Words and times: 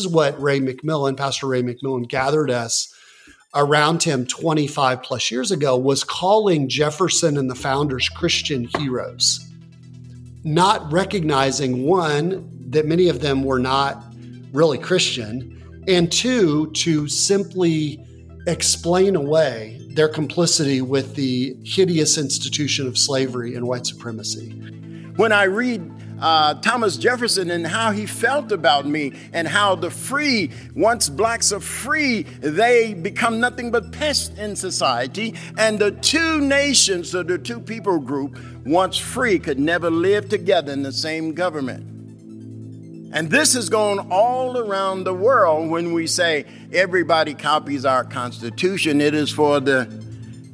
is 0.00 0.08
what 0.08 0.40
Ray 0.40 0.60
McMillian, 0.60 1.16
Pastor 1.16 1.46
Ray 1.46 1.62
McMillian, 1.62 2.08
gathered 2.08 2.50
us 2.50 2.94
around 3.54 4.02
him 4.02 4.26
25 4.26 5.02
plus 5.02 5.30
years 5.30 5.50
ago 5.50 5.76
was 5.76 6.04
calling 6.04 6.68
Jefferson 6.68 7.36
and 7.36 7.50
the 7.50 7.54
founders 7.54 8.08
Christian 8.08 8.68
heroes, 8.78 9.40
not 10.44 10.90
recognizing 10.92 11.84
one, 11.84 12.48
that 12.70 12.86
many 12.86 13.08
of 13.08 13.20
them 13.20 13.42
were 13.42 13.58
not 13.58 14.04
really 14.52 14.78
Christian, 14.78 15.84
and 15.88 16.10
two, 16.10 16.70
to 16.72 17.08
simply 17.08 18.04
explain 18.46 19.16
away 19.16 19.80
their 19.90 20.08
complicity 20.08 20.80
with 20.80 21.14
the 21.16 21.56
hideous 21.64 22.16
institution 22.16 22.86
of 22.86 22.96
slavery 22.96 23.54
and 23.54 23.66
white 23.66 23.86
supremacy. 23.86 24.50
When 25.16 25.32
I 25.32 25.44
read 25.44 25.90
uh, 26.20 26.54
Thomas 26.54 26.96
Jefferson 26.96 27.50
and 27.50 27.66
how 27.66 27.90
he 27.92 28.06
felt 28.06 28.52
about 28.52 28.86
me, 28.86 29.12
and 29.32 29.48
how 29.48 29.74
the 29.74 29.90
free, 29.90 30.50
once 30.74 31.08
blacks 31.08 31.52
are 31.52 31.60
free, 31.60 32.22
they 32.40 32.94
become 32.94 33.40
nothing 33.40 33.70
but 33.70 33.90
pests 33.92 34.36
in 34.38 34.54
society. 34.54 35.34
And 35.56 35.78
the 35.78 35.92
two 35.92 36.40
nations, 36.40 37.14
or 37.14 37.22
the 37.22 37.38
two 37.38 37.60
people 37.60 37.98
group, 37.98 38.38
once 38.66 38.96
free, 38.98 39.38
could 39.38 39.58
never 39.58 39.90
live 39.90 40.28
together 40.28 40.72
in 40.72 40.82
the 40.82 40.92
same 40.92 41.32
government. 41.32 41.86
And 43.12 43.28
this 43.28 43.56
is 43.56 43.68
going 43.68 43.98
all 44.10 44.56
around 44.56 45.02
the 45.04 45.14
world 45.14 45.68
when 45.68 45.92
we 45.92 46.06
say 46.06 46.44
everybody 46.72 47.34
copies 47.34 47.84
our 47.84 48.04
Constitution. 48.04 49.00
It 49.00 49.14
is 49.14 49.32
for 49.32 49.58
the, 49.58 49.88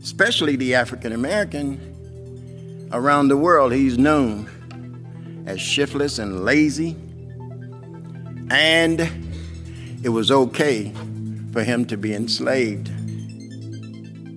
especially 0.02 0.56
the 0.56 0.74
African 0.74 1.12
American 1.12 2.88
around 2.92 3.28
the 3.28 3.36
world, 3.36 3.72
he's 3.72 3.98
known 3.98 4.48
as 5.46 5.60
shiftless 5.60 6.18
and 6.18 6.44
lazy. 6.44 6.96
And 8.50 9.00
it 10.02 10.10
was 10.10 10.30
okay 10.30 10.92
for 11.52 11.64
him 11.64 11.86
to 11.86 11.96
be 11.96 12.14
enslaved. 12.14 12.88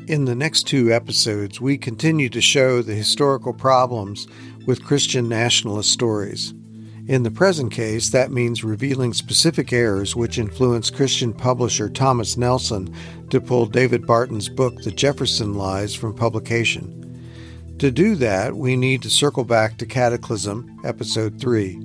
In 0.10 0.26
the 0.26 0.36
next 0.36 0.64
two 0.64 0.92
episodes, 0.92 1.62
we 1.62 1.78
continue 1.78 2.30
to 2.30 2.42
show 2.42 2.82
the 2.82 2.96
historical 2.96 3.54
problems 3.54 4.28
with 4.66 4.84
Christian 4.84 5.30
nationalist 5.30 5.92
stories. 5.92 6.54
In 7.08 7.24
the 7.24 7.32
present 7.32 7.72
case, 7.72 8.10
that 8.10 8.32
means 8.32 8.64
revealing 8.64 9.14
specific 9.14 9.74
errors 9.74 10.16
which 10.16 10.38
influenced 10.38 10.96
Christian 10.96 11.34
publisher 11.34 11.90
Thomas 11.90 12.38
Nelson 12.38 12.94
to 13.30 13.42
pull 13.42 13.66
David 13.66 14.06
Barton's 14.06 14.48
book, 14.48 14.76
The 14.82 14.92
Jefferson 14.92 15.56
Lies, 15.56 15.96
from 15.96 16.16
publication. 16.16 16.99
To 17.80 17.92
do 17.92 18.16
that, 18.16 18.58
we 18.58 18.76
need 18.76 19.02
to 19.04 19.10
circle 19.10 19.46
back 19.46 19.78
to 19.78 19.86
Cataclysm, 19.86 20.82
Episode 20.84 21.40
3. 21.40 21.80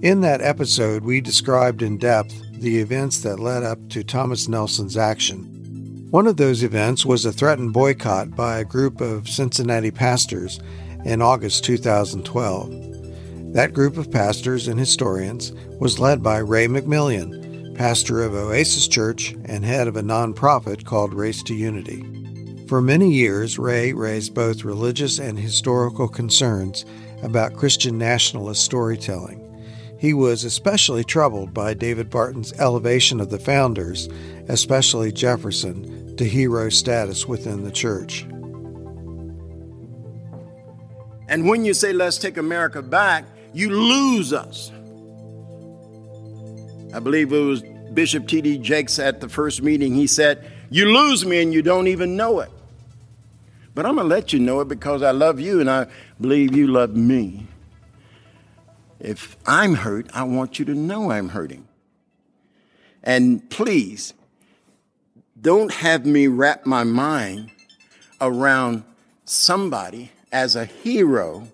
In 0.00 0.22
that 0.22 0.40
episode, 0.40 1.04
we 1.04 1.20
described 1.20 1.82
in 1.82 1.98
depth 1.98 2.40
the 2.54 2.78
events 2.78 3.20
that 3.20 3.38
led 3.38 3.62
up 3.62 3.90
to 3.90 4.02
Thomas 4.02 4.48
Nelson's 4.48 4.96
action. 4.96 6.08
One 6.10 6.26
of 6.26 6.38
those 6.38 6.62
events 6.62 7.04
was 7.04 7.26
a 7.26 7.32
threatened 7.32 7.74
boycott 7.74 8.34
by 8.34 8.60
a 8.60 8.64
group 8.64 9.02
of 9.02 9.28
Cincinnati 9.28 9.90
pastors 9.90 10.58
in 11.04 11.20
August 11.20 11.64
2012. 11.64 13.52
That 13.52 13.74
group 13.74 13.98
of 13.98 14.10
pastors 14.10 14.68
and 14.68 14.80
historians 14.80 15.52
was 15.78 15.98
led 15.98 16.22
by 16.22 16.38
Ray 16.38 16.66
McMillian, 16.66 17.76
pastor 17.76 18.22
of 18.22 18.32
Oasis 18.32 18.88
Church 18.88 19.34
and 19.44 19.66
head 19.66 19.86
of 19.86 19.96
a 19.96 20.02
nonprofit 20.02 20.86
called 20.86 21.12
Race 21.12 21.42
to 21.42 21.54
Unity. 21.54 22.15
For 22.68 22.82
many 22.82 23.12
years, 23.12 23.60
Ray 23.60 23.92
raised 23.92 24.34
both 24.34 24.64
religious 24.64 25.20
and 25.20 25.38
historical 25.38 26.08
concerns 26.08 26.84
about 27.22 27.54
Christian 27.54 27.96
nationalist 27.96 28.64
storytelling. 28.64 29.42
He 30.00 30.12
was 30.12 30.42
especially 30.42 31.04
troubled 31.04 31.54
by 31.54 31.74
David 31.74 32.10
Barton's 32.10 32.52
elevation 32.54 33.20
of 33.20 33.30
the 33.30 33.38
founders, 33.38 34.08
especially 34.48 35.12
Jefferson, 35.12 36.16
to 36.16 36.24
hero 36.24 36.68
status 36.68 37.26
within 37.26 37.62
the 37.62 37.70
church. 37.70 38.22
And 41.28 41.48
when 41.48 41.64
you 41.64 41.72
say, 41.72 41.92
let's 41.92 42.18
take 42.18 42.36
America 42.36 42.82
back, 42.82 43.26
you 43.52 43.70
lose 43.70 44.32
us. 44.32 44.72
I 46.92 46.98
believe 46.98 47.32
it 47.32 47.38
was 47.38 47.62
Bishop 47.94 48.26
T.D. 48.26 48.58
Jakes 48.58 48.98
at 48.98 49.20
the 49.20 49.28
first 49.28 49.62
meeting. 49.62 49.94
He 49.94 50.08
said, 50.08 50.50
You 50.68 50.86
lose 50.86 51.24
me 51.24 51.42
and 51.42 51.54
you 51.54 51.62
don't 51.62 51.86
even 51.86 52.16
know 52.16 52.40
it. 52.40 52.50
But 53.76 53.84
I'm 53.84 53.96
going 53.96 54.08
to 54.08 54.14
let 54.14 54.32
you 54.32 54.38
know 54.38 54.60
it 54.60 54.68
because 54.68 55.02
I 55.02 55.10
love 55.10 55.38
you 55.38 55.60
and 55.60 55.70
I 55.70 55.86
believe 56.18 56.56
you 56.56 56.66
love 56.66 56.96
me. 56.96 57.46
If 58.98 59.36
I'm 59.44 59.74
hurt, 59.74 60.08
I 60.14 60.22
want 60.22 60.58
you 60.58 60.64
to 60.64 60.74
know 60.74 61.10
I'm 61.10 61.28
hurting. 61.28 61.68
And 63.02 63.48
please, 63.50 64.14
don't 65.38 65.70
have 65.70 66.06
me 66.06 66.26
wrap 66.26 66.64
my 66.64 66.84
mind 66.84 67.50
around 68.18 68.82
somebody 69.26 70.10
as 70.32 70.56
a 70.56 70.64
hero 70.64 71.46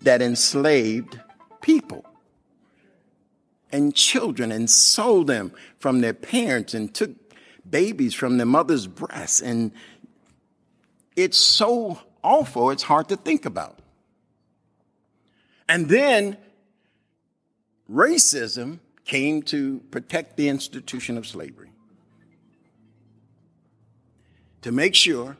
that 0.00 0.22
enslaved 0.22 1.20
people 1.60 2.02
and 3.70 3.94
children 3.94 4.50
and 4.50 4.70
sold 4.70 5.26
them 5.26 5.52
from 5.78 6.00
their 6.00 6.14
parents 6.14 6.72
and 6.72 6.94
took 6.94 7.10
babies 7.70 8.14
from 8.14 8.38
their 8.38 8.46
mother's 8.46 8.86
breasts 8.86 9.42
and 9.42 9.70
it's 11.18 11.36
so 11.36 11.98
awful, 12.22 12.70
it's 12.70 12.84
hard 12.84 13.08
to 13.08 13.16
think 13.16 13.44
about. 13.44 13.80
And 15.68 15.88
then 15.88 16.36
racism 17.90 18.78
came 19.04 19.42
to 19.42 19.80
protect 19.90 20.36
the 20.36 20.48
institution 20.48 21.18
of 21.18 21.26
slavery, 21.26 21.72
to 24.62 24.70
make 24.70 24.94
sure 24.94 25.36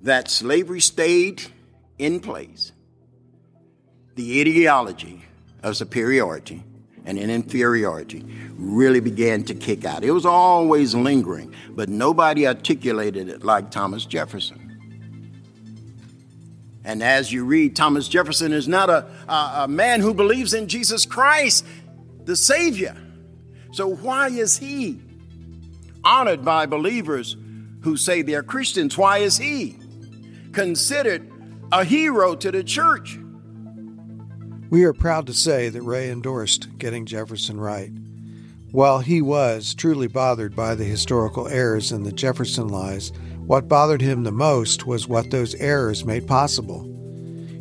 that 0.00 0.30
slavery 0.30 0.80
stayed 0.80 1.42
in 1.98 2.20
place, 2.20 2.72
the 4.14 4.40
ideology 4.40 5.26
of 5.62 5.76
superiority 5.76 6.64
and 7.04 7.18
an 7.18 7.30
inferiority 7.30 8.24
really 8.56 9.00
began 9.00 9.42
to 9.44 9.54
kick 9.54 9.84
out. 9.84 10.04
It 10.04 10.12
was 10.12 10.26
always 10.26 10.94
lingering, 10.94 11.54
but 11.70 11.88
nobody 11.88 12.46
articulated 12.46 13.28
it 13.28 13.44
like 13.44 13.70
Thomas 13.70 14.04
Jefferson. 14.04 14.62
And 16.84 17.02
as 17.02 17.32
you 17.32 17.44
read, 17.44 17.76
Thomas 17.76 18.08
Jefferson 18.08 18.52
is 18.52 18.66
not 18.66 18.90
a, 18.90 19.06
a, 19.28 19.52
a 19.64 19.68
man 19.68 20.00
who 20.00 20.14
believes 20.14 20.52
in 20.52 20.66
Jesus 20.68 21.06
Christ, 21.06 21.64
the 22.24 22.34
Savior. 22.34 22.96
So, 23.72 23.88
why 23.88 24.28
is 24.28 24.58
he 24.58 25.00
honored 26.04 26.44
by 26.44 26.66
believers 26.66 27.36
who 27.82 27.96
say 27.96 28.22
they're 28.22 28.42
Christians? 28.42 28.98
Why 28.98 29.18
is 29.18 29.38
he 29.38 29.78
considered 30.52 31.30
a 31.70 31.84
hero 31.84 32.34
to 32.34 32.50
the 32.50 32.64
church? 32.64 33.18
We 34.72 34.84
are 34.84 34.94
proud 34.94 35.26
to 35.26 35.34
say 35.34 35.68
that 35.68 35.82
Ray 35.82 36.10
endorsed 36.10 36.78
getting 36.78 37.04
Jefferson 37.04 37.60
right. 37.60 37.90
While 38.70 39.00
he 39.00 39.20
was 39.20 39.74
truly 39.74 40.06
bothered 40.06 40.56
by 40.56 40.74
the 40.74 40.84
historical 40.84 41.46
errors 41.46 41.92
in 41.92 42.04
the 42.04 42.10
Jefferson 42.10 42.68
lies, 42.68 43.12
what 43.44 43.68
bothered 43.68 44.00
him 44.00 44.24
the 44.24 44.32
most 44.32 44.86
was 44.86 45.06
what 45.06 45.30
those 45.30 45.54
errors 45.56 46.06
made 46.06 46.26
possible. 46.26 46.88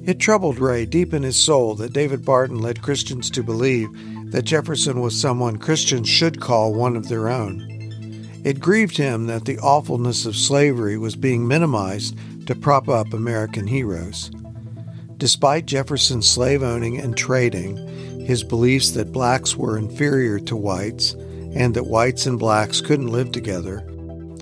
It 0.08 0.20
troubled 0.20 0.58
Ray 0.58 0.86
deep 0.86 1.14
in 1.14 1.24
his 1.24 1.36
soul 1.36 1.76
that 1.76 1.92
David 1.92 2.24
Barton 2.24 2.62
led 2.62 2.82
Christians 2.82 3.30
to 3.32 3.44
believe 3.44 3.90
that 4.32 4.46
Jefferson 4.46 5.02
was 5.02 5.20
someone 5.20 5.58
Christians 5.58 6.08
should 6.08 6.40
call 6.40 6.74
one 6.74 6.96
of 6.96 7.10
their 7.10 7.28
own. 7.28 7.60
It 8.46 8.62
grieved 8.62 8.96
him 8.96 9.28
that 9.28 9.44
the 9.44 9.60
awfulness 9.60 10.26
of 10.26 10.38
slavery 10.38 10.98
was 10.98 11.18
being 11.18 11.46
minimized 11.46 12.18
to 12.48 12.56
prop 12.56 12.88
up 12.88 13.12
American 13.12 13.68
heroes. 13.68 14.32
Despite 15.22 15.68
Jefferson's 15.68 16.28
slave 16.28 16.64
owning 16.64 16.98
and 16.98 17.16
trading, 17.16 17.78
his 18.26 18.44
beliefs 18.44 18.90
that 18.94 19.12
blacks 19.12 19.56
were 19.56 19.78
inferior 19.78 20.40
to 20.40 20.56
whites 20.56 21.14
and 21.54 21.76
that 21.76 21.86
whites 21.86 22.26
and 22.26 22.40
blacks 22.40 22.82
couldn't 22.82 23.12
live 23.12 23.32
together, 23.32 23.84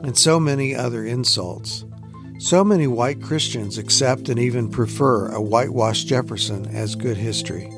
and 0.04 0.18
so 0.18 0.40
many 0.40 0.74
other 0.74 1.04
insults. 1.04 1.84
So 2.40 2.64
many 2.64 2.88
white 2.88 3.22
Christians 3.22 3.78
accept 3.78 4.30
and 4.30 4.40
even 4.40 4.70
prefer 4.70 5.28
a 5.28 5.42
whitewashed 5.42 6.08
Jefferson 6.08 6.66
as 6.68 6.96
good 6.96 7.18
history. 7.18 7.70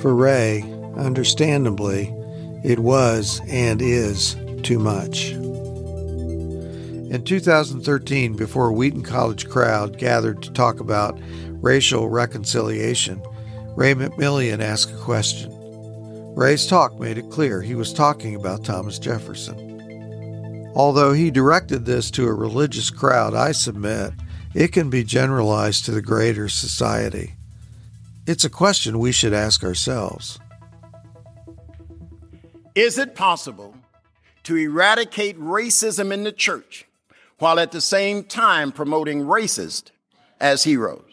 For 0.00 0.14
Ray, 0.14 0.62
understandably, 0.96 2.14
it 2.62 2.78
was 2.78 3.40
and 3.48 3.82
is 3.82 4.36
too 4.62 4.78
much. 4.78 5.32
In 7.10 7.24
2013, 7.24 8.34
before 8.34 8.68
a 8.68 8.72
Wheaton 8.72 9.02
College 9.02 9.48
crowd 9.48 9.98
gathered 9.98 10.42
to 10.42 10.52
talk 10.52 10.78
about 10.78 11.18
racial 11.60 12.08
reconciliation, 12.08 13.22
Ray 13.76 13.94
McMillian 13.94 14.60
asked 14.60 14.92
a 14.92 14.98
question. 14.98 15.54
Ray's 16.34 16.66
talk 16.66 16.98
made 16.98 17.18
it 17.18 17.30
clear 17.30 17.62
he 17.62 17.74
was 17.74 17.92
talking 17.92 18.34
about 18.34 18.64
Thomas 18.64 18.98
Jefferson. 18.98 20.72
Although 20.74 21.12
he 21.12 21.30
directed 21.30 21.84
this 21.84 22.10
to 22.12 22.26
a 22.26 22.32
religious 22.32 22.90
crowd, 22.90 23.34
I 23.34 23.52
submit 23.52 24.12
it 24.54 24.72
can 24.72 24.90
be 24.90 25.02
generalized 25.04 25.84
to 25.84 25.90
the 25.90 26.02
greater 26.02 26.48
society. 26.48 27.34
It's 28.26 28.44
a 28.44 28.50
question 28.50 28.98
we 28.98 29.12
should 29.12 29.32
ask 29.32 29.64
ourselves. 29.64 30.38
Is 32.74 32.98
it 32.98 33.14
possible 33.14 33.74
to 34.44 34.56
eradicate 34.56 35.38
racism 35.40 36.12
in 36.12 36.22
the 36.22 36.32
church 36.32 36.86
while 37.38 37.58
at 37.58 37.72
the 37.72 37.80
same 37.80 38.22
time 38.22 38.70
promoting 38.70 39.22
racists 39.22 39.90
as 40.40 40.64
heroes? 40.64 41.07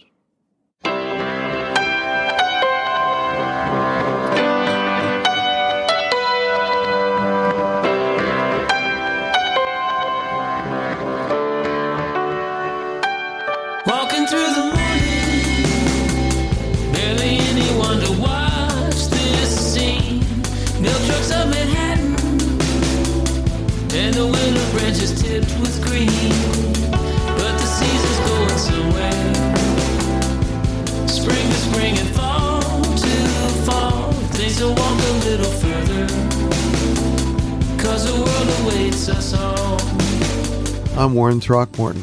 Oh. 39.07 40.95
I'm 40.97 41.13
Warren 41.13 41.39
Throckmorton. 41.39 42.01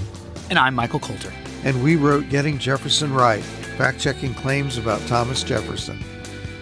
And 0.50 0.58
I'm 0.58 0.72
Michael 0.72 1.00
Coulter. 1.00 1.32
And 1.64 1.82
we 1.82 1.96
wrote 1.96 2.28
Getting 2.28 2.58
Jefferson 2.58 3.12
Right, 3.12 3.42
fact 3.42 3.98
checking 3.98 4.34
claims 4.34 4.78
about 4.78 5.04
Thomas 5.08 5.42
Jefferson. 5.42 5.98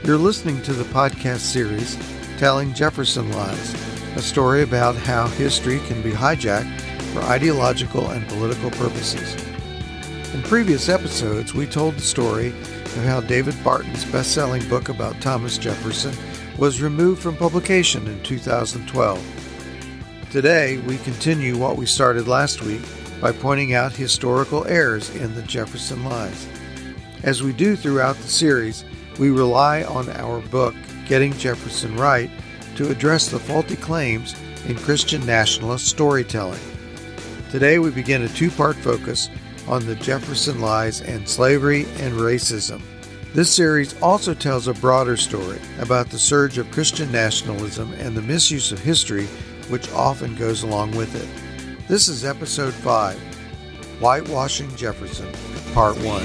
You're 0.02 0.16
listening 0.16 0.62
to 0.62 0.72
the 0.72 0.84
podcast 0.84 1.40
series, 1.40 1.98
Telling 2.38 2.72
Jefferson 2.72 3.31
Lies, 3.32 3.75
a 4.16 4.22
story 4.22 4.62
about 4.62 4.96
how 4.96 5.26
history 5.26 5.78
can 5.81 6.00
be 6.00 6.12
hijacked 6.12 6.81
for 7.12 7.20
ideological 7.25 8.08
and 8.08 8.26
political 8.28 8.70
purposes. 8.70 9.37
In 10.32 10.42
previous 10.42 10.88
episodes, 10.88 11.52
we 11.52 11.66
told 11.66 11.96
the 11.96 12.00
story 12.00 12.48
of 12.48 13.04
how 13.04 13.20
David 13.20 13.62
Barton's 13.62 14.06
best 14.06 14.32
selling 14.32 14.66
book 14.70 14.88
about 14.88 15.20
Thomas 15.20 15.58
Jefferson 15.58 16.14
was 16.56 16.81
removed 16.81 17.22
from 17.22 17.37
publication 17.37 18.06
in 18.06 18.22
2012. 18.22 19.39
Today, 20.31 20.79
we 20.79 20.97
continue 20.99 21.59
what 21.59 21.77
we 21.77 21.87
started 21.87 22.29
last 22.29 22.62
week 22.62 22.82
by 23.21 23.32
pointing 23.32 23.75
out 23.75 23.91
historical 23.91 24.65
errors 24.69 25.12
in 25.17 25.35
the 25.35 25.43
Jefferson 25.43 26.05
Lies. 26.05 26.47
As 27.25 27.43
we 27.43 27.53
do 27.53 27.75
throughout 27.75 28.15
the 28.15 28.29
series, 28.29 28.85
we 29.19 29.31
rely 29.31 29.82
on 29.82 30.09
our 30.11 30.38
book, 30.38 30.77
Getting 31.09 31.32
Jefferson 31.32 31.97
Right, 31.97 32.31
to 32.77 32.93
address 32.93 33.27
the 33.27 33.41
faulty 33.41 33.75
claims 33.75 34.37
in 34.69 34.77
Christian 34.77 35.27
nationalist 35.27 35.88
storytelling. 35.88 36.61
Today, 37.50 37.81
we 37.81 37.91
begin 37.91 38.23
a 38.23 38.29
two 38.29 38.53
part 38.53 38.76
focus 38.76 39.31
on 39.67 39.85
the 39.85 39.97
Jefferson 39.97 40.61
Lies 40.61 41.00
and 41.00 41.29
slavery 41.29 41.87
and 41.99 42.15
racism. 42.15 42.81
This 43.35 43.53
series 43.53 44.00
also 44.00 44.35
tells 44.35 44.69
a 44.69 44.75
broader 44.75 45.17
story 45.17 45.59
about 45.81 46.09
the 46.09 46.21
surge 46.21 46.56
of 46.56 46.71
Christian 46.71 47.11
nationalism 47.11 47.93
and 47.94 48.17
the 48.17 48.23
misuse 48.23 48.71
of 48.71 48.79
history 48.79 49.26
which 49.70 49.90
often 49.93 50.34
goes 50.34 50.62
along 50.62 50.90
with 50.96 51.14
it. 51.14 51.28
This 51.88 52.08
is 52.08 52.25
episode 52.25 52.75
5 52.75 53.17
Whitewashing 54.00 54.75
Jefferson, 54.76 55.31
Part 55.72 55.96
1. 55.99 56.22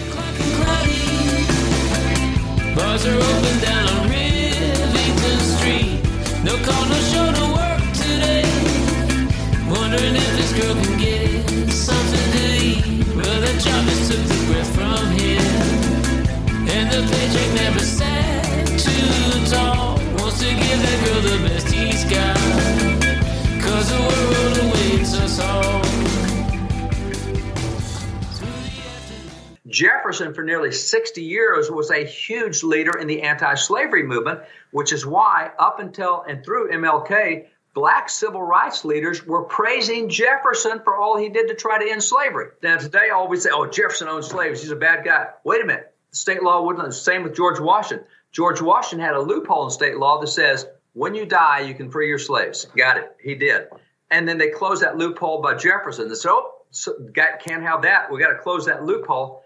Jefferson, 30.05 30.35
for 30.35 30.43
nearly 30.43 30.71
60 30.71 31.23
years, 31.23 31.71
was 31.71 31.89
a 31.89 32.05
huge 32.05 32.61
leader 32.61 32.95
in 32.99 33.07
the 33.07 33.23
anti 33.23 33.55
slavery 33.55 34.03
movement, 34.03 34.41
which 34.69 34.93
is 34.93 35.03
why, 35.03 35.49
up 35.57 35.79
until 35.79 36.23
and 36.27 36.45
through 36.45 36.69
MLK, 36.69 37.47
black 37.73 38.07
civil 38.07 38.43
rights 38.43 38.85
leaders 38.85 39.25
were 39.25 39.45
praising 39.45 40.07
Jefferson 40.07 40.79
for 40.83 40.95
all 40.95 41.17
he 41.17 41.29
did 41.29 41.47
to 41.47 41.55
try 41.55 41.83
to 41.83 41.91
end 41.91 42.03
slavery. 42.03 42.49
Now, 42.61 42.77
today, 42.77 43.09
all 43.09 43.27
we 43.27 43.37
say, 43.37 43.49
oh, 43.51 43.65
Jefferson 43.65 44.07
owned 44.07 44.25
slaves. 44.25 44.61
He's 44.61 44.69
a 44.69 44.75
bad 44.75 45.03
guy. 45.03 45.29
Wait 45.43 45.63
a 45.63 45.65
minute. 45.65 45.91
State 46.11 46.43
law 46.43 46.63
wouldn't. 46.63 46.93
Same 46.93 47.23
with 47.23 47.35
George 47.35 47.59
Washington. 47.59 48.05
George 48.31 48.61
Washington 48.61 49.03
had 49.03 49.15
a 49.15 49.21
loophole 49.21 49.65
in 49.65 49.71
state 49.71 49.97
law 49.97 50.21
that 50.21 50.27
says 50.27 50.67
when 50.93 51.15
you 51.15 51.25
die, 51.25 51.61
you 51.61 51.73
can 51.73 51.89
free 51.89 52.09
your 52.09 52.19
slaves. 52.19 52.65
Got 52.75 52.97
it. 52.97 53.15
He 53.19 53.33
did 53.33 53.69
and 54.11 54.27
then 54.27 54.37
they 54.37 54.49
closed 54.49 54.83
that 54.83 54.97
loophole 54.97 55.41
by 55.41 55.55
Jefferson. 55.55 56.07
They 56.07 56.15
said, 56.15 56.29
"Oh, 56.31 56.51
so 56.71 56.93
got, 57.13 57.39
can't 57.39 57.63
have 57.63 57.81
that. 57.83 58.11
We 58.11 58.19
got 58.19 58.29
to 58.29 58.37
close 58.37 58.65
that 58.65 58.85
loophole." 58.85 59.43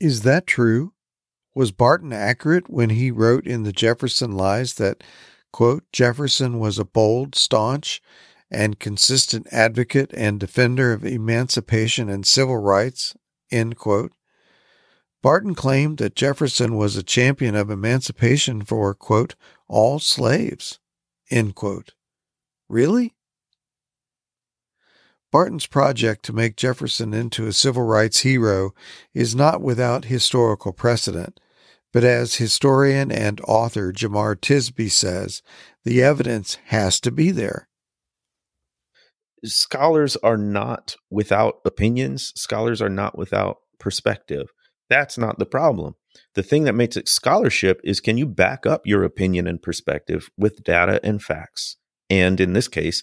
Is 0.00 0.22
that 0.22 0.46
true? 0.46 0.92
Was 1.54 1.70
Barton 1.70 2.12
accurate 2.12 2.68
when 2.68 2.90
he 2.90 3.10
wrote 3.10 3.46
in 3.46 3.62
the 3.62 3.72
Jefferson 3.72 4.32
Lies 4.32 4.74
that, 4.74 5.04
quote, 5.52 5.84
Jefferson 5.92 6.58
was 6.58 6.78
a 6.78 6.84
bold, 6.84 7.34
staunch, 7.36 8.02
and 8.50 8.80
consistent 8.80 9.46
advocate 9.52 10.12
and 10.14 10.40
defender 10.40 10.92
of 10.92 11.04
emancipation 11.04 12.08
and 12.08 12.26
civil 12.26 12.58
rights, 12.58 13.14
end 13.50 13.76
quote? 13.76 14.12
Barton 15.22 15.54
claimed 15.54 15.98
that 15.98 16.16
Jefferson 16.16 16.76
was 16.76 16.96
a 16.96 17.02
champion 17.02 17.54
of 17.54 17.70
emancipation 17.70 18.62
for, 18.62 18.92
quote, 18.94 19.36
all 19.68 19.98
slaves, 19.98 20.80
end 21.30 21.54
quote. 21.54 21.94
Really? 22.68 23.14
Barton's 25.34 25.66
project 25.66 26.24
to 26.26 26.32
make 26.32 26.54
Jefferson 26.54 27.12
into 27.12 27.48
a 27.48 27.52
civil 27.52 27.82
rights 27.82 28.20
hero 28.20 28.72
is 29.14 29.34
not 29.34 29.60
without 29.60 30.04
historical 30.04 30.72
precedent, 30.72 31.40
but 31.92 32.04
as 32.04 32.36
historian 32.36 33.10
and 33.10 33.40
author 33.40 33.92
Jemar 33.92 34.36
Tisby 34.36 34.88
says, 34.88 35.42
the 35.82 36.00
evidence 36.00 36.58
has 36.66 37.00
to 37.00 37.10
be 37.10 37.32
there. 37.32 37.66
Scholars 39.44 40.16
are 40.18 40.36
not 40.36 40.94
without 41.10 41.56
opinions, 41.64 42.32
scholars 42.36 42.80
are 42.80 42.88
not 42.88 43.18
without 43.18 43.56
perspective. 43.80 44.52
That's 44.88 45.18
not 45.18 45.40
the 45.40 45.46
problem. 45.46 45.96
The 46.34 46.44
thing 46.44 46.62
that 46.62 46.76
makes 46.76 46.96
it 46.96 47.08
scholarship 47.08 47.80
is 47.82 47.98
can 47.98 48.16
you 48.16 48.26
back 48.26 48.66
up 48.66 48.86
your 48.86 49.02
opinion 49.02 49.48
and 49.48 49.60
perspective 49.60 50.30
with 50.38 50.62
data 50.62 51.00
and 51.02 51.20
facts? 51.20 51.76
and 52.08 52.38
in 52.38 52.52
this 52.52 52.68
case, 52.68 53.02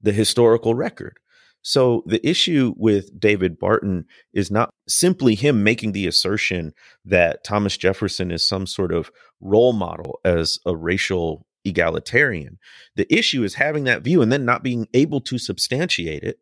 the 0.00 0.12
historical 0.12 0.76
record. 0.76 1.18
So 1.62 2.02
the 2.06 2.26
issue 2.28 2.74
with 2.76 3.18
David 3.18 3.58
Barton 3.58 4.04
is 4.32 4.50
not 4.50 4.70
simply 4.88 5.34
him 5.34 5.62
making 5.62 5.92
the 5.92 6.06
assertion 6.06 6.74
that 7.04 7.44
Thomas 7.44 7.76
Jefferson 7.76 8.30
is 8.30 8.42
some 8.42 8.66
sort 8.66 8.92
of 8.92 9.10
role 9.40 9.72
model 9.72 10.20
as 10.24 10.58
a 10.66 10.76
racial 10.76 11.46
egalitarian. 11.64 12.58
The 12.96 13.12
issue 13.12 13.44
is 13.44 13.54
having 13.54 13.84
that 13.84 14.02
view 14.02 14.22
and 14.22 14.32
then 14.32 14.44
not 14.44 14.64
being 14.64 14.88
able 14.92 15.20
to 15.22 15.38
substantiate 15.38 16.24
it. 16.24 16.38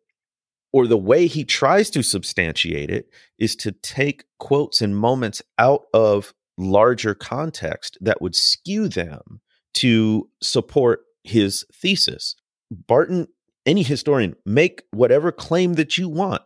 Or 0.73 0.87
the 0.87 0.97
way 0.97 1.27
he 1.27 1.43
tries 1.43 1.89
to 1.91 2.01
substantiate 2.01 2.89
it 2.89 3.09
is 3.37 3.55
to 3.57 3.73
take 3.73 4.23
quotes 4.39 4.81
and 4.81 4.95
moments 4.95 5.41
out 5.59 5.83
of 5.93 6.33
larger 6.57 7.13
context 7.13 7.97
that 8.01 8.21
would 8.21 8.35
skew 8.35 8.87
them 8.87 9.41
to 9.73 10.29
support 10.41 11.01
his 11.23 11.65
thesis. 11.73 12.35
Barton, 12.71 13.27
any 13.65 13.83
historian, 13.83 14.35
make 14.45 14.83
whatever 14.91 15.31
claim 15.31 15.73
that 15.75 15.97
you 15.97 16.09
want, 16.09 16.41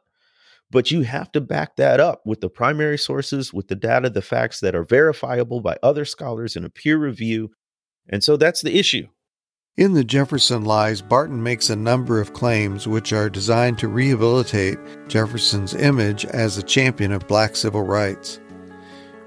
but 0.72 0.92
you 0.92 1.02
have 1.02 1.32
to 1.34 1.42
back 1.42 1.76
that 1.78 2.00
up 2.00 2.22
with 2.26 2.42
the 2.42 2.50
primary 2.50 2.98
sources, 2.98 3.54
with 3.54 3.68
the 3.68 3.76
data, 3.76 4.10
the 4.10 4.22
facts 4.22 4.60
that 4.60 4.76
are 4.76 4.84
verifiable 4.84 5.62
by 5.62 5.78
other 5.82 6.06
scholars 6.06 6.56
in 6.56 6.66
a 6.66 6.70
peer 6.70 6.98
review. 6.98 7.52
And 8.10 8.24
so 8.24 8.38
that's 8.38 8.62
the 8.62 8.78
issue. 8.78 9.08
In 9.78 9.94
the 9.94 10.06
Jefferson 10.06 10.64
Lies, 10.64 11.02
Barton 11.02 11.44
makes 11.44 11.70
a 11.70 11.76
number 11.76 12.22
of 12.22 12.32
claims 12.32 12.88
which 12.88 13.12
are 13.12 13.30
designed 13.30 13.78
to 13.80 13.90
rehabilitate 13.90 14.78
Jefferson's 15.10 15.74
image 15.74 16.24
as 16.26 16.58
a 16.58 16.64
champion 16.64 17.12
of 17.12 17.28
black 17.28 17.58
civil 17.58 17.82
rights. 17.82 18.40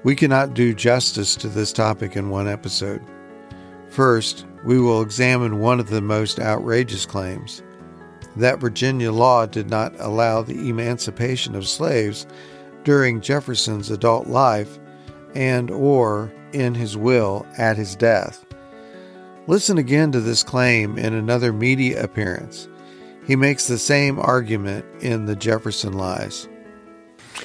We 0.04 0.14
cannot 0.14 0.54
do 0.54 0.72
justice 0.72 1.36
to 1.36 1.48
this 1.48 1.70
topic 1.72 2.16
in 2.16 2.30
one 2.30 2.48
episode. 2.48 3.02
First, 3.90 4.46
we 4.64 4.80
will 4.80 5.02
examine 5.02 5.58
one 5.58 5.80
of 5.80 5.90
the 5.90 6.00
most 6.00 6.40
outrageous 6.40 7.04
claims 7.04 7.62
that 8.36 8.60
Virginia 8.60 9.12
law 9.12 9.46
did 9.46 9.68
not 9.68 9.92
allow 9.98 10.42
the 10.42 10.68
emancipation 10.68 11.54
of 11.54 11.66
slaves 11.66 12.26
during 12.84 13.20
Jefferson's 13.20 13.90
adult 13.90 14.26
life 14.26 14.78
and 15.34 15.70
or 15.70 16.32
in 16.52 16.74
his 16.74 16.96
will 16.96 17.46
at 17.56 17.76
his 17.76 17.96
death. 17.96 18.44
Listen 19.46 19.78
again 19.78 20.12
to 20.12 20.20
this 20.20 20.42
claim 20.42 20.98
in 20.98 21.14
another 21.14 21.52
media 21.52 22.02
appearance. 22.02 22.68
He 23.26 23.36
makes 23.36 23.66
the 23.66 23.78
same 23.78 24.18
argument 24.18 24.84
in 25.00 25.26
the 25.26 25.36
Jefferson 25.36 25.92
Lies. 25.92 26.48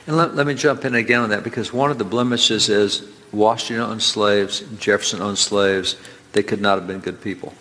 And 0.08 0.18
let, 0.18 0.36
let 0.36 0.48
me 0.48 0.54
jump 0.54 0.86
in 0.86 0.96
again 0.96 1.22
on 1.22 1.30
that 1.30 1.44
because 1.44 1.72
one 1.72 1.92
of 1.92 1.98
the 1.98 2.04
blemishes 2.04 2.70
is 2.70 3.08
Washington 3.32 3.86
owned 3.86 4.04
slaves, 4.04 4.62
Jefferson 4.80 5.22
owned 5.22 5.38
slaves. 5.38 5.98
They 6.34 6.44
could 6.44 6.62
not 6.62 6.78
have 6.78 6.88
been 6.88 7.00
good 7.00 7.22
people. 7.22 7.54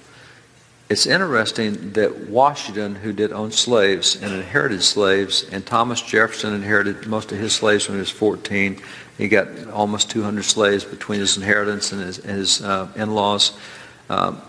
It's 0.93 1.07
interesting 1.07 1.93
that 1.93 2.29
Washington, 2.29 2.97
who 2.97 3.15
did 3.15 3.33
own 3.33 3.51
slaves 3.51 4.21
and 4.21 4.31
inherited 4.31 4.83
slaves, 4.83 5.43
and 5.51 5.65
Thomas 5.65 6.03
Jefferson 6.03 6.53
inherited 6.53 7.07
most 7.07 7.33
of 7.33 7.39
his 7.39 7.55
slaves 7.55 7.89
when 7.89 7.97
he 7.97 8.01
was 8.01 8.11
14. 8.11 8.79
He 9.17 9.27
got 9.27 9.69
almost 9.69 10.11
200 10.11 10.43
slaves 10.43 10.85
between 10.85 11.21
his 11.21 11.39
inheritance 11.39 11.93
and 11.93 12.03
his, 12.03 12.17
his 12.19 12.61
uh, 12.61 12.89
in 12.95 13.15
laws. 13.15 13.57
Um, 14.11 14.43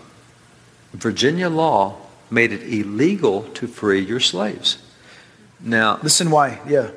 Virginia 0.92 1.48
law 1.48 1.96
made 2.30 2.52
it 2.52 2.60
illegal 2.62 3.44
to 3.54 3.66
free 3.66 4.00
your 4.00 4.20
slaves. 4.20 4.76
Now, 5.60 5.98
listen 6.02 6.30
why, 6.30 6.60
yeah. 6.68 6.90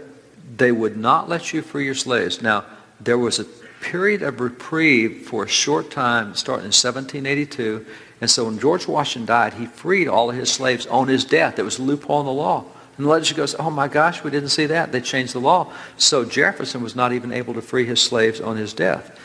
They 0.58 0.74
would 0.74 0.98
not 0.98 1.30
let 1.30 1.54
you 1.54 1.62
free 1.62 1.86
your 1.86 1.96
slaves. 1.96 2.42
Now, 2.42 2.66
there 3.00 3.18
was 3.18 3.40
a 3.40 3.46
period 3.80 4.24
of 4.24 4.42
reprieve 4.42 5.26
for 5.26 5.46
a 5.46 5.48
short 5.48 5.90
time, 5.90 6.36
starting 6.36 6.66
in 6.66 6.74
1782. 6.74 7.86
And 8.20 8.30
so 8.30 8.46
when 8.46 8.60
George 8.60 8.88
Washington 8.88 9.28
died, 9.28 9.54
he 9.54 9.66
freed 9.66 10.08
all 10.08 10.30
of 10.30 10.36
his 10.36 10.52
slaves 10.52 10.88
on 10.88 11.08
his 11.08 11.24
death. 11.24 11.56
There 11.56 11.66
was 11.66 11.80
a 11.80 11.84
loophole 11.84 12.20
in 12.22 12.26
the 12.26 12.32
law. 12.32 12.66
And 12.98 13.06
the 13.06 13.10
legislature 13.12 13.38
goes, 13.38 13.56
oh 13.60 13.70
my 13.70 13.88
gosh, 13.88 14.24
we 14.24 14.32
didn't 14.32 14.50
see 14.50 14.66
that. 14.66 14.92
They 14.92 15.02
changed 15.02 15.34
the 15.34 15.40
law. 15.40 15.72
So 15.98 16.26
Jefferson 16.26 16.82
was 16.82 16.96
not 16.96 17.14
even 17.14 17.32
able 17.32 17.54
to 17.54 17.62
free 17.62 17.86
his 17.86 18.02
slaves 18.02 18.42
on 18.42 18.58
his 18.58 18.74
death. 18.74 19.20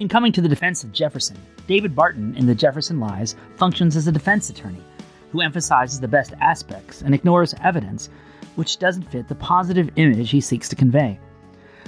In 0.00 0.08
coming 0.08 0.32
to 0.32 0.40
the 0.40 0.48
defense 0.48 0.82
of 0.82 0.92
Jefferson, 0.92 1.38
David 1.68 1.94
Barton 1.94 2.34
in 2.36 2.46
The 2.46 2.56
Jefferson 2.56 2.98
Lies 2.98 3.36
functions 3.56 3.94
as 3.94 4.08
a 4.08 4.12
defense 4.12 4.50
attorney 4.50 4.82
who 5.30 5.40
emphasizes 5.40 6.00
the 6.00 6.08
best 6.08 6.34
aspects 6.40 7.02
and 7.02 7.14
ignores 7.14 7.54
evidence 7.62 8.10
which 8.56 8.78
doesn't 8.78 9.10
fit 9.10 9.28
the 9.28 9.34
positive 9.36 9.88
image 9.96 10.30
he 10.30 10.40
seeks 10.40 10.68
to 10.68 10.76
convey. 10.76 11.18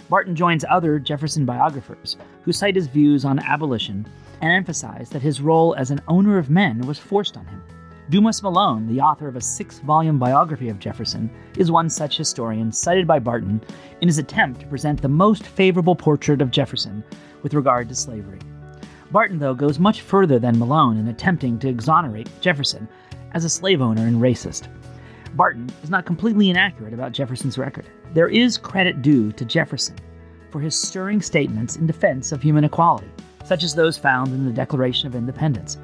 Barton 0.09 0.37
joins 0.37 0.64
other 0.71 0.99
Jefferson 0.99 1.44
biographers 1.44 2.16
who 2.42 2.52
cite 2.52 2.76
his 2.76 2.87
views 2.87 3.25
on 3.25 3.38
abolition 3.40 4.06
and 4.45 4.53
emphasize 4.53 5.09
that 5.09 5.23
his 5.23 5.41
role 5.41 5.75
as 5.77 5.91
an 5.91 6.03
owner 6.07 6.37
of 6.37 6.51
men 6.51 6.87
was 6.87 6.99
forced 6.99 7.39
on 7.39 7.47
him. 7.47 7.63
Dumas 8.11 8.43
Malone, 8.43 8.87
the 8.87 9.01
author 9.01 9.27
of 9.27 9.37
a 9.37 9.41
six 9.41 9.79
volume 9.79 10.19
biography 10.19 10.69
of 10.69 10.79
Jefferson, 10.79 11.31
is 11.57 11.71
one 11.71 11.89
such 11.89 12.19
historian 12.19 12.71
cited 12.71 13.07
by 13.07 13.19
Barton 13.19 13.63
in 14.03 14.09
his 14.09 14.19
attempt 14.19 14.61
to 14.61 14.67
present 14.67 15.01
the 15.01 15.09
most 15.09 15.47
favorable 15.47 15.97
portrait 15.97 16.43
of 16.43 16.51
Jefferson 16.51 17.03
with 17.43 17.55
regard 17.55 17.89
to 17.89 17.95
slavery. 17.95 18.39
Barton, 19.11 19.39
though, 19.39 19.55
goes 19.55 19.79
much 19.79 20.03
further 20.03 20.39
than 20.39 20.59
Malone 20.59 20.99
in 20.99 21.09
attempting 21.09 21.59
to 21.61 21.69
exonerate 21.69 22.29
Jefferson 22.43 22.87
as 23.33 23.47
a 23.47 23.49
slave 23.49 23.81
owner 23.81 24.07
and 24.07 24.21
racist. 24.21 24.69
Barton 25.37 25.71
is 25.83 25.89
not 25.89 26.05
completely 26.05 26.51
inaccurate 26.51 26.93
about 26.93 27.13
Jefferson's 27.13 27.57
record. 27.57 27.87
There 28.13 28.29
is 28.29 28.59
credit 28.59 29.01
due 29.01 29.33
to 29.33 29.45
Jefferson 29.47 29.97
for 30.51 30.61
his 30.61 30.79
stirring 30.79 31.23
statements 31.23 31.77
in 31.77 31.87
defense 31.87 32.31
of 32.31 32.43
human 32.43 32.65
equality, 32.65 33.09
such 33.45 33.63
as 33.63 33.75
those 33.75 33.97
found 33.97 34.33
in 34.33 34.45
the 34.45 34.53
Declaration 34.53 35.07
of 35.07 35.15
Independence, 35.15 35.79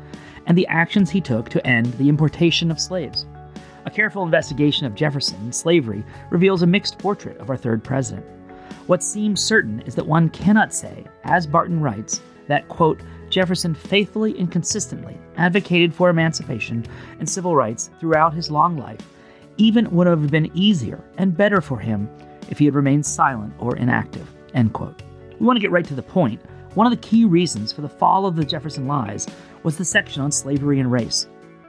and 0.47 0.57
the 0.57 0.67
actions 0.67 1.11
he 1.11 1.21
took 1.21 1.49
to 1.51 1.65
end 1.67 1.87
the 1.95 2.09
importation 2.09 2.71
of 2.71 2.81
slaves. 2.81 3.27
A 3.87 3.91
careful 3.91 4.25
investigation 4.25 4.87
of 4.87 4.95
Jefferson 4.95 5.39
and 5.41 5.55
slavery 5.55 6.05
reveals 6.31 6.63
a 6.63 6.67
mixed 6.67 6.99
portrait 6.99 7.39
of 7.39 7.51
our 7.51 7.57
third 7.57 7.83
president. 7.83 8.27
What 8.87 9.03
seems 9.03 9.41
certain 9.41 9.81
is 9.83 9.95
that 9.95 10.07
one 10.07 10.29
cannot 10.31 10.75
say, 10.75 11.05
as 11.25 11.47
Barton 11.47 11.81
writes, 11.81 12.21
that, 12.49 12.69
quote, 12.69 13.01
Jefferson 13.29 13.75
faithfully 13.75 14.37
and 14.39 14.51
consistently 14.51 15.17
advocated 15.37 15.95
for 15.95 16.11
emancipation 16.11 16.85
and 17.21 17.29
civil 17.29 17.55
rights 17.55 17.91
throughout 18.01 18.35
his 18.35 18.51
long 18.51 18.77
life, 18.77 19.01
even 19.57 19.91
would 19.93 20.07
have 20.07 20.31
been 20.31 20.51
easier 20.55 21.03
and 21.19 21.37
better 21.37 21.61
for 21.61 21.79
him 21.79 22.09
if 22.49 22.59
he 22.59 22.65
had 22.65 22.75
remained 22.75 23.07
silent 23.07 23.55
or 23.59 23.77
inactive. 23.77 24.29
End 24.55 24.73
quote. 24.73 25.03
We 25.39 25.47
want 25.47 25.57
to 25.57 25.61
get 25.61 25.71
right 25.71 25.85
to 25.87 25.95
the 25.95 26.03
point. 26.03 26.41
One 26.75 26.87
of 26.87 26.93
the 26.93 27.09
key 27.09 27.25
reasons 27.25 27.73
for 27.73 27.81
the 27.81 27.89
fall 27.89 28.27
of 28.27 28.37
the 28.37 28.45
Jefferson 28.45 28.87
Lies 28.87 29.27
was 29.65 29.77
the 29.77 29.85
section 29.85 30.23
on 30.23 30.31
slavery 30.31 30.79
and 30.79 30.91
race. 30.91 31.27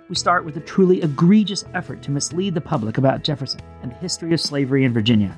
We 0.09 0.15
start 0.15 0.45
with 0.45 0.57
a 0.57 0.61
truly 0.61 1.01
egregious 1.01 1.65
effort 1.73 2.03
to 2.03 2.11
mislead 2.11 2.53
the 2.53 2.61
public 2.61 2.99
about 2.99 3.23
Jefferson 3.23 3.61
and 3.81 3.91
the 3.91 3.95
history 3.95 4.31
of 4.31 4.39
slavery 4.39 4.83
in 4.83 4.93
Virginia. 4.93 5.35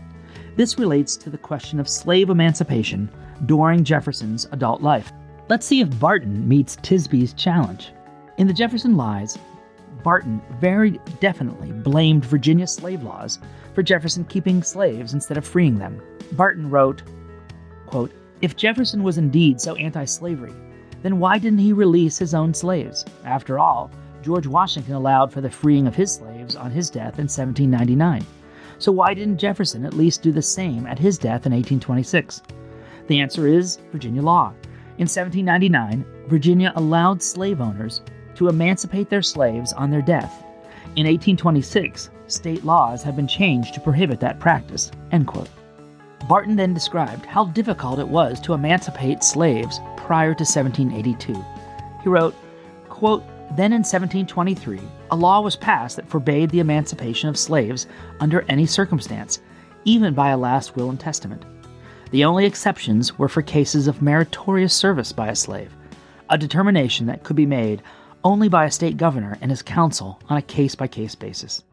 This 0.58 0.78
relates 0.78 1.16
to 1.16 1.30
the 1.30 1.38
question 1.38 1.80
of 1.80 1.88
slave 1.88 2.30
emancipation 2.30 3.10
during 3.46 3.86
Jefferson's 3.86 4.50
adult 4.52 4.82
life. 4.82 5.14
Let's 5.48 5.66
see 5.66 5.80
if 5.80 5.98
Barton 5.98 6.46
meets 6.46 6.76
Tisby's 6.78 7.32
challenge. 7.34 7.94
In 8.38 8.48
the 8.48 8.54
Jefferson 8.54 8.98
Lies, 8.98 9.38
Barton 10.04 10.42
very 10.60 11.00
definitely 11.22 11.72
blamed 11.72 12.26
Virginia 12.26 12.68
slave 12.68 13.04
laws 13.04 13.40
for 13.74 13.82
Jefferson 13.82 14.26
keeping 14.26 14.62
slaves 14.62 15.14
instead 15.14 15.38
of 15.38 15.48
freeing 15.48 15.80
them. 15.80 16.02
Barton 16.34 16.70
wrote, 16.70 17.04
quote, 17.86 18.12
If 18.44 18.58
Jefferson 18.58 19.04
was 19.04 19.18
indeed 19.18 19.62
so 19.62 19.74
anti 19.76 20.04
slavery, 20.04 20.52
then 21.02 21.18
why 21.18 21.38
didn't 21.38 21.60
he 21.60 21.72
release 21.72 22.18
his 22.18 22.34
own 22.34 22.54
slaves? 22.54 23.06
After 23.24 23.58
all, 23.58 23.90
George 24.22 24.48
Washington 24.48 24.96
allowed 24.96 25.32
for 25.32 25.40
the 25.40 25.50
freeing 25.50 25.88
of 25.88 25.96
his 25.96 26.16
slaves 26.16 26.58
on 26.58 26.70
his 26.70 26.90
death 26.90 27.20
in 27.20 27.30
1799. 27.30 28.26
So 28.80 28.92
why 28.92 29.14
didn't 29.14 29.38
Jefferson 29.38 29.86
at 29.86 29.94
least 29.94 30.24
do 30.24 30.34
the 30.34 30.42
same 30.42 30.86
at 30.88 31.00
his 31.00 31.18
death 31.18 31.46
in 31.46 31.54
1826? 31.54 32.42
The 33.08 33.22
answer 33.22 33.48
is 33.48 33.80
Virginia 33.94 34.22
law. 34.22 34.50
In 34.98 35.08
1799, 35.08 36.06
Virginia 36.28 36.74
allowed 36.76 37.24
slave 37.24 37.62
owners 37.62 38.02
to 38.36 38.50
emancipate 38.50 39.10
their 39.10 39.22
slaves 39.22 39.72
on 39.72 39.90
their 39.90 40.02
death. 40.02 40.44
In 40.98 41.08
1826, 41.08 42.10
state 42.28 42.66
laws 42.66 43.04
have 43.04 43.16
been 43.16 43.26
changed 43.26 43.74
to 43.76 43.80
prohibit 43.80 44.20
that 44.20 44.42
practice. 44.42 44.92
End 45.14 45.28
quote. 45.28 45.48
Barton 46.28 46.56
then 46.56 46.74
described 46.74 47.26
how 47.26 47.46
difficult 47.46 48.00
it 48.00 48.08
was 48.08 48.40
to 48.42 48.54
emancipate 48.54 49.24
slaves 49.24 49.80
prior 49.98 50.34
to 50.34 50.44
1782. 50.44 51.34
He 52.02 52.10
wrote, 52.10 52.36
quote, 52.88 53.24
then 53.56 53.74
in 53.74 53.82
1723, 53.82 54.80
a 55.12 55.16
law 55.16 55.42
was 55.42 55.56
passed 55.56 55.98
that 55.98 56.08
forbade 56.10 56.50
the 56.50 56.60
emancipation 56.60 57.30
of 57.30 57.38
slaves 57.38 57.88
under 58.20 58.46
any 58.48 58.66
circumstance, 58.66 59.42
even 59.86 60.14
by 60.14 60.30
a 60.30 60.38
last 60.38 60.76
will 60.76 60.90
and 60.90 61.00
testament. 61.00 61.44
The 62.12 62.24
only 62.24 62.46
exceptions 62.46 63.20
were 63.20 63.28
for 63.28 63.42
cases 63.42 63.88
of 63.88 64.02
meritorious 64.02 64.74
service 64.74 65.12
by 65.12 65.28
a 65.28 65.36
slave, 65.36 65.76
a 66.30 66.38
determination 66.38 67.06
that 67.08 67.24
could 67.24 67.36
be 67.36 67.46
made 67.46 67.84
only 68.24 68.48
by 68.48 68.66
a 68.66 68.72
state 68.72 68.98
governor 68.98 69.38
and 69.42 69.52
his 69.52 69.62
council 69.62 70.20
on 70.30 70.38
a 70.38 70.42
case 70.42 70.74
by 70.74 70.88
case 70.88 71.16
basis. 71.16 71.64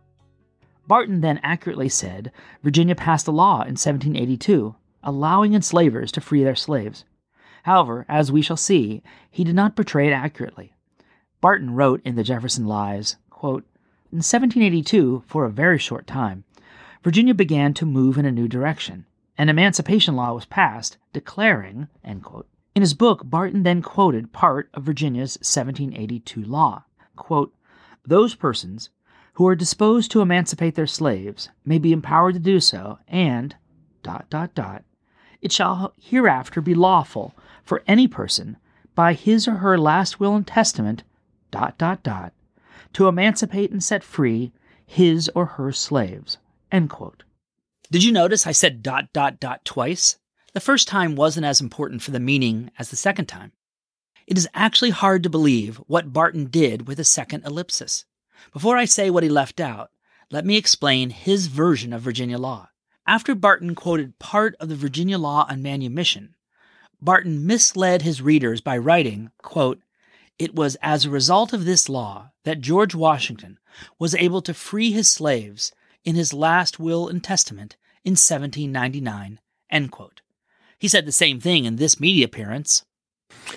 Barton 0.87 1.21
then 1.21 1.41
accurately 1.43 1.89
said 1.89 2.33
Virginia 2.63 2.95
passed 2.95 3.27
a 3.27 3.33
law 3.33 3.63
in 3.63 3.77
1782 3.77 4.75
allowing 5.03 5.55
enslavers 5.55 6.13
to 6.13 6.21
free 6.21 6.45
their 6.45 6.55
slaves. 6.55 7.05
However, 7.65 8.05
as 8.09 8.33
we 8.33 8.43
shall 8.43 8.57
see, 8.57 9.03
he 9.31 9.45
did 9.45 9.55
not 9.55 9.77
portray 9.77 10.09
it 10.09 10.13
accurately. 10.13 10.75
Barton 11.41 11.75
wrote 11.75 12.03
in 12.05 12.17
the 12.17 12.25
Jefferson 12.25 12.67
Lies, 12.67 13.17
quote, 13.31 13.65
In 14.13 14.19
1782, 14.19 15.25
for 15.27 15.45
a 15.45 15.51
very 15.51 15.79
short 15.79 16.07
time, 16.07 16.45
Virginia 17.03 17.35
began 17.35 17.73
to 17.75 17.87
move 17.87 18.19
in 18.19 18.27
a 18.27 18.33
new 18.33 18.47
direction. 18.47 19.07
An 19.39 19.49
emancipation 19.49 20.17
law 20.17 20.35
was 20.35 20.45
passed 20.45 20.99
declaring, 21.13 21.89
quote, 22.23 22.47
in 22.75 22.83
his 22.83 22.95
book, 22.95 23.23
Barton 23.25 23.63
then 23.63 23.83
quoted 23.83 24.33
part 24.33 24.71
of 24.75 24.85
Virginia's 24.85 25.37
1782 25.39 26.45
law. 26.45 26.85
Quote, 27.17 27.53
Those 28.07 28.35
persons 28.35 28.91
who 29.40 29.47
are 29.47 29.56
disposed 29.56 30.11
to 30.11 30.20
emancipate 30.20 30.75
their 30.75 30.87
slaves 30.87 31.49
may 31.64 31.78
be 31.78 31.94
empowered 31.94 32.35
to 32.35 32.38
do 32.38 32.61
so, 32.61 32.99
and 33.09 33.56
dot 34.02 34.28
dot 34.28 34.54
dot 34.54 34.85
it 35.40 35.50
shall 35.50 35.94
hereafter 35.99 36.61
be 36.61 36.75
lawful 36.75 37.35
for 37.64 37.82
any 37.87 38.06
person 38.06 38.59
by 38.94 39.14
his 39.14 39.49
or 39.49 39.54
her 39.54 39.78
last 39.78 40.20
will 40.20 40.37
and 40.37 40.47
testament 40.47 41.04
dot 41.50 41.78
dot 41.78 42.02
dot 42.02 42.35
to 42.92 43.09
emancipate 43.09 43.70
and 43.70 43.82
set 43.82 44.04
free 44.04 44.52
his 44.85 45.30
or 45.35 45.47
her 45.47 45.73
slaves. 45.73 46.37
End 46.70 46.90
quote. 46.90 47.23
Did 47.90 48.04
you 48.04 48.12
notice 48.12 48.47
I 48.47 48.52
said 48.52 48.82
dot 48.82 49.11
dot 49.14 49.40
dot 49.40 49.64
twice? 49.64 50.18
The 50.52 50.61
first 50.61 50.87
time 50.87 51.16
wasn't 51.16 51.47
as 51.47 51.62
important 51.62 52.02
for 52.02 52.11
the 52.11 52.20
meaning 52.20 52.70
as 52.78 52.90
the 52.90 52.97
second 52.97 53.25
time. 53.25 53.52
It 54.26 54.37
is 54.37 54.47
actually 54.52 54.90
hard 54.90 55.23
to 55.23 55.30
believe 55.30 55.78
what 55.87 56.12
Barton 56.12 56.44
did 56.49 56.87
with 56.87 57.00
a 57.00 57.04
second 57.04 57.47
ellipsis. 57.47 58.04
Before 58.52 58.76
I 58.76 58.85
say 58.85 59.11
what 59.11 59.23
he 59.23 59.28
left 59.28 59.61
out, 59.61 59.90
let 60.30 60.47
me 60.47 60.56
explain 60.56 61.11
his 61.11 61.47
version 61.47 61.92
of 61.92 62.02
Virginia 62.02 62.38
law. 62.38 62.68
After 63.06 63.35
Barton 63.35 63.75
quoted 63.75 64.18
part 64.18 64.54
of 64.61 64.68
the 64.68 64.76
Virginia 64.76 65.18
law 65.18 65.47
on 65.49 65.62
manumission, 65.62 66.35
Barton 67.00 67.47
misled 67.47 68.02
his 68.02 68.23
readers 68.23 68.61
by 68.61 68.76
writing, 68.76 69.30
quote, 69.42 69.80
It 70.38 70.54
was 70.54 70.76
as 70.82 71.04
a 71.04 71.11
result 71.11 71.52
of 71.52 71.64
this 71.64 71.88
law 71.88 72.30
that 72.44 72.61
George 72.61 72.94
Washington 72.94 73.59
was 73.99 74.14
able 74.14 74.42
to 74.42 74.54
free 74.54 74.92
his 74.92 75.11
slaves 75.11 75.73
in 76.04 76.14
his 76.14 76.32
last 76.32 76.78
will 76.78 77.09
and 77.09 77.23
testament 77.23 77.76
in 78.04 78.12
1799. 78.12 79.40
End 79.70 79.90
quote. 79.90 80.20
He 80.78 80.88
said 80.88 81.06
the 81.06 81.12
same 81.12 81.40
thing 81.40 81.64
in 81.64 81.76
this 81.76 82.00
media 82.00 82.25
appearance. 82.26 82.85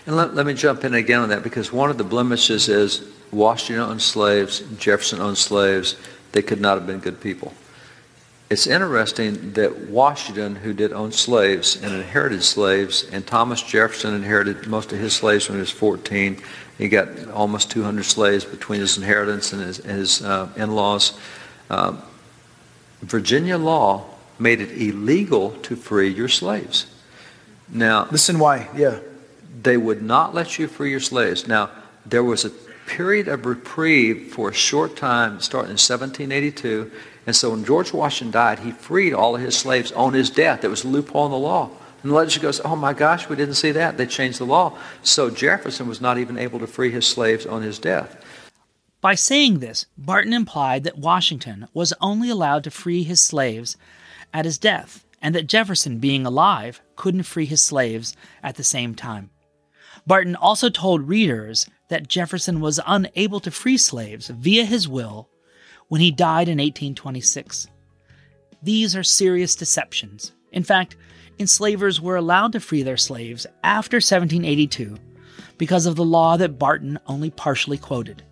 And 0.06 0.16
let, 0.16 0.36
let 0.36 0.46
me 0.46 0.54
jump 0.54 0.84
in 0.84 0.94
again 0.94 1.22
on 1.22 1.30
that 1.30 1.44
because 1.44 1.72
one 1.72 1.90
of 1.90 1.98
the 1.98 2.04
blemishes 2.04 2.68
is 2.70 3.08
Washington 3.32 3.84
owned 3.84 4.02
slaves, 4.02 4.60
Jefferson 4.78 5.20
owned 5.20 5.38
slaves. 5.38 5.96
They 6.32 6.42
could 6.42 6.60
not 6.60 6.78
have 6.78 6.88
been 6.88 7.00
good 7.00 7.22
people. 7.22 7.54
It's 8.50 8.68
interesting 8.68 9.54
that 9.54 9.90
Washington, 9.90 10.56
who 10.56 10.74
did 10.74 10.94
own 10.94 11.12
slaves 11.12 11.82
and 11.82 11.94
inherited 11.94 12.44
slaves, 12.44 13.04
and 13.12 13.26
Thomas 13.26 13.62
Jefferson 13.62 14.14
inherited 14.14 14.68
most 14.68 14.92
of 14.92 15.00
his 15.00 15.14
slaves 15.14 15.48
when 15.48 15.58
he 15.58 15.62
was 15.62 15.72
14. 15.72 16.40
He 16.78 16.88
got 16.88 17.30
almost 17.30 17.72
200 17.72 18.04
slaves 18.04 18.46
between 18.46 18.82
his 18.82 18.98
inheritance 18.98 19.54
and 19.54 19.62
his, 19.62 19.78
his 19.78 20.22
uh, 20.22 20.50
in 20.56 20.76
laws. 20.76 21.18
Uh, 21.70 21.96
Virginia 23.02 23.58
law 23.58 24.06
made 24.38 24.62
it 24.62 24.72
illegal 24.72 25.52
to 25.64 25.76
free 25.76 26.10
your 26.10 26.30
slaves. 26.30 26.86
Now, 27.70 28.08
listen 28.12 28.40
why, 28.40 28.70
yeah. 28.76 29.00
They 29.64 29.78
would 29.78 30.02
not 30.02 30.36
let 30.36 30.60
you 30.60 30.68
free 30.68 30.92
your 30.92 31.00
slaves. 31.00 31.48
Now, 31.48 31.70
there 32.06 32.24
was 32.24 32.44
a 32.46 32.50
period 32.86 33.28
of 33.28 33.46
reprieve 33.46 34.34
for 34.34 34.50
a 34.50 34.54
short 34.54 34.96
time, 34.96 35.40
starting 35.40 35.70
in 35.70 35.80
1782. 35.80 36.92
And 37.26 37.36
so 37.36 37.52
when 37.52 37.64
George 37.64 37.94
Washington 37.94 38.32
died, 38.32 38.60
he 38.60 38.72
freed 38.72 39.14
all 39.14 39.36
of 39.36 39.42
his 39.42 39.56
slaves 39.56 39.92
on 39.94 40.14
his 40.14 40.30
death. 40.30 40.62
There 40.62 40.70
was 40.70 40.84
a 40.84 40.90
loophole 40.90 41.26
in 41.26 41.32
the 41.32 41.38
law. 41.38 41.70
And 42.02 42.12
the 42.12 42.16
legislature 42.16 42.44
goes, 42.44 42.62
oh 42.66 42.76
my 42.76 42.92
gosh, 42.92 43.30
we 43.30 43.38
didn't 43.38 43.56
see 43.56 43.72
that. 43.72 43.98
They 43.98 44.06
changed 44.06 44.40
the 44.40 44.46
law. 44.46 44.78
So 45.02 45.30
Jefferson 45.30 45.88
was 45.88 46.02
not 46.02 46.18
even 46.18 46.38
able 46.38 46.60
to 46.60 46.68
free 46.68 46.92
his 46.92 47.08
slaves 47.08 47.46
on 47.46 47.62
his 47.62 47.80
death. 47.80 48.22
By 49.00 49.16
saying 49.16 49.60
this, 49.60 49.86
Barton 49.98 50.34
implied 50.34 50.84
that 50.84 50.98
Washington 50.98 51.68
was 51.74 51.94
only 52.02 52.30
allowed 52.30 52.66
to 52.66 52.72
free 52.72 53.04
his 53.04 53.22
slaves 53.22 53.78
at 54.34 54.46
his 54.46 54.58
death, 54.58 55.06
and 55.22 55.34
that 55.36 55.48
Jefferson, 55.48 56.00
being 56.00 56.26
alive, 56.26 56.82
couldn't 56.98 57.24
free 57.24 57.46
his 57.46 57.62
slaves 57.62 58.16
at 58.42 58.56
the 58.56 58.64
same 58.64 58.96
time. 58.96 59.30
Barton 60.06 60.36
also 60.36 60.70
told 60.70 61.08
readers 61.08 61.66
that 61.90 62.08
Jefferson 62.08 62.60
was 62.60 62.80
unable 62.86 63.40
to 63.40 63.52
free 63.52 63.78
slaves 63.78 64.28
via 64.28 64.66
his 64.66 64.88
will 64.88 65.30
when 65.88 66.02
he 66.02 66.12
died 66.12 66.48
in 66.48 66.58
1826. 66.58 67.68
These 68.62 68.96
are 68.96 69.04
serious 69.04 69.56
deceptions. 69.56 70.34
In 70.52 70.64
fact, 70.64 70.98
enslavers 71.40 72.02
were 72.02 72.16
allowed 72.16 72.52
to 72.54 72.60
free 72.60 72.84
their 72.84 72.98
slaves 72.98 73.46
after 73.64 73.98
1782 73.98 74.98
because 75.58 75.86
of 75.86 75.96
the 75.96 76.06
law 76.06 76.38
that 76.38 76.60
Barton 76.60 77.00
only 77.08 77.30
partially 77.30 77.78
quoted. 77.78 78.24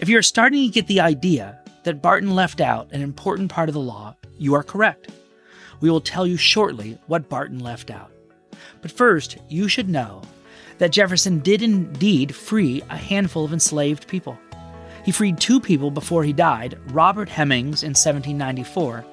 If 0.00 0.08
you're 0.08 0.22
starting 0.22 0.66
to 0.66 0.72
get 0.72 0.86
the 0.86 1.00
idea 1.00 1.58
that 1.84 2.02
Barton 2.02 2.34
left 2.34 2.60
out 2.60 2.92
an 2.92 3.00
important 3.00 3.50
part 3.50 3.68
of 3.68 3.74
the 3.74 3.80
law, 3.80 4.14
you 4.38 4.54
are 4.54 4.62
correct. 4.62 5.10
We 5.80 5.90
will 5.90 6.00
tell 6.00 6.26
you 6.26 6.36
shortly 6.36 6.98
what 7.06 7.28
Barton 7.28 7.60
left 7.60 7.90
out. 7.90 8.10
But 8.82 8.90
first, 8.90 9.38
you 9.48 9.68
should 9.68 9.88
know 9.88 10.22
that 10.78 10.92
Jefferson 10.92 11.40
did 11.40 11.62
indeed 11.62 12.34
free 12.34 12.82
a 12.90 12.96
handful 12.96 13.44
of 13.44 13.52
enslaved 13.52 14.06
people. 14.08 14.38
He 15.04 15.12
freed 15.12 15.38
two 15.38 15.60
people 15.60 15.90
before 15.90 16.24
he 16.24 16.32
died 16.32 16.78
Robert 16.88 17.28
Hemings 17.28 17.82
in 17.82 17.90
1794 17.90 19.04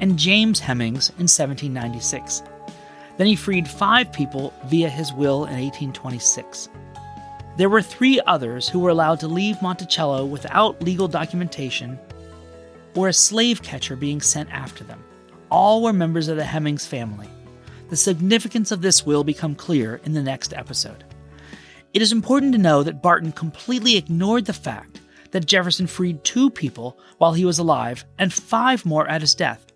and 0.00 0.18
James 0.18 0.60
Hemings 0.60 1.10
in 1.10 1.26
1796. 1.26 2.42
Then 3.18 3.26
he 3.26 3.36
freed 3.36 3.68
five 3.68 4.12
people 4.12 4.54
via 4.66 4.88
his 4.88 5.12
will 5.12 5.44
in 5.44 5.60
1826. 5.60 6.68
There 7.56 7.68
were 7.68 7.82
three 7.82 8.20
others 8.26 8.68
who 8.68 8.78
were 8.78 8.90
allowed 8.90 9.20
to 9.20 9.28
leave 9.28 9.60
Monticello 9.60 10.24
without 10.24 10.82
legal 10.82 11.08
documentation 11.08 11.98
or 12.94 13.08
a 13.08 13.12
slave 13.12 13.62
catcher 13.62 13.96
being 13.96 14.20
sent 14.20 14.50
after 14.50 14.84
them. 14.84 15.02
All 15.50 15.82
were 15.82 15.92
members 15.92 16.28
of 16.28 16.36
the 16.36 16.44
Hemings 16.44 16.86
family. 16.86 17.28
The 17.88 17.96
significance 17.96 18.70
of 18.70 18.82
this 18.82 19.04
will 19.04 19.24
become 19.24 19.56
clear 19.56 20.00
in 20.04 20.12
the 20.12 20.22
next 20.22 20.54
episode. 20.54 21.04
It 21.92 22.02
is 22.02 22.12
important 22.12 22.52
to 22.52 22.58
know 22.58 22.84
that 22.84 23.02
Barton 23.02 23.32
completely 23.32 23.96
ignored 23.96 24.44
the 24.44 24.52
fact 24.52 25.00
that 25.32 25.46
Jefferson 25.46 25.88
freed 25.88 26.22
two 26.22 26.48
people 26.48 26.98
while 27.18 27.32
he 27.32 27.44
was 27.44 27.58
alive 27.58 28.04
and 28.18 28.32
five 28.32 28.86
more 28.86 29.08
at 29.08 29.20
his 29.20 29.34
death. 29.34 29.66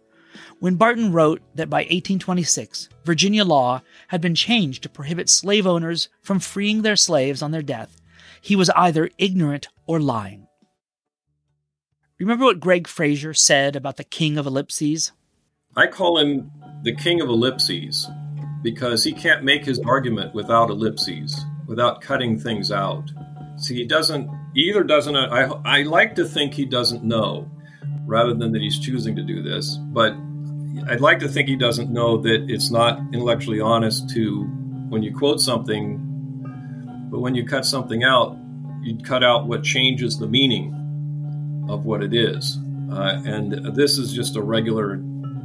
When 0.60 0.76
Barton 0.76 1.12
wrote 1.12 1.42
that 1.56 1.68
by 1.68 1.78
1826, 1.78 2.88
Virginia 3.04 3.44
law 3.44 3.82
had 4.08 4.20
been 4.20 4.36
changed 4.36 4.84
to 4.84 4.88
prohibit 4.88 5.28
slave 5.28 5.66
owners 5.66 6.08
from 6.22 6.38
freeing 6.38 6.82
their 6.82 6.96
slaves 6.96 7.42
on 7.42 7.50
their 7.50 7.62
death, 7.62 7.96
he 8.40 8.54
was 8.54 8.70
either 8.70 9.10
ignorant 9.18 9.68
or 9.86 10.00
lying. 10.00 10.46
Remember 12.20 12.44
what 12.44 12.60
Gregg 12.60 12.86
Frazer 12.86 13.34
said 13.34 13.74
about 13.74 13.96
the 13.96 14.04
King 14.04 14.38
of 14.38 14.46
Ellipses? 14.46 15.10
I 15.76 15.88
call 15.88 16.18
him 16.18 16.52
the 16.82 16.94
King 16.94 17.20
of 17.20 17.28
Ellipses 17.28 18.08
because 18.62 19.02
he 19.02 19.12
can't 19.12 19.42
make 19.42 19.64
his 19.64 19.80
argument 19.80 20.34
without 20.34 20.70
ellipses 20.70 21.44
without 21.66 22.00
cutting 22.00 22.38
things 22.38 22.70
out. 22.70 23.10
See, 23.56 23.74
he 23.74 23.84
doesn't 23.84 24.30
either 24.54 24.82
doesn't 24.82 25.16
I 25.16 25.44
I 25.64 25.82
like 25.82 26.14
to 26.16 26.24
think 26.24 26.54
he 26.54 26.64
doesn't 26.64 27.04
know 27.04 27.50
rather 28.06 28.34
than 28.34 28.52
that 28.52 28.62
he's 28.62 28.78
choosing 28.78 29.16
to 29.16 29.22
do 29.22 29.42
this, 29.42 29.76
but 29.76 30.14
I'd 30.88 31.00
like 31.00 31.20
to 31.20 31.28
think 31.28 31.48
he 31.48 31.56
doesn't 31.56 31.90
know 31.90 32.18
that 32.18 32.50
it's 32.50 32.70
not 32.70 32.98
intellectually 33.12 33.60
honest 33.60 34.10
to 34.10 34.44
when 34.88 35.02
you 35.02 35.16
quote 35.16 35.40
something 35.40 36.10
but 37.14 37.20
when 37.20 37.36
you 37.36 37.46
cut 37.46 37.64
something 37.64 38.02
out, 38.02 38.36
you 38.82 38.98
cut 38.98 39.22
out 39.22 39.46
what 39.46 39.62
changes 39.62 40.18
the 40.18 40.26
meaning 40.26 40.74
of 41.68 41.84
what 41.84 42.02
it 42.02 42.12
is. 42.12 42.58
Uh, 42.90 43.22
and 43.24 43.76
this 43.76 43.98
is 43.98 44.12
just 44.12 44.34
a 44.34 44.42
regular 44.42 44.94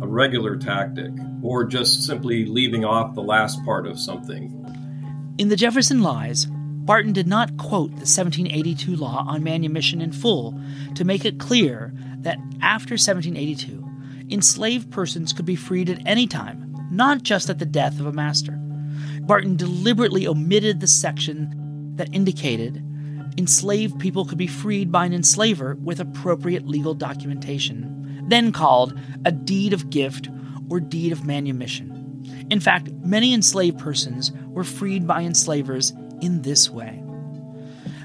a 0.01 0.07
regular 0.07 0.55
tactic 0.55 1.11
or 1.43 1.63
just 1.65 2.07
simply 2.07 2.45
leaving 2.45 2.85
off 2.85 3.13
the 3.13 3.21
last 3.21 3.63
part 3.65 3.85
of 3.85 3.99
something 3.99 4.49
in 5.39 5.47
the 5.47 5.55
Jefferson 5.55 6.03
Lies, 6.03 6.47
Barton 6.47 7.13
did 7.13 7.25
not 7.25 7.55
quote 7.55 7.91
the 7.91 8.01
1782 8.01 8.93
law 8.93 9.23
on 9.25 9.41
manumission 9.41 10.01
in 10.01 10.11
full 10.11 10.59
to 10.95 11.05
make 11.05 11.23
it 11.23 11.39
clear 11.39 11.93
that 12.17 12.37
after 12.61 12.95
1782, 12.95 13.87
enslaved 14.29 14.91
persons 14.91 15.31
could 15.31 15.45
be 15.45 15.55
freed 15.55 15.89
at 15.89 16.05
any 16.05 16.27
time, 16.27 16.75
not 16.91 17.23
just 17.23 17.49
at 17.49 17.57
the 17.57 17.65
death 17.65 18.01
of 18.01 18.05
a 18.05 18.11
master. 18.11 18.51
Barton 19.21 19.55
deliberately 19.55 20.27
omitted 20.27 20.81
the 20.81 20.87
section 20.87 21.95
that 21.95 22.13
indicated 22.13 22.83
enslaved 23.37 23.97
people 23.97 24.25
could 24.25 24.37
be 24.37 24.47
freed 24.47 24.91
by 24.91 25.05
an 25.05 25.13
enslaver 25.13 25.75
with 25.75 26.01
appropriate 26.01 26.67
legal 26.67 26.93
documentation, 26.93 28.25
then 28.27 28.51
called 28.51 28.99
a 29.23 29.31
deed 29.31 29.71
of 29.71 29.89
gift 29.89 30.27
or 30.69 30.81
deed 30.81 31.13
of 31.13 31.23
manumission. 31.25 31.95
In 32.49 32.59
fact, 32.59 32.91
many 33.03 33.33
enslaved 33.33 33.79
persons 33.79 34.31
were 34.59 34.65
freed 34.65 35.07
by 35.07 35.21
enslavers 35.21 35.93
in 36.19 36.41
this 36.41 36.69
way. 36.69 37.01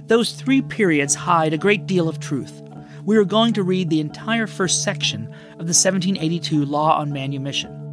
Those 0.06 0.34
three 0.34 0.62
periods 0.62 1.16
hide 1.16 1.52
a 1.52 1.58
great 1.58 1.84
deal 1.84 2.08
of 2.08 2.20
truth. 2.20 2.62
We 3.04 3.16
are 3.16 3.24
going 3.24 3.54
to 3.54 3.64
read 3.64 3.90
the 3.90 3.98
entire 3.98 4.46
first 4.46 4.84
section 4.84 5.24
of 5.54 5.66
the 5.66 5.74
1782 5.74 6.64
Law 6.64 6.96
on 6.96 7.12
Manumission. 7.12 7.90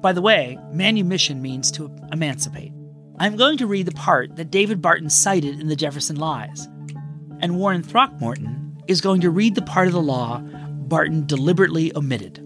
By 0.00 0.14
the 0.14 0.22
way, 0.22 0.58
manumission 0.72 1.42
means 1.42 1.70
to 1.72 1.94
emancipate. 2.10 2.72
I'm 3.18 3.36
going 3.36 3.58
to 3.58 3.66
read 3.66 3.84
the 3.84 3.92
part 3.92 4.36
that 4.36 4.50
David 4.50 4.80
Barton 4.80 5.10
cited 5.10 5.60
in 5.60 5.68
the 5.68 5.76
Jefferson 5.76 6.16
Lies, 6.16 6.66
and 7.40 7.58
Warren 7.58 7.82
Throckmorton 7.82 8.82
is 8.88 9.02
going 9.02 9.20
to 9.20 9.28
read 9.28 9.54
the 9.54 9.60
part 9.60 9.86
of 9.86 9.92
the 9.92 10.00
law 10.00 10.38
Barton 10.38 11.26
deliberately 11.26 11.94
omitted 11.94 12.38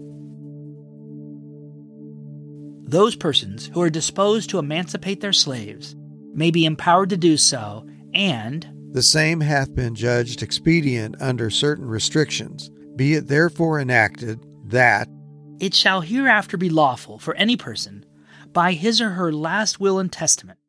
those 2.87 3.15
persons 3.15 3.69
who 3.73 3.81
are 3.81 3.89
disposed 3.89 4.49
to 4.49 4.59
emancipate 4.59 5.21
their 5.21 5.33
slaves 5.33 5.95
may 6.33 6.51
be 6.51 6.65
empowered 6.65 7.09
to 7.09 7.17
do 7.17 7.35
so, 7.35 7.85
and 8.13 8.67
the 8.91 9.03
same 9.03 9.41
hath 9.41 9.75
been 9.75 9.93
judged 9.93 10.41
expedient 10.41 11.15
under 11.19 11.49
certain 11.49 11.85
restrictions. 11.85 12.69
Be 12.95 13.13
it 13.13 13.27
therefore 13.27 13.79
enacted 13.79 14.39
that 14.65 15.07
it 15.59 15.73
shall 15.73 16.01
hereafter 16.01 16.55
be 16.57 16.69
lawful 16.69 17.19
for 17.19 17.35
any 17.35 17.57
person, 17.57 18.05
by 18.53 18.73
his 18.73 19.01
or 19.01 19.11
her 19.11 19.33
last 19.33 19.79
will 19.79 19.99
and 19.99 20.11
testament, 20.11 20.59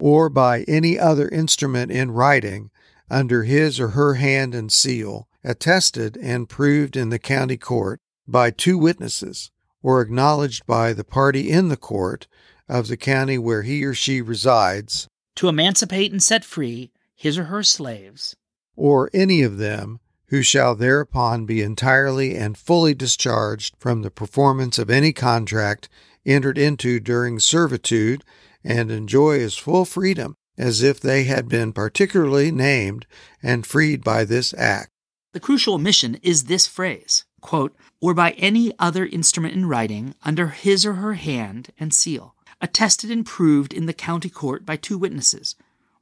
or 0.00 0.28
by 0.28 0.62
any 0.62 0.98
other 0.98 1.28
instrument 1.28 1.90
in 1.90 2.10
writing, 2.10 2.70
under 3.10 3.44
his 3.44 3.78
or 3.78 3.88
her 3.88 4.14
hand 4.14 4.54
and 4.54 4.72
seal, 4.72 5.28
attested 5.44 6.16
and 6.16 6.48
proved 6.48 6.96
in 6.96 7.10
the 7.10 7.18
county 7.18 7.56
court 7.56 8.00
by 8.26 8.50
two 8.50 8.78
witnesses, 8.78 9.50
or 9.82 10.00
acknowledged 10.00 10.66
by 10.66 10.92
the 10.92 11.04
party 11.04 11.50
in 11.50 11.68
the 11.68 11.76
court 11.76 12.26
of 12.68 12.88
the 12.88 12.96
county 12.96 13.38
where 13.38 13.62
he 13.62 13.84
or 13.84 13.94
she 13.94 14.20
resides, 14.20 15.08
to 15.36 15.48
emancipate 15.48 16.10
and 16.12 16.22
set 16.22 16.44
free 16.44 16.90
his 17.14 17.38
or 17.38 17.44
her 17.44 17.62
slaves, 17.62 18.34
or 18.74 19.10
any 19.12 19.42
of 19.42 19.58
them 19.58 20.00
who 20.28 20.42
shall 20.42 20.74
thereupon 20.74 21.46
be 21.46 21.62
entirely 21.62 22.36
and 22.36 22.58
fully 22.58 22.94
discharged 22.94 23.74
from 23.78 24.02
the 24.02 24.10
performance 24.10 24.78
of 24.78 24.90
any 24.90 25.12
contract 25.12 25.88
entered 26.24 26.58
into 26.58 26.98
during 26.98 27.38
servitude 27.38 28.24
and 28.64 28.90
enjoy 28.90 29.40
as 29.40 29.56
full 29.56 29.84
freedom 29.84 30.36
as 30.58 30.82
if 30.82 30.98
they 30.98 31.24
had 31.24 31.48
been 31.48 31.72
particularly 31.72 32.50
named 32.50 33.06
and 33.42 33.66
freed 33.66 34.02
by 34.02 34.24
this 34.24 34.54
act. 34.54 34.90
The 35.32 35.40
crucial 35.40 35.74
omission 35.74 36.18
is 36.22 36.44
this 36.44 36.66
phrase 36.66 37.24
quote, 37.46 37.76
or 38.00 38.12
by 38.12 38.32
any 38.32 38.72
other 38.76 39.06
instrument 39.06 39.54
in 39.54 39.66
writing 39.66 40.16
under 40.24 40.48
his 40.48 40.84
or 40.84 40.94
her 40.94 41.14
hand 41.14 41.70
and 41.78 41.94
seal, 41.94 42.34
attested 42.60 43.08
and 43.08 43.24
proved 43.24 43.72
in 43.72 43.86
the 43.86 43.92
county 43.92 44.28
court 44.28 44.66
by 44.66 44.74
two 44.74 44.98
witnesses, 44.98 45.54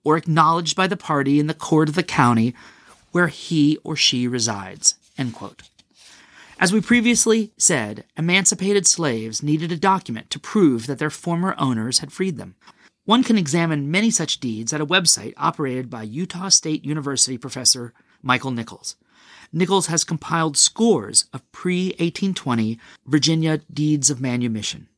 or 0.03 0.17
acknowledged 0.17 0.75
by 0.75 0.87
the 0.87 0.97
party 0.97 1.39
in 1.39 1.47
the 1.47 1.53
court 1.53 1.91
of 1.91 1.97
the 1.97 2.03
county 2.03 2.55
where 3.13 3.29
he 3.29 3.77
or 3.85 3.95
she 3.95 4.27
resides. 4.27 4.95
As 6.59 6.73
we 6.73 6.81
previously 6.81 7.53
said, 7.59 8.05
emancipated 8.17 8.87
slaves 8.87 9.43
needed 9.43 9.71
a 9.71 9.77
document 9.77 10.31
to 10.31 10.41
prove 10.41 10.87
that 10.87 10.99
their 10.99 11.11
former 11.11 11.55
owners 11.59 11.99
had 11.99 12.11
freed 12.11 12.39
them. 12.39 12.55
One 13.05 13.23
can 13.23 13.37
examine 13.37 13.91
many 13.91 14.11
such 14.11 14.41
deeds 14.41 14.73
at 14.73 14.81
a 14.81 14.87
website 14.87 15.35
operated 15.37 15.91
by 15.91 16.05
Utah 16.05 16.49
State 16.49 16.87
University 16.87 17.37
professor 17.37 17.93
Michael 18.23 18.51
Nicholls. 18.51 18.97
Nicholls 19.57 19.87
has 19.87 20.03
compiled 20.03 20.57
scores 20.57 21.27
of 21.33 21.51
pre 21.53 21.91
1820 21.91 22.77
Virginia 23.07 23.61
deeds 23.73 24.11
of 24.11 24.21
manumission. 24.21 24.89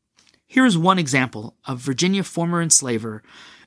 Here 0.47 0.65
is 0.65 0.79
one 0.79 0.99
example 0.99 1.55
of 1.67 1.81
Virginia 1.81 2.25
former 2.25 2.63
enslaver 2.63 3.23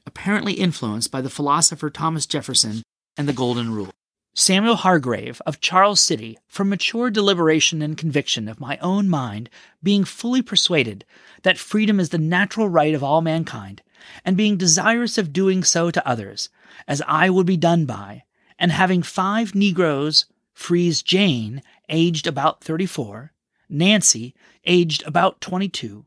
apparently 0.08 0.54
influenced 0.54 1.12
by 1.12 1.22
the 1.22 1.30
philosopher 1.30 1.92
Thomas 1.92 2.26
Jefferson 2.26 2.82
and 3.16 3.28
the 3.28 3.34
Golden 3.34 3.72
Rule. 3.72 3.92
Samuel 4.34 4.78
Hargrave 4.78 5.40
of 5.46 5.60
Charles 5.60 6.00
City, 6.00 6.40
from 6.48 6.70
mature 6.70 7.12
deliberation 7.12 7.84
and 7.84 7.96
conviction 7.96 8.48
of 8.48 8.60
my 8.60 8.80
own 8.80 9.08
mind, 9.08 9.52
being 9.84 10.04
fully 10.04 10.42
persuaded 10.42 11.06
that 11.44 11.60
freedom 11.60 12.00
is 12.00 12.10
the 12.10 12.18
natural 12.18 12.68
right 12.68 12.96
of 12.96 13.04
all 13.04 13.22
mankind, 13.22 13.84
and 14.26 14.36
being 14.36 14.58
desirous 14.58 15.20
of 15.20 15.34
doing 15.34 15.64
so 15.64 15.92
to 15.92 16.08
others, 16.08 16.50
as 16.88 17.04
I 17.08 17.30
would 17.30 17.46
be 17.46 17.58
done 17.58 17.86
by, 17.86 18.24
and 18.58 18.72
having 18.72 19.04
five 19.04 19.54
Negroes 19.54 20.26
frees 20.60 21.02
Jane, 21.02 21.64
aged 21.88 22.28
about 22.28 22.62
34, 22.62 23.32
Nancy, 23.70 24.36
aged 24.66 25.02
about 25.08 25.40
22, 25.40 26.06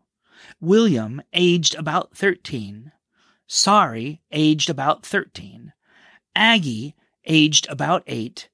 William, 0.60 1.22
aged 1.32 1.74
about 1.74 2.14
13, 2.14 2.92
Sorry, 3.46 4.20
aged 4.30 4.68
about 4.68 5.04
13, 5.06 5.72
Aggie, 6.36 6.94
aged 7.24 7.66
about 7.68 8.02
8, 8.06 8.48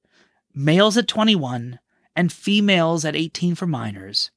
males 0.53 0.97
at 0.97 1.07
21, 1.07 1.79
and 2.15 2.31
females 2.31 3.03
at 3.03 3.15
18 3.15 3.55
for 3.55 3.67
minors, 3.67 4.31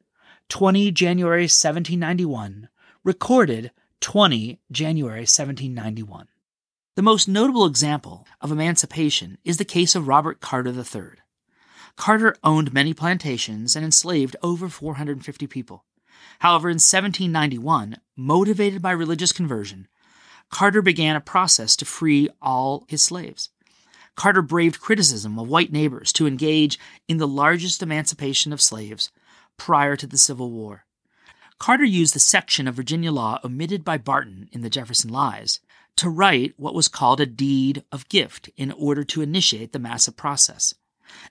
20 0.48 0.90
January 0.90 1.44
1791, 1.44 2.68
recorded 3.04 3.70
20 4.00 4.60
January 4.70 5.20
1791. 5.20 6.26
The 6.96 7.02
most 7.02 7.28
notable 7.28 7.66
example 7.66 8.26
of 8.40 8.50
emancipation 8.50 9.38
is 9.44 9.58
the 9.58 9.64
case 9.64 9.94
of 9.94 10.08
Robert 10.08 10.40
Carter 10.40 10.70
III. 10.70 11.21
Carter 11.96 12.34
owned 12.42 12.72
many 12.72 12.94
plantations 12.94 13.76
and 13.76 13.84
enslaved 13.84 14.36
over 14.42 14.68
450 14.68 15.46
people. 15.46 15.84
However, 16.40 16.68
in 16.68 16.74
1791, 16.74 17.96
motivated 18.16 18.82
by 18.82 18.92
religious 18.92 19.32
conversion, 19.32 19.88
Carter 20.50 20.82
began 20.82 21.16
a 21.16 21.20
process 21.20 21.76
to 21.76 21.84
free 21.84 22.28
all 22.40 22.84
his 22.88 23.02
slaves. 23.02 23.50
Carter 24.14 24.42
braved 24.42 24.80
criticism 24.80 25.38
of 25.38 25.48
white 25.48 25.72
neighbors 25.72 26.12
to 26.12 26.26
engage 26.26 26.78
in 27.08 27.16
the 27.16 27.28
largest 27.28 27.82
emancipation 27.82 28.52
of 28.52 28.60
slaves 28.60 29.10
prior 29.56 29.96
to 29.96 30.06
the 30.06 30.18
Civil 30.18 30.50
War. 30.50 30.84
Carter 31.58 31.84
used 31.84 32.14
the 32.14 32.20
section 32.20 32.66
of 32.66 32.74
Virginia 32.74 33.12
law 33.12 33.38
omitted 33.44 33.84
by 33.84 33.96
Barton 33.96 34.48
in 34.52 34.62
the 34.62 34.70
Jefferson 34.70 35.10
Lies 35.10 35.60
to 35.96 36.10
write 36.10 36.54
what 36.56 36.74
was 36.74 36.88
called 36.88 37.20
a 37.20 37.26
deed 37.26 37.84
of 37.92 38.08
gift 38.08 38.50
in 38.56 38.72
order 38.72 39.04
to 39.04 39.22
initiate 39.22 39.72
the 39.72 39.78
massive 39.78 40.16
process. 40.16 40.74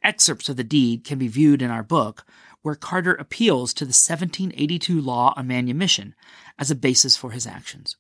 Excerpts 0.04 0.50
of 0.50 0.58
the 0.58 0.64
deed 0.64 1.04
can 1.04 1.18
be 1.18 1.28
viewed 1.28 1.62
in 1.62 1.72
our 1.72 1.84
book, 1.84 2.26
where 2.62 2.76
Carter 2.76 3.14
appeals 3.14 3.74
to 3.74 3.86
the 3.86 3.90
1782 3.90 5.00
law 5.02 5.34
on 5.36 5.48
manumission 5.48 6.16
as 6.60 6.70
a 6.70 6.76
basis 6.76 7.16
for 7.16 7.32
his 7.32 7.48
actions. 7.48 7.96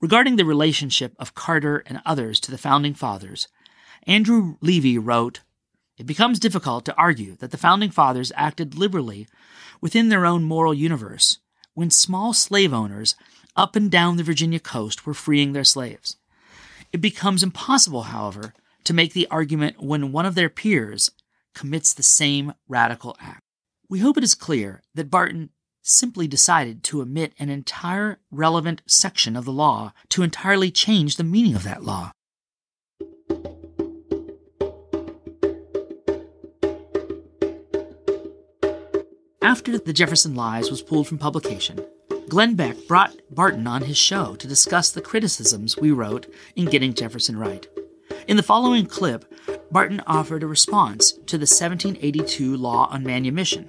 Regarding 0.00 0.36
the 0.36 0.44
relationship 0.44 1.14
of 1.18 1.34
Carter 1.34 1.82
and 1.86 2.02
others 2.04 2.40
to 2.40 2.50
the 2.50 2.58
Founding 2.58 2.94
Fathers, 2.94 3.48
Andrew 4.06 4.56
Levy 4.60 4.98
wrote, 4.98 5.40
It 5.96 6.06
becomes 6.06 6.38
difficult 6.40 6.84
to 6.86 6.96
argue 6.96 7.36
that 7.36 7.52
the 7.52 7.56
Founding 7.56 7.90
Fathers 7.90 8.32
acted 8.34 8.74
liberally 8.74 9.28
within 9.80 10.08
their 10.08 10.26
own 10.26 10.42
moral 10.42 10.74
universe 10.74 11.38
when 11.74 11.90
small 11.90 12.32
slave 12.32 12.72
owners 12.72 13.14
up 13.56 13.76
and 13.76 13.90
down 13.90 14.16
the 14.16 14.22
Virginia 14.22 14.58
coast 14.58 15.06
were 15.06 15.14
freeing 15.14 15.52
their 15.52 15.64
slaves. 15.64 16.16
It 16.92 17.00
becomes 17.00 17.42
impossible, 17.42 18.04
however, 18.04 18.54
to 18.84 18.94
make 18.94 19.12
the 19.12 19.28
argument 19.30 19.82
when 19.82 20.12
one 20.12 20.26
of 20.26 20.34
their 20.34 20.48
peers 20.48 21.10
commits 21.54 21.92
the 21.92 22.02
same 22.02 22.54
radical 22.68 23.16
act. 23.20 23.42
We 23.88 24.00
hope 24.00 24.16
it 24.16 24.24
is 24.24 24.34
clear 24.34 24.82
that 24.94 25.10
Barton 25.10 25.50
simply 25.82 26.26
decided 26.26 26.82
to 26.84 27.02
omit 27.02 27.34
an 27.38 27.48
entire 27.48 28.18
relevant 28.30 28.82
section 28.86 29.36
of 29.36 29.44
the 29.44 29.52
law 29.52 29.92
to 30.10 30.22
entirely 30.22 30.70
change 30.70 31.16
the 31.16 31.24
meaning 31.24 31.54
of 31.54 31.64
that 31.64 31.82
law. 31.82 32.12
After 39.42 39.76
The 39.76 39.92
Jefferson 39.92 40.34
Lies 40.34 40.70
was 40.70 40.80
pulled 40.80 41.08
from 41.08 41.18
publication, 41.18 41.84
Glenn 42.28 42.54
Beck 42.54 42.76
brought 42.88 43.14
Barton 43.30 43.66
on 43.66 43.82
his 43.82 43.98
show 43.98 44.34
to 44.36 44.46
discuss 44.46 44.90
the 44.90 45.02
criticisms 45.02 45.76
we 45.76 45.90
wrote 45.90 46.32
in 46.56 46.64
Getting 46.66 46.94
Jefferson 46.94 47.36
Right. 47.36 47.66
In 48.28 48.36
the 48.36 48.42
following 48.42 48.86
clip, 48.86 49.24
Barton 49.70 50.00
offered 50.06 50.42
a 50.42 50.46
response 50.46 51.12
to 51.26 51.36
the 51.38 51.42
1782 51.42 52.56
law 52.56 52.88
on 52.90 53.02
manumission 53.02 53.68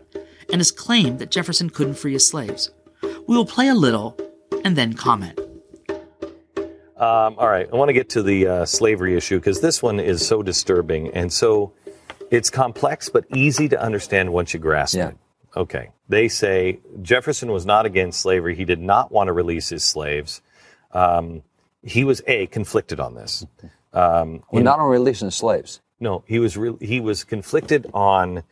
and 0.52 0.60
his 0.60 0.72
claim 0.72 1.18
that 1.18 1.32
Jefferson 1.32 1.70
couldn't 1.70 1.96
free 1.96 2.14
his 2.14 2.28
slaves. 2.28 2.70
We 3.02 3.36
will 3.36 3.46
play 3.46 3.68
a 3.70 3.74
little 3.74 4.18
and 4.64 4.76
then 4.76 4.94
comment. 4.94 5.40
Um, 5.90 7.36
all 7.38 7.50
right, 7.50 7.68
I 7.72 7.76
want 7.76 7.90
to 7.90 7.94
get 7.94 8.10
to 8.10 8.24
the 8.24 8.48
uh, 8.48 8.66
slavery 8.66 9.16
issue 9.18 9.38
because 9.40 9.60
this 9.62 9.82
one 9.82 10.00
is 10.00 10.26
so 10.26 10.42
disturbing 10.44 11.10
and 11.14 11.34
so 11.34 11.74
it's 12.32 12.50
complex 12.50 13.10
but 13.10 13.26
easy 13.36 13.68
to 13.70 13.82
understand 13.82 14.32
once 14.32 14.54
you 14.54 14.60
grasp 14.60 14.96
Yeah. 14.96 15.10
it. 15.10 15.18
Okay. 15.56 15.90
They 16.10 16.28
say 16.28 16.80
Jefferson 17.02 17.52
was 17.52 17.66
not 17.66 17.86
against 17.86 18.22
slavery. 18.22 18.56
He 18.56 18.66
did 18.66 18.80
not 18.80 19.12
want 19.12 19.28
to 19.28 19.34
release 19.34 19.70
his 19.70 19.84
slaves. 19.84 20.42
Um, 20.92 21.44
he 21.84 22.04
was 22.04 22.22
a 22.28 22.48
conflicted 22.48 23.00
on 23.00 23.16
this. 23.16 23.46
Um, 23.94 24.44
Well, 24.52 24.60
in- 24.60 24.64
not 24.66 24.80
on 24.80 24.90
releasing 24.90 25.30
slaves. 25.32 25.82
no, 26.00 26.24
he 26.28 26.40
was 26.40 26.58
re- 26.58 26.78
he 26.82 27.00
was 27.00 27.24
conflicted 27.24 27.90
on 27.94 28.44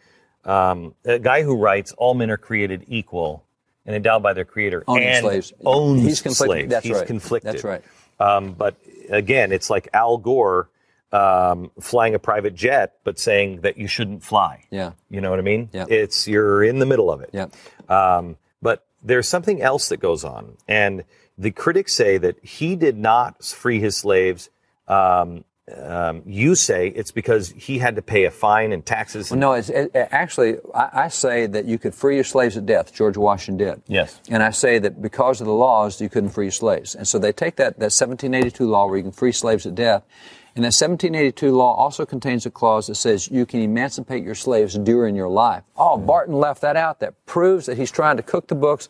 um, 0.45 0.95
a 1.05 1.19
guy 1.19 1.43
who 1.43 1.55
writes 1.57 1.91
all 1.97 2.13
men 2.13 2.29
are 2.31 2.37
created 2.37 2.85
equal 2.87 3.43
and 3.85 3.95
endowed 3.95 4.21
by 4.23 4.33
their 4.33 4.45
creator 4.45 4.83
Owning 4.87 5.07
and 5.07 5.23
slaves. 5.23 5.53
owns 5.65 6.01
He's 6.03 6.21
conflicted. 6.21 6.57
slaves. 6.57 6.69
That's 6.71 6.85
He's 6.85 6.95
right. 6.97 7.07
conflicted. 7.07 7.53
That's 7.53 7.63
right. 7.63 7.83
Um, 8.19 8.53
but 8.53 8.75
again, 9.09 9.51
it's 9.51 9.69
like 9.69 9.87
Al 9.93 10.17
Gore 10.17 10.69
um, 11.11 11.71
flying 11.79 12.13
a 12.15 12.19
private 12.19 12.55
jet, 12.55 12.93
but 13.03 13.19
saying 13.19 13.61
that 13.61 13.77
you 13.77 13.87
shouldn't 13.87 14.23
fly. 14.23 14.63
Yeah. 14.69 14.91
You 15.09 15.19
know 15.21 15.29
what 15.29 15.39
I 15.39 15.41
mean? 15.43 15.69
Yeah. 15.73 15.85
It's 15.89 16.27
you're 16.27 16.63
in 16.63 16.79
the 16.79 16.85
middle 16.85 17.11
of 17.11 17.21
it. 17.21 17.31
Yeah. 17.33 17.47
Um, 17.89 18.37
but 18.61 18.85
there's 19.03 19.27
something 19.27 19.61
else 19.61 19.89
that 19.89 19.97
goes 19.99 20.23
on, 20.23 20.55
and 20.67 21.03
the 21.37 21.51
critics 21.51 21.93
say 21.93 22.17
that 22.19 22.37
he 22.45 22.75
did 22.75 22.97
not 22.97 23.43
free 23.43 23.79
his 23.79 23.97
slaves. 23.97 24.49
Um, 24.91 25.45
um, 25.77 26.23
you 26.25 26.55
say 26.55 26.87
it's 26.89 27.11
because 27.11 27.49
he 27.49 27.77
had 27.77 27.95
to 27.95 28.01
pay 28.01 28.25
a 28.25 28.31
fine 28.31 28.71
and 28.73 28.85
taxes. 28.85 29.31
Well, 29.31 29.39
no, 29.39 29.53
it's 29.53 29.69
it, 29.69 29.91
actually, 29.95 30.57
I, 30.73 30.89
I 31.05 31.07
say 31.07 31.45
that 31.47 31.65
you 31.65 31.77
could 31.77 31.95
free 31.95 32.15
your 32.15 32.23
slaves 32.23 32.57
at 32.57 32.65
death. 32.65 32.93
George 32.93 33.15
Washington 33.15 33.65
did. 33.65 33.81
Yes. 33.87 34.19
And 34.29 34.43
I 34.43 34.49
say 34.49 34.79
that 34.79 35.01
because 35.01 35.39
of 35.39 35.47
the 35.47 35.53
laws, 35.53 36.01
you 36.01 36.09
couldn't 36.09 36.31
free 36.31 36.45
your 36.45 36.51
slaves. 36.51 36.95
And 36.95 37.07
so 37.07 37.19
they 37.19 37.31
take 37.31 37.55
that, 37.55 37.79
that 37.79 37.91
1782 37.93 38.67
law 38.67 38.87
where 38.87 38.97
you 38.97 39.03
can 39.03 39.11
free 39.11 39.31
slaves 39.31 39.65
at 39.65 39.75
death. 39.75 40.03
And 40.55 40.65
that 40.65 40.73
1782 40.73 41.51
law 41.51 41.75
also 41.75 42.05
contains 42.05 42.45
a 42.45 42.51
clause 42.51 42.87
that 42.87 42.95
says 42.95 43.29
you 43.29 43.45
can 43.45 43.61
emancipate 43.61 44.23
your 44.23 44.35
slaves 44.35 44.77
during 44.77 45.15
your 45.15 45.29
life. 45.29 45.63
Oh, 45.77 45.97
Barton 45.97 46.35
left 46.35 46.61
that 46.61 46.75
out. 46.75 46.99
That 46.99 47.25
proves 47.25 47.67
that 47.67 47.77
he's 47.77 47.91
trying 47.91 48.17
to 48.17 48.23
cook 48.23 48.47
the 48.47 48.55
books. 48.55 48.89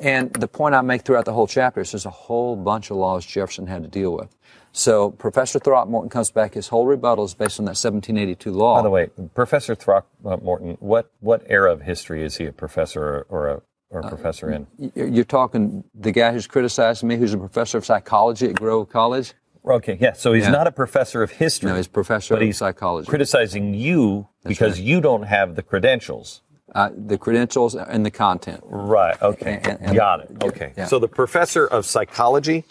And 0.00 0.32
the 0.32 0.48
point 0.48 0.74
I 0.74 0.80
make 0.80 1.02
throughout 1.02 1.24
the 1.24 1.32
whole 1.32 1.46
chapter 1.46 1.80
is 1.80 1.92
there's 1.92 2.06
a 2.06 2.10
whole 2.10 2.56
bunch 2.56 2.90
of 2.90 2.96
laws 2.96 3.24
Jefferson 3.24 3.68
had 3.68 3.82
to 3.82 3.88
deal 3.88 4.14
with. 4.14 4.34
So 4.76 5.10
Professor 5.10 5.58
Throckmorton 5.58 6.10
comes 6.10 6.30
back. 6.30 6.52
His 6.52 6.68
whole 6.68 6.84
rebuttal 6.86 7.24
is 7.24 7.32
based 7.32 7.58
on 7.58 7.64
that 7.64 7.78
1782 7.78 8.52
law. 8.52 8.76
By 8.76 8.82
the 8.82 8.90
way, 8.90 9.08
Professor 9.34 9.74
Throckmorton, 9.74 10.76
what 10.80 11.10
what 11.20 11.42
era 11.46 11.72
of 11.72 11.80
history 11.80 12.22
is 12.22 12.36
he 12.36 12.44
a 12.44 12.52
professor 12.52 13.24
or 13.30 13.48
a 13.48 13.62
or 13.88 14.00
a 14.00 14.08
professor 14.08 14.50
in? 14.52 14.66
You're 14.94 15.06
you're 15.08 15.24
talking 15.24 15.82
the 15.94 16.12
guy 16.12 16.30
who's 16.32 16.46
criticizing 16.46 17.08
me, 17.08 17.16
who's 17.16 17.32
a 17.32 17.38
professor 17.38 17.78
of 17.78 17.86
psychology 17.86 18.48
at 18.50 18.56
Grove 18.56 18.90
College. 18.90 19.32
Okay, 19.66 19.96
yeah. 19.98 20.12
So 20.12 20.34
he's 20.34 20.44
Yeah. 20.44 20.50
not 20.50 20.66
a 20.66 20.72
professor 20.72 21.22
of 21.22 21.30
history. 21.30 21.70
No, 21.70 21.76
he's 21.76 21.88
professor 21.88 22.34
but 22.34 22.42
of 22.42 22.46
he's 22.46 22.58
psychology. 22.58 23.08
criticizing 23.08 23.72
you 23.72 24.28
because 24.44 24.78
you 24.78 25.00
don't 25.00 25.22
have 25.22 25.54
the 25.54 25.62
credentials. 25.62 26.42
Uh, 26.74 26.90
the 26.94 27.16
credentials 27.16 27.74
and 27.74 28.04
the 28.04 28.10
content. 28.10 28.60
Right. 28.66 29.16
Okay. 29.22 29.58
And- 29.64 29.78
and- 29.80 29.96
Got 29.96 30.20
it. 30.20 30.44
Okay. 30.44 30.72
Yeah. 30.76 30.84
So 30.84 30.98
the 30.98 31.08
professor 31.08 31.66
of 31.66 31.86
psychology. 31.86 32.64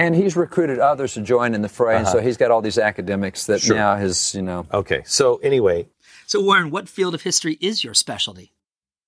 And 0.00 0.14
he's 0.14 0.34
recruited 0.36 0.78
others 0.78 1.12
to 1.14 1.20
join 1.20 1.54
in 1.54 1.60
the 1.62 1.68
fray, 1.68 1.96
and 1.98 2.08
so 2.08 2.20
he's 2.20 2.36
got 2.38 2.50
all 2.50 2.62
these 2.62 2.78
academics 2.78 3.44
that 3.46 3.54
Uh-huh. 3.56 3.66
Sure. 3.66 3.76
now 3.76 3.96
his, 3.96 4.34
you 4.34 4.42
know. 4.42 4.66
Okay. 4.72 5.02
So 5.04 5.36
anyway, 5.36 5.88
So, 6.26 6.40
Warren, 6.40 6.70
what 6.70 6.88
field 6.88 7.14
of 7.14 7.22
history 7.22 7.58
is 7.60 7.84
your 7.84 7.92
specialty? 7.92 8.52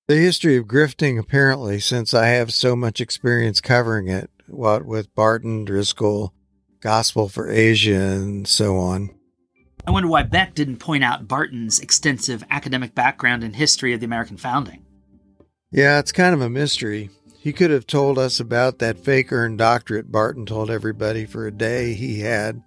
The 0.08 0.16
history 0.16 0.56
of 0.56 0.66
grifting, 0.66 1.18
apparently, 1.18 1.78
since 1.80 2.12
I 2.12 2.26
have 2.26 2.52
so 2.52 2.74
much 2.76 3.00
experience 3.00 3.60
covering 3.60 4.08
it, 4.08 4.28
what 4.48 4.84
with 4.84 5.14
Barton, 5.14 5.64
Driscoll, 5.64 6.34
Gospel 6.80 7.28
for 7.28 7.48
Asia 7.48 7.94
and 7.94 8.46
so 8.46 8.76
on. 8.76 9.14
I 9.86 9.92
wonder 9.92 10.08
why 10.08 10.24
Beck 10.24 10.54
didn't 10.54 10.76
point 10.78 11.04
out 11.04 11.26
Barton's 11.28 11.78
extensive 11.80 12.44
academic 12.50 12.94
background 12.94 13.42
in 13.44 13.54
history 13.54 13.94
of 13.94 14.00
the 14.00 14.06
American 14.06 14.36
founding. 14.36 14.84
Yeah, 15.70 15.98
it's 16.00 16.12
kind 16.12 16.34
of 16.34 16.40
a 16.40 16.50
mystery. 16.50 17.08
He 17.42 17.52
could 17.52 17.72
have 17.72 17.88
told 17.88 18.20
us 18.20 18.38
about 18.38 18.78
that 18.78 19.00
fake 19.00 19.32
earned 19.32 19.58
doctorate 19.58 20.12
Barton 20.12 20.46
told 20.46 20.70
everybody 20.70 21.26
for 21.26 21.44
a 21.44 21.50
day 21.50 21.92
he 21.92 22.20
had. 22.20 22.62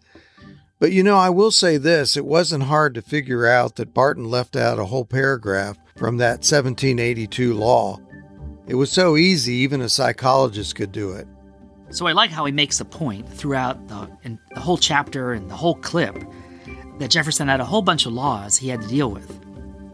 But 0.80 0.92
you 0.92 1.02
know, 1.02 1.16
I 1.16 1.30
will 1.30 1.52
say 1.52 1.78
this 1.78 2.18
it 2.18 2.26
wasn't 2.26 2.64
hard 2.64 2.94
to 2.96 3.02
figure 3.02 3.48
out 3.48 3.78
that 3.78 3.94
Barton 3.94 4.26
left 4.26 4.58
out 4.58 4.78
a 4.78 4.84
whole 4.84 5.06
paragraph 5.06 5.78
from 5.96 6.18
that 6.18 6.40
1782 6.40 7.54
law. 7.54 8.02
It 8.68 8.76
was 8.76 8.92
so 8.92 9.16
easy, 9.16 9.54
even 9.54 9.80
a 9.80 9.88
psychologist 9.88 10.76
could 10.76 10.92
do 10.92 11.14
it. 11.14 11.26
So 11.92 12.08
I 12.08 12.12
like 12.12 12.32
how 12.32 12.44
he 12.44 12.52
makes 12.52 12.80
the 12.80 12.84
point 12.84 13.30
throughout 13.30 13.88
the, 13.88 14.10
the 14.54 14.60
whole 14.60 14.78
chapter 14.78 15.32
and 15.32 15.50
the 15.50 15.56
whole 15.56 15.76
clip 15.76 16.22
that 17.00 17.12
Jefferson 17.12 17.48
had 17.48 17.62
a 17.62 17.66
whole 17.66 17.82
bunch 17.82 18.06
of 18.06 18.12
laws 18.12 18.58
he 18.58 18.68
had 18.68 18.82
to 18.82 18.88
deal 18.90 19.10
with. 19.10 19.40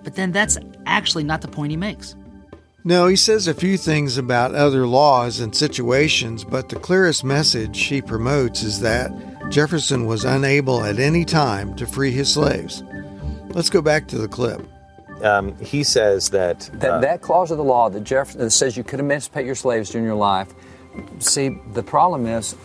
But 0.04 0.16
then 0.16 0.32
that's 0.32 0.58
actually 0.88 1.24
not 1.24 1.42
the 1.42 1.48
point 1.48 1.70
he 1.70 1.78
makes. 1.78 2.16
No, 2.84 3.06
he 3.06 3.16
says 3.16 3.48
a 3.48 3.54
few 3.54 3.78
things 3.78 4.18
about 4.18 4.56
other 4.56 4.88
laws 4.88 5.40
and 5.40 5.56
situations, 5.56 6.44
but 6.44 6.70
the 6.70 6.78
clearest 6.78 7.24
message 7.24 7.80
he 7.84 8.02
promotes 8.02 8.64
is 8.64 8.80
that 8.80 9.12
Jefferson 9.52 10.08
was 10.08 10.26
unable 10.26 10.84
at 10.84 10.98
any 10.98 11.24
time 11.24 11.76
to 11.76 11.86
free 11.86 12.12
his 12.12 12.34
slaves. 12.34 12.84
Let's 13.50 13.70
go 13.70 13.82
back 13.84 14.08
to 14.08 14.18
the 14.18 14.28
clip. 14.28 14.66
Um, 15.24 15.56
he 15.58 15.84
says 15.84 16.30
that, 16.30 16.72
that 16.74 16.92
uh, 16.92 17.00
that 17.02 17.22
clause 17.22 17.52
of 17.52 17.58
the 17.58 17.64
law 17.64 17.90
that 17.90 18.04
Jefferson 18.04 18.42
that 18.42 18.50
says 18.50 18.76
you 18.76 18.84
could 18.84 19.00
emancipate 19.00 19.46
your 19.46 19.54
slaves 19.54 19.92
during 19.92 20.06
your 20.06 20.16
life. 20.16 20.52
See, 21.20 21.60
the 21.74 21.84
problem 21.84 22.26
is, 22.26 22.56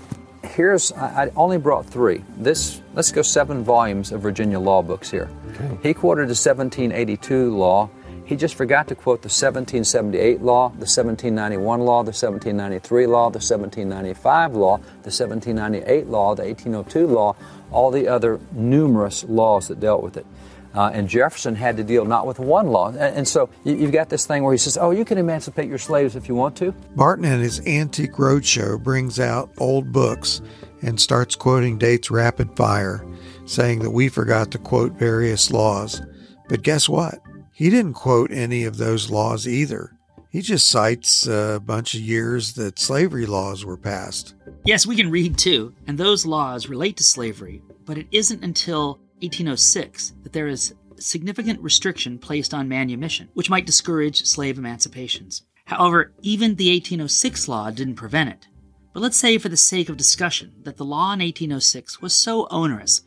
here's 0.43 0.93
I, 0.93 1.25
I 1.25 1.31
only 1.37 1.59
brought 1.59 1.85
three. 1.85 2.25
This 2.39 2.81
let's 2.95 3.13
go 3.13 3.21
seven 3.21 3.63
volumes 3.63 4.13
of 4.13 4.23
Virginia 4.23 4.59
law 4.59 4.81
books 4.81 5.11
here. 5.11 5.29
Okay. 5.51 5.79
He 5.83 5.93
quoted 5.93 6.29
the 6.29 6.39
1782 6.39 7.55
law. 7.55 7.91
He 8.27 8.35
just 8.35 8.57
forgot 8.57 8.89
to 8.89 8.97
quote 8.97 9.23
the 9.23 9.29
1778 9.29 10.43
law, 10.43 10.71
the 10.71 10.81
1791 10.81 11.81
law, 11.81 12.03
the 12.03 12.09
1793 12.09 13.07
law, 13.07 13.31
the 13.31 13.39
1795 13.39 14.55
law, 14.55 14.79
the 14.79 15.13
1798 15.15 16.09
law, 16.09 16.35
the 16.35 16.43
1802 16.43 17.07
law, 17.07 17.37
all 17.71 17.93
the 17.93 18.09
other 18.09 18.41
numerous 18.51 19.23
laws 19.25 19.69
that 19.69 19.79
dealt 19.79 20.03
with 20.03 20.17
it. 20.17 20.27
Uh, 20.75 20.91
and 20.93 21.09
Jefferson 21.09 21.55
had 21.55 21.77
to 21.77 21.85
deal 21.85 22.05
not 22.05 22.27
with 22.27 22.41
one 22.41 22.67
law. 22.67 22.89
And, 22.89 22.99
and 22.99 23.29
so 23.29 23.49
you, 23.63 23.79
have 23.79 23.93
got 23.93 24.09
this 24.09 24.27
thing 24.27 24.43
where 24.43 24.53
he 24.53 24.59
says, 24.59 24.77
oh, 24.77 24.91
you 24.91 25.05
can 25.05 25.19
emancipate 25.19 25.69
your 25.69 25.79
slaves 25.79 26.17
if 26.17 26.29
you 26.29 26.35
want 26.35 26.57
to. 26.57 26.73
Barton 26.97 27.25
and 27.25 27.41
his 27.41 27.65
Antique 27.67 28.15
Roadshow 28.15 28.83
brings 28.83 29.21
out 29.21 29.51
old 29.59 29.93
books 29.93 30.43
and 30.83 31.01
starts 31.01 31.37
quoting 31.37 31.79
dates 31.79 32.11
rapid 32.11 32.57
fire, 32.57 33.07
saying 33.47 33.79
that 33.79 33.91
we 33.91 34.09
forgot 34.09 34.51
to 34.51 34.59
quote 34.59 34.93
various 34.95 35.53
laws. 35.53 36.03
But 36.49 36.63
guess 36.63 36.89
what? 36.89 37.21
He 37.57 37.71
didn't 37.71 37.95
quote 37.95 38.31
any 38.33 38.65
of 38.65 38.77
those 38.77 39.09
laws 39.09 39.49
either. 39.49 39.97
He 40.29 40.43
just 40.43 40.69
cites 40.69 41.27
a 41.27 41.59
bunch 41.65 41.95
of 41.95 42.03
years 42.03 42.53
that 42.53 42.79
slavery 42.79 43.25
laws 43.25 43.65
were 43.65 43.79
passed. 43.79 44.35
Yes, 44.67 44.85
we 44.85 44.95
can 44.95 45.11
read 45.11 45.39
too, 45.39 45.73
and 45.87 45.97
those 45.97 46.27
laws 46.27 46.69
relate 46.69 46.99
to 46.99 47.03
slavery, 47.03 47.63
but 47.87 47.97
it 47.97 48.09
isn't 48.13 48.45
until 48.45 48.99
1806 49.23 50.13
that 50.23 50.35
there 50.35 50.49
is 50.49 50.75
significant 50.99 51.59
restriction 51.63 52.19
placed 52.19 52.53
on 52.53 52.69
manumission, 52.69 53.31
which 53.33 53.49
might 53.49 53.65
discourage 53.65 54.27
slave 54.27 54.59
emancipations. 54.59 55.41
However, 55.65 56.13
even 56.21 56.57
the 56.57 56.69
1806 56.69 57.49
law 57.49 57.71
didn't 57.71 57.95
prevent 57.95 58.29
it. 58.29 58.49
But 58.93 59.01
let's 59.01 59.17
say, 59.17 59.39
for 59.39 59.49
the 59.49 59.57
sake 59.57 59.89
of 59.89 59.97
discussion, 59.97 60.53
that 60.65 60.77
the 60.77 60.85
law 60.85 61.15
in 61.15 61.21
1806 61.21 62.03
was 62.03 62.13
so 62.13 62.49
onerous 62.51 63.01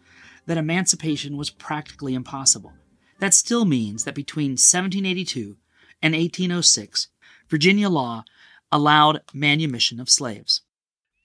that 0.48 0.58
emancipation 0.58 1.38
was 1.38 1.52
practically 1.52 2.16
impossible. 2.16 2.74
That 3.19 3.34
still 3.34 3.65
means 3.65 4.03
that 4.03 4.15
between 4.15 4.51
1782 4.51 5.58
and 6.01 6.13
1806, 6.13 7.08
Virginia 7.49 7.89
law 7.89 8.23
allowed 8.71 9.21
manumission 9.34 9.99
of 9.99 10.10
slaves. 10.10 10.62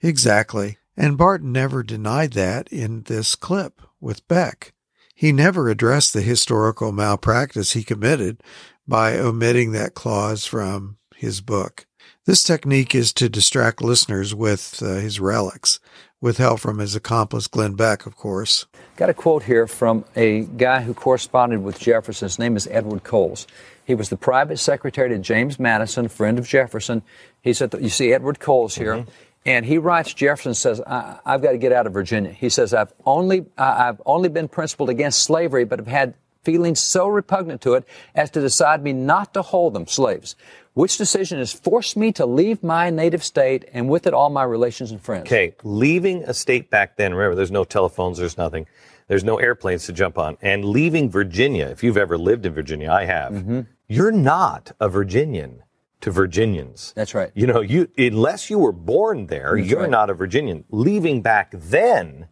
Exactly. 0.01 0.77
And 0.97 1.17
Barton 1.17 1.51
never 1.51 1.83
denied 1.83 2.33
that 2.33 2.67
in 2.71 3.03
this 3.03 3.35
clip 3.35 3.81
with 3.99 4.27
Beck. 4.27 4.73
He 5.13 5.31
never 5.31 5.69
addressed 5.69 6.13
the 6.13 6.21
historical 6.21 6.91
malpractice 6.91 7.71
he 7.73 7.83
committed 7.83 8.41
by 8.87 9.17
omitting 9.17 9.71
that 9.71 9.93
clause 9.93 10.45
from 10.45 10.97
his 11.15 11.41
book. 11.41 11.85
This 12.25 12.43
technique 12.43 12.93
is 12.93 13.13
to 13.13 13.29
distract 13.29 13.81
listeners 13.81 14.35
with 14.35 14.81
uh, 14.81 14.95
his 14.95 15.19
relics, 15.19 15.79
with 16.19 16.37
help 16.37 16.59
from 16.59 16.79
his 16.79 16.95
accomplice 16.95 17.47
Glenn 17.47 17.75
Beck, 17.75 18.05
of 18.05 18.15
course. 18.15 18.65
Got 18.97 19.09
a 19.09 19.13
quote 19.13 19.43
here 19.43 19.67
from 19.67 20.05
a 20.15 20.41
guy 20.43 20.81
who 20.81 20.93
corresponded 20.93 21.61
with 21.61 21.77
Jefferson. 21.77 22.27
His 22.27 22.39
name 22.39 22.55
is 22.55 22.65
Edward 22.67 23.03
Coles. 23.03 23.45
He 23.83 23.93
was 23.93 24.07
the 24.07 24.15
private 24.15 24.57
secretary 24.57 25.09
to 25.09 25.19
James 25.19 25.59
Madison, 25.59 26.07
friend 26.07 26.39
of 26.39 26.47
Jefferson. 26.47 27.01
He 27.41 27.51
said, 27.51 27.75
You 27.77 27.89
see 27.89 28.13
Edward 28.13 28.39
Coles 28.39 28.75
here. 28.75 28.95
Mm-hmm. 28.95 29.09
And 29.47 29.65
he 29.65 29.77
writes, 29.77 30.13
Jefferson 30.13 30.53
says, 30.53 30.79
I, 30.81 31.19
have 31.25 31.41
got 31.41 31.51
to 31.51 31.57
get 31.57 31.73
out 31.73 31.85
of 31.85 31.93
Virginia. 31.93 32.31
He 32.31 32.49
says, 32.49 32.73
I've 32.73 32.93
only, 33.05 33.45
I've 33.57 34.01
only 34.05 34.29
been 34.29 34.47
principled 34.47 34.89
against 34.89 35.23
slavery, 35.23 35.65
but 35.65 35.77
have 35.77 35.87
had 35.87 36.13
feelings 36.43 36.79
so 36.79 37.07
repugnant 37.07 37.61
to 37.61 37.73
it 37.73 37.85
as 38.15 38.31
to 38.31 38.39
decide 38.39 38.81
me 38.81 38.93
not 38.93 39.33
to 39.33 39.41
hold 39.41 39.73
them 39.73 39.87
slaves 39.87 40.35
which 40.75 40.97
decision 40.97 41.39
has 41.39 41.53
forced 41.53 41.97
me 41.97 42.11
to 42.11 42.25
leave 42.25 42.61
my 42.61 42.89
native 42.89 43.23
state 43.23 43.65
and 43.73 43.89
with 43.89 44.05
it 44.05 44.13
all 44.13 44.29
my 44.29 44.43
relations 44.43 44.91
and 44.91 45.01
friends. 45.01 45.23
Okay, 45.23 45.55
leaving 45.63 46.23
a 46.25 46.33
state 46.33 46.69
back 46.69 46.97
then, 46.97 47.13
remember, 47.13 47.33
there's 47.33 47.49
no 47.49 47.63
telephones, 47.63 48.17
there's 48.17 48.37
nothing, 48.37 48.67
there's 49.07 49.23
no 49.23 49.37
airplanes 49.37 49.85
to 49.85 49.93
jump 49.93 50.17
on. 50.17 50.37
And 50.41 50.65
leaving 50.65 51.09
Virginia, 51.09 51.67
if 51.67 51.81
you've 51.81 51.97
ever 51.97 52.17
lived 52.17 52.45
in 52.45 52.53
Virginia, 52.53 52.91
I 52.91 53.05
have, 53.05 53.31
mm-hmm. 53.31 53.61
you're 53.87 54.11
not 54.11 54.73
a 54.79 54.89
Virginian 54.89 55.63
to 56.01 56.11
Virginians. 56.11 56.91
That's 56.93 57.15
right. 57.15 57.31
You 57.33 57.47
know, 57.47 57.61
you 57.61 57.89
unless 57.97 58.49
you 58.49 58.59
were 58.59 58.73
born 58.73 59.27
there, 59.27 59.55
That's 59.55 59.69
you're 59.69 59.81
right. 59.81 59.89
not 59.89 60.09
a 60.09 60.13
Virginian. 60.13 60.65
Leaving 60.69 61.21
back 61.21 61.51
then 61.51 62.27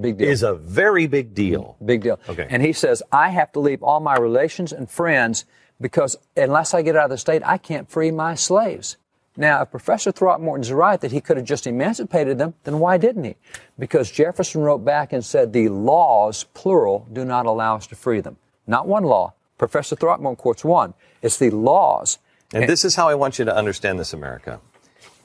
Big 0.00 0.18
deal. 0.18 0.28
is 0.28 0.42
a 0.42 0.54
very 0.54 1.06
big 1.06 1.32
deal. 1.32 1.76
Big 1.84 2.02
deal. 2.02 2.18
Okay. 2.28 2.48
And 2.50 2.60
he 2.60 2.72
says, 2.72 3.04
I 3.12 3.28
have 3.28 3.52
to 3.52 3.60
leave 3.60 3.84
all 3.84 4.00
my 4.00 4.16
relations 4.16 4.72
and 4.72 4.90
friends 4.90 5.44
because 5.80 6.16
unless 6.36 6.74
I 6.74 6.82
get 6.82 6.96
out 6.96 7.04
of 7.04 7.10
the 7.10 7.18
state, 7.18 7.42
I 7.44 7.58
can't 7.58 7.90
free 7.90 8.10
my 8.10 8.34
slaves. 8.34 8.96
Now, 9.36 9.62
if 9.62 9.70
Professor 9.70 10.12
Throckmorton's 10.12 10.70
right 10.70 11.00
that 11.00 11.10
he 11.10 11.20
could 11.20 11.36
have 11.36 11.46
just 11.46 11.66
emancipated 11.66 12.38
them, 12.38 12.54
then 12.62 12.78
why 12.78 12.98
didn't 12.98 13.24
he? 13.24 13.34
Because 13.78 14.10
Jefferson 14.10 14.62
wrote 14.62 14.84
back 14.84 15.12
and 15.12 15.24
said 15.24 15.52
the 15.52 15.68
laws, 15.68 16.44
plural, 16.54 17.08
do 17.12 17.24
not 17.24 17.46
allow 17.46 17.74
us 17.74 17.88
to 17.88 17.96
free 17.96 18.20
them. 18.20 18.36
Not 18.66 18.86
one 18.86 19.02
law. 19.02 19.34
Professor 19.58 19.96
Throckmorton 19.96 20.36
quotes 20.36 20.64
one. 20.64 20.94
It's 21.20 21.36
the 21.38 21.50
laws. 21.50 22.18
And, 22.52 22.62
and 22.62 22.70
this 22.70 22.84
is 22.84 22.94
how 22.94 23.08
I 23.08 23.16
want 23.16 23.38
you 23.38 23.44
to 23.44 23.54
understand 23.54 23.98
this, 23.98 24.12
America. 24.12 24.60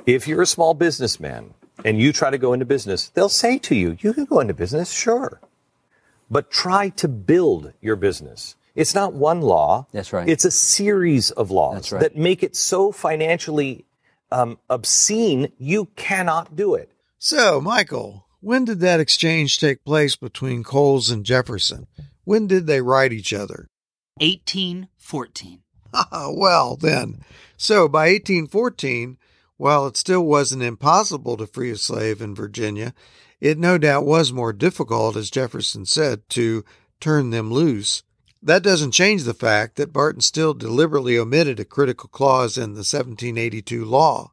If 0.08 0.28
you're 0.28 0.42
a 0.42 0.48
small 0.48 0.74
businessman 0.74 1.54
and 1.86 2.00
you 2.00 2.12
try 2.12 2.32
to 2.32 2.38
go 2.40 2.54
into 2.54 2.66
business, 2.66 3.10
they'll 3.10 3.30
say 3.30 3.60
to 3.60 3.76
you, 3.76 3.98
you 4.00 4.14
can 4.14 4.26
go 4.26 4.40
into 4.40 4.56
business, 4.56 4.92
sure. 4.92 5.40
But 6.32 6.50
try 6.50 6.90
to 6.90 7.08
build 7.08 7.74
your 7.82 7.96
business. 7.96 8.56
It's 8.80 8.96
not 8.96 9.13
one 9.13 9.42
law. 9.42 9.88
That's 9.92 10.13
right. 10.13 10.28
It's 10.28 10.46
a 10.46 10.52
series 10.52 11.32
of 11.32 11.52
laws 11.52 11.92
right. 11.92 12.00
that 12.02 12.15
make 12.15 12.44
it 12.44 12.56
so 12.56 12.92
financially 12.92 13.86
um, 14.32 14.58
obscene 14.70 15.52
you 15.58 15.88
cannot 15.98 16.56
do 16.56 16.76
it. 16.76 16.92
So, 17.18 17.60
Michael, 17.60 18.26
when 18.39 18.63
did 18.63 18.80
that 18.80 19.02
exchange 19.02 19.60
take 19.60 19.84
place 19.84 20.15
between 20.15 20.63
Coles 20.63 21.10
and 21.10 21.26
Jefferson? 21.26 21.88
When 22.24 22.48
did 22.48 22.68
they 22.68 22.82
write 22.82 23.12
each 23.12 23.34
other? 23.34 23.68
1814. 24.22 25.62
well, 26.12 26.78
then. 26.78 27.22
So, 27.58 27.89
by 27.89 28.12
1814, 28.12 29.18
while 29.58 29.88
it 29.88 29.98
still 29.98 30.24
wasn't 30.24 30.63
impossible 30.63 31.36
to 31.36 31.48
free 31.48 31.72
a 31.72 31.76
slave 31.76 32.22
in 32.22 32.34
Virginia, 32.34 32.94
it 33.42 33.58
no 33.58 33.78
doubt 33.78 34.06
was 34.06 34.32
more 34.32 34.54
difficult, 34.54 35.18
as 35.18 35.30
Jefferson 35.30 35.86
said, 35.86 36.22
to 36.30 36.63
turn 37.02 37.32
them 37.32 37.52
loose. 37.52 38.04
That 38.41 38.63
doesn't 38.63 38.91
change 38.91 39.23
the 39.23 39.34
fact 39.34 39.75
that 39.75 39.91
Barton 39.91 40.21
still 40.21 40.54
deliberately 40.54 41.17
omitted 41.17 41.60
a 41.60 41.65
critical 41.65 42.08
clause 42.08 42.58
in 42.58 42.73
the 42.73 42.86
1782 42.86 43.84
law. 43.84 44.32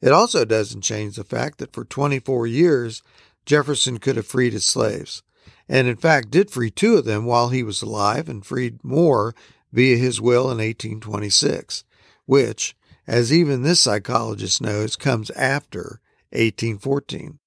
It 0.00 0.12
also 0.12 0.44
doesn't 0.44 0.82
change 0.82 1.16
the 1.16 1.24
fact 1.24 1.58
that 1.58 1.72
for 1.72 1.84
24 1.84 2.46
years, 2.46 3.02
Jefferson 3.46 3.98
could 3.98 4.16
have 4.16 4.26
freed 4.26 4.52
his 4.52 4.66
slaves, 4.66 5.22
and 5.68 5.86
in 5.86 5.96
fact 5.96 6.30
did 6.30 6.50
free 6.50 6.70
two 6.70 6.96
of 6.96 7.04
them 7.04 7.24
while 7.24 7.48
he 7.48 7.62
was 7.62 7.80
alive 7.80 8.28
and 8.28 8.44
freed 8.44 8.82
more 8.84 9.34
via 9.72 9.96
his 9.96 10.20
will 10.20 10.50
in 10.50 10.58
1826, 10.58 11.84
which, 12.26 12.76
as 13.06 13.32
even 13.32 13.62
this 13.62 13.80
psychologist 13.80 14.60
knows, 14.60 14.96
comes 14.96 15.30
after 15.30 16.00
1814. 16.30 17.38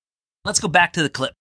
Let's 0.43 0.60
go 0.60 0.67
back 0.67 0.93
to 0.93 1.04
the 1.04 1.10
clip. 1.10 1.34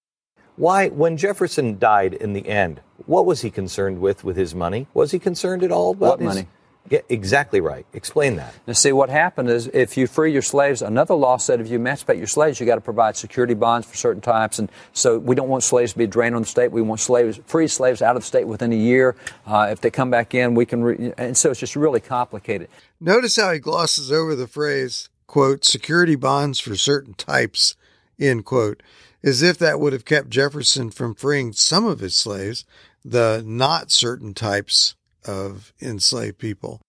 Why, 0.56 0.88
when 0.88 1.16
Jefferson 1.16 1.78
died 1.78 2.14
in 2.14 2.32
the 2.32 2.46
end, 2.48 2.80
what 3.06 3.26
was 3.26 3.40
he 3.40 3.50
concerned 3.50 4.00
with 4.00 4.24
with 4.24 4.36
his 4.36 4.54
money? 4.54 4.86
Was 4.94 5.10
he 5.10 5.18
concerned 5.18 5.62
at 5.62 5.72
all 5.72 5.92
about 5.92 6.18
what 6.18 6.20
his, 6.20 6.26
money? 6.26 6.48
Yeah, 6.88 7.00
exactly 7.08 7.60
right. 7.60 7.86
Explain 7.92 8.36
that. 8.36 8.54
Now, 8.66 8.72
see, 8.72 8.92
what 8.92 9.10
happened 9.10 9.48
is 9.48 9.68
if 9.68 9.96
you 9.96 10.06
free 10.06 10.32
your 10.32 10.42
slaves, 10.42 10.82
another 10.82 11.14
law 11.14 11.36
said 11.36 11.60
if 11.60 11.68
you 11.68 11.76
emancipate 11.76 12.18
your 12.18 12.26
slaves, 12.26 12.58
you 12.58 12.66
got 12.66 12.76
to 12.76 12.80
provide 12.80 13.16
security 13.16 13.54
bonds 13.54 13.86
for 13.86 13.96
certain 13.96 14.20
types. 14.20 14.58
And 14.58 14.70
so 14.92 15.18
we 15.18 15.36
don't 15.36 15.48
want 15.48 15.62
slaves 15.62 15.92
to 15.92 15.98
be 15.98 16.06
drained 16.06 16.34
on 16.34 16.42
the 16.42 16.48
state. 16.48 16.72
We 16.72 16.82
want 16.82 17.00
slaves, 17.00 17.38
free 17.46 17.68
slaves 17.68 18.02
out 18.02 18.16
of 18.16 18.22
the 18.22 18.26
state 18.26 18.46
within 18.46 18.72
a 18.72 18.76
year. 18.76 19.14
Uh, 19.46 19.68
if 19.70 19.80
they 19.80 19.90
come 19.90 20.10
back 20.10 20.34
in, 20.34 20.54
we 20.54 20.66
can. 20.66 20.82
Re- 20.82 21.12
and 21.16 21.36
so 21.36 21.50
it's 21.50 21.60
just 21.60 21.76
really 21.76 22.00
complicated. 22.00 22.68
Notice 22.98 23.36
how 23.36 23.52
he 23.52 23.60
glosses 23.60 24.10
over 24.10 24.34
the 24.34 24.48
phrase, 24.48 25.10
quote, 25.26 25.64
security 25.64 26.16
bonds 26.16 26.58
for 26.58 26.74
certain 26.74 27.14
types, 27.14 27.76
end 28.18 28.44
quote, 28.44 28.82
as 29.22 29.42
if 29.42 29.59
that 29.59 29.80
would 29.80 29.92
have 29.92 30.04
kept 30.04 30.30
Jefferson 30.30 30.90
from 30.90 31.14
freeing 31.14 31.52
some 31.52 31.87
of 31.87 32.00
his 32.00 32.16
slaves, 32.16 32.64
the 33.04 33.42
not 33.46 33.90
certain 33.90 34.35
types 34.35 34.94
of 35.26 35.72
enslaved 35.80 36.38
people. 36.38 36.80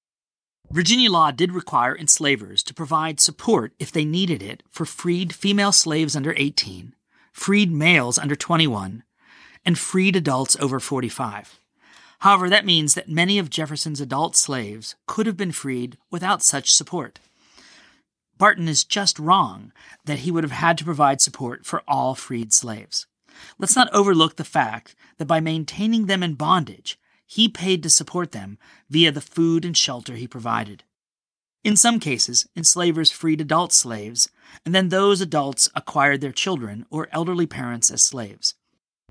Virginia 0.72 1.12
law 1.12 1.32
did 1.32 1.52
require 1.52 1.98
enslavers 1.98 2.64
to 2.64 2.74
provide 2.74 3.20
support 3.20 3.74
if 3.78 3.92
they 3.92 4.06
needed 4.06 4.42
it 4.42 4.64
for 4.70 4.86
freed 4.86 5.36
female 5.36 5.74
slaves 5.74 6.16
under 6.16 6.34
18, 6.38 6.96
freed 7.34 7.72
males 7.72 8.18
under 8.18 8.38
21, 8.38 9.04
and 9.66 9.78
freed 9.78 10.16
adults 10.16 10.56
over 10.62 10.80
45. 10.80 11.60
However, 12.20 12.50
that 12.50 12.66
means 12.66 12.94
that 12.94 13.10
many 13.10 13.38
of 13.38 13.50
Jefferson's 13.50 14.00
adult 14.00 14.36
slaves 14.36 14.96
could 15.08 15.26
have 15.26 15.36
been 15.36 15.52
freed 15.52 15.98
without 16.10 16.42
such 16.42 16.72
support. 16.72 17.20
Barton 18.42 18.68
is 18.68 18.84
just 18.84 19.20
wrong 19.20 19.72
that 20.06 20.22
he 20.22 20.32
would 20.32 20.44
have 20.44 20.50
had 20.50 20.76
to 20.80 20.84
provide 20.84 21.22
support 21.22 21.64
for 21.64 21.84
all 21.88 22.16
freed 22.16 22.52
slaves. 22.52 23.06
Let's 23.60 23.76
not 23.76 23.94
overlook 23.94 24.36
the 24.36 24.44
fact 24.44 24.96
that 25.20 25.28
by 25.28 25.40
maintaining 25.40 26.08
them 26.08 26.24
in 26.24 26.34
bondage, 26.34 26.98
he 27.28 27.48
paid 27.48 27.84
to 27.84 27.90
support 27.92 28.32
them 28.32 28.58
via 28.90 29.12
the 29.12 29.22
food 29.22 29.64
and 29.64 29.78
shelter 29.78 30.16
he 30.16 30.28
provided. 30.28 30.84
In 31.64 31.78
some 31.78 32.00
cases, 32.00 32.50
enslavers 32.58 33.12
freed 33.12 33.42
adult 33.42 33.74
slaves, 33.74 34.28
and 34.66 34.74
then 34.74 34.90
those 34.90 35.22
adults 35.22 35.70
acquired 35.76 36.22
their 36.22 36.32
children 36.32 36.88
or 36.90 37.10
elderly 37.12 37.46
parents 37.46 37.92
as 37.92 38.02
slaves. 38.02 38.56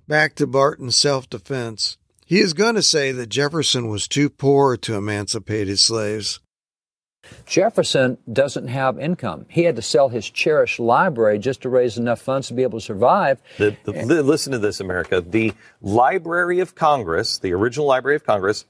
Back 0.08 0.34
to 0.34 0.46
Barton's 0.48 0.96
self 0.96 1.30
defense. 1.30 1.98
He 2.26 2.40
is 2.40 2.52
going 2.52 2.74
to 2.74 2.82
say 2.82 3.12
that 3.12 3.28
Jefferson 3.28 3.86
was 3.86 4.08
too 4.08 4.28
poor 4.28 4.76
to 4.78 4.96
emancipate 4.96 5.68
his 5.68 5.82
slaves. 5.82 6.40
Jefferson 7.46 8.18
doesn't 8.32 8.68
have 8.68 8.98
income. 8.98 9.46
He 9.48 9.64
had 9.64 9.76
to 9.76 9.82
sell 9.82 10.08
his 10.08 10.28
cherished 10.28 10.78
library 10.78 11.38
just 11.38 11.62
to 11.62 11.68
raise 11.68 11.98
enough 11.98 12.20
funds 12.20 12.48
to 12.48 12.54
be 12.54 12.62
able 12.62 12.78
to 12.78 12.84
survive. 12.84 13.40
The, 13.58 13.76
the, 13.84 14.22
listen 14.22 14.52
to 14.52 14.58
this, 14.58 14.80
America. 14.80 15.20
The 15.20 15.52
Library 15.80 16.60
of 16.60 16.74
Congress, 16.74 17.38
the 17.38 17.52
original 17.52 17.86
Library 17.86 18.16
of 18.16 18.24
Congress, 18.24 18.64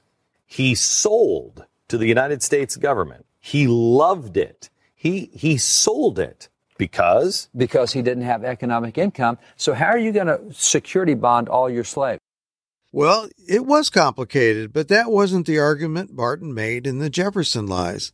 he 0.45 0.75
sold 0.75 1.65
to 1.87 1.97
the 1.97 2.07
United 2.07 2.43
States 2.43 2.75
government. 2.75 3.25
He 3.39 3.67
loved 3.67 4.37
it. 4.37 4.69
He, 4.95 5.31
he 5.33 5.57
sold 5.57 6.19
it 6.19 6.49
because? 6.77 7.49
Because 7.55 7.93
he 7.93 8.01
didn't 8.01 8.23
have 8.23 8.43
economic 8.43 8.97
income. 8.97 9.37
So 9.55 9.73
how 9.73 9.87
are 9.87 9.97
you 9.97 10.11
going 10.11 10.27
to 10.27 10.41
security 10.53 11.13
bond 11.13 11.49
all 11.49 11.69
your 11.69 11.83
slaves? 11.83 12.19
Well, 12.91 13.29
it 13.47 13.65
was 13.65 13.89
complicated, 13.89 14.73
but 14.73 14.89
that 14.89 15.09
wasn't 15.09 15.47
the 15.47 15.59
argument 15.59 16.15
Barton 16.15 16.53
made 16.53 16.85
in 16.85 16.99
the 16.99 17.09
Jefferson 17.09 17.65
lies. 17.65 18.11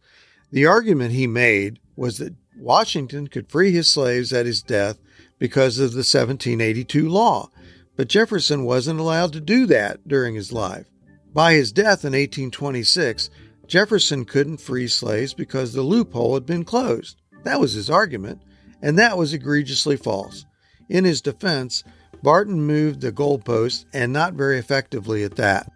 The 0.51 0.65
argument 0.65 1.11
he 1.11 1.27
made 1.27 1.79
was 1.95 2.19
that 2.19 2.35
Washington 2.57 3.27
could 3.27 3.49
free 3.49 3.71
his 3.71 3.87
slaves 3.87 4.31
at 4.31 4.45
his 4.45 4.61
death 4.61 4.97
because 5.39 5.77
of 5.77 5.91
the 5.91 5.97
1782 5.97 7.07
law, 7.07 7.49
but 7.95 8.07
Jefferson 8.07 8.63
wasn't 8.63 8.99
allowed 8.99 9.33
to 9.33 9.41
do 9.41 9.65
that 9.65 10.07
during 10.07 10.35
his 10.35 10.53
life. 10.53 10.85
By 11.33 11.53
his 11.53 11.71
death 11.71 12.05
in 12.05 12.13
1826, 12.13 13.29
Jefferson 13.67 14.23
couldn't 14.23 14.61
free 14.61 14.87
slaves 14.87 15.33
because 15.33 15.73
the 15.73 15.81
loophole 15.81 16.35
had 16.35 16.45
been 16.45 16.63
closed. 16.63 17.21
That 17.43 17.59
was 17.59 17.73
his 17.73 17.89
argument, 17.89 18.41
and 18.81 18.97
that 18.97 19.17
was 19.17 19.33
egregiously 19.33 19.97
false. 19.97 20.45
In 20.89 21.03
his 21.03 21.21
defense, 21.21 21.83
Barton 22.23 22.61
moved 22.61 23.01
the 23.01 23.11
goalpost, 23.11 23.85
and 23.93 24.13
not 24.13 24.33
very 24.33 24.57
effectively 24.57 25.23
at 25.23 25.35
that. 25.35 25.69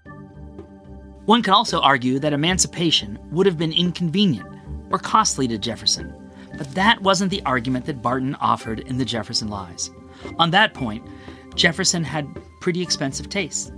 One 1.26 1.44
can 1.44 1.54
also 1.54 1.80
argue 1.82 2.18
that 2.20 2.34
emancipation 2.34 3.20
would 3.32 3.46
have 3.46 3.58
been 3.58 3.74
inconvenient 3.74 4.61
or 4.91 4.99
costly 4.99 5.47
to 5.47 5.58
Jefferson, 5.58 6.13
but 6.58 6.73
that 6.75 7.01
wasn't 7.01 7.32
the 7.32 7.43
argument 7.45 7.86
that 7.86 8.01
Barton 8.01 8.36
offered 8.36 8.82
in 8.82 8.97
the 8.97 9.06
Jefferson 9.06 9.47
Lies. 9.47 9.89
On 10.38 10.51
that 10.51 10.73
point, 10.73 11.06
Jefferson 11.56 12.04
had 12.04 12.27
pretty 12.60 12.82
expensive 12.82 13.30
tastes. 13.30 13.71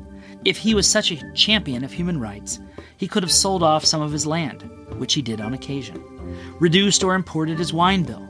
If 0.45 0.58
he 0.58 0.76
was 0.76 0.88
such 0.88 1.12
a 1.12 1.32
champion 1.34 1.84
of 1.84 1.91
human 1.91 2.19
rights, 2.19 2.60
he 2.97 3.08
could 3.08 3.23
have 3.23 3.32
sold 3.32 3.63
off 3.63 3.86
some 3.86 4.02
of 4.02 4.12
his 4.12 4.26
land, 4.26 4.69
which 4.97 5.13
he 5.13 5.21
did 5.21 5.39
on 5.39 5.54
occasion, 5.54 6.04
reduced 6.60 7.04
or 7.04 7.15
imported 7.15 7.58
his 7.58 7.73
wine 7.73 8.04
bill, 8.04 8.28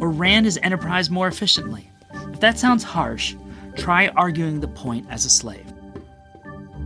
or 0.00 0.10
ran 0.10 0.44
his 0.44 0.58
enterprise 0.62 1.10
more 1.10 1.28
efficiently. 1.28 1.90
If 2.32 2.40
that 2.40 2.58
sounds 2.58 2.82
harsh, 2.82 3.36
try 3.76 4.08
arguing 4.08 4.60
the 4.60 4.68
point 4.68 5.06
as 5.10 5.24
a 5.24 5.30
slave. 5.30 5.64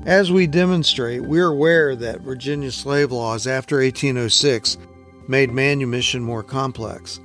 As 0.04 0.30
we 0.30 0.46
demonstrate, 0.46 1.22
we're 1.22 1.48
aware 1.48 1.96
that 1.96 2.20
Virginia 2.20 2.70
slave 2.70 3.12
laws 3.12 3.46
after 3.46 3.76
1806 3.76 4.78
made 5.28 5.52
manumission 5.52 6.22
more 6.22 6.42
complex. 6.42 7.20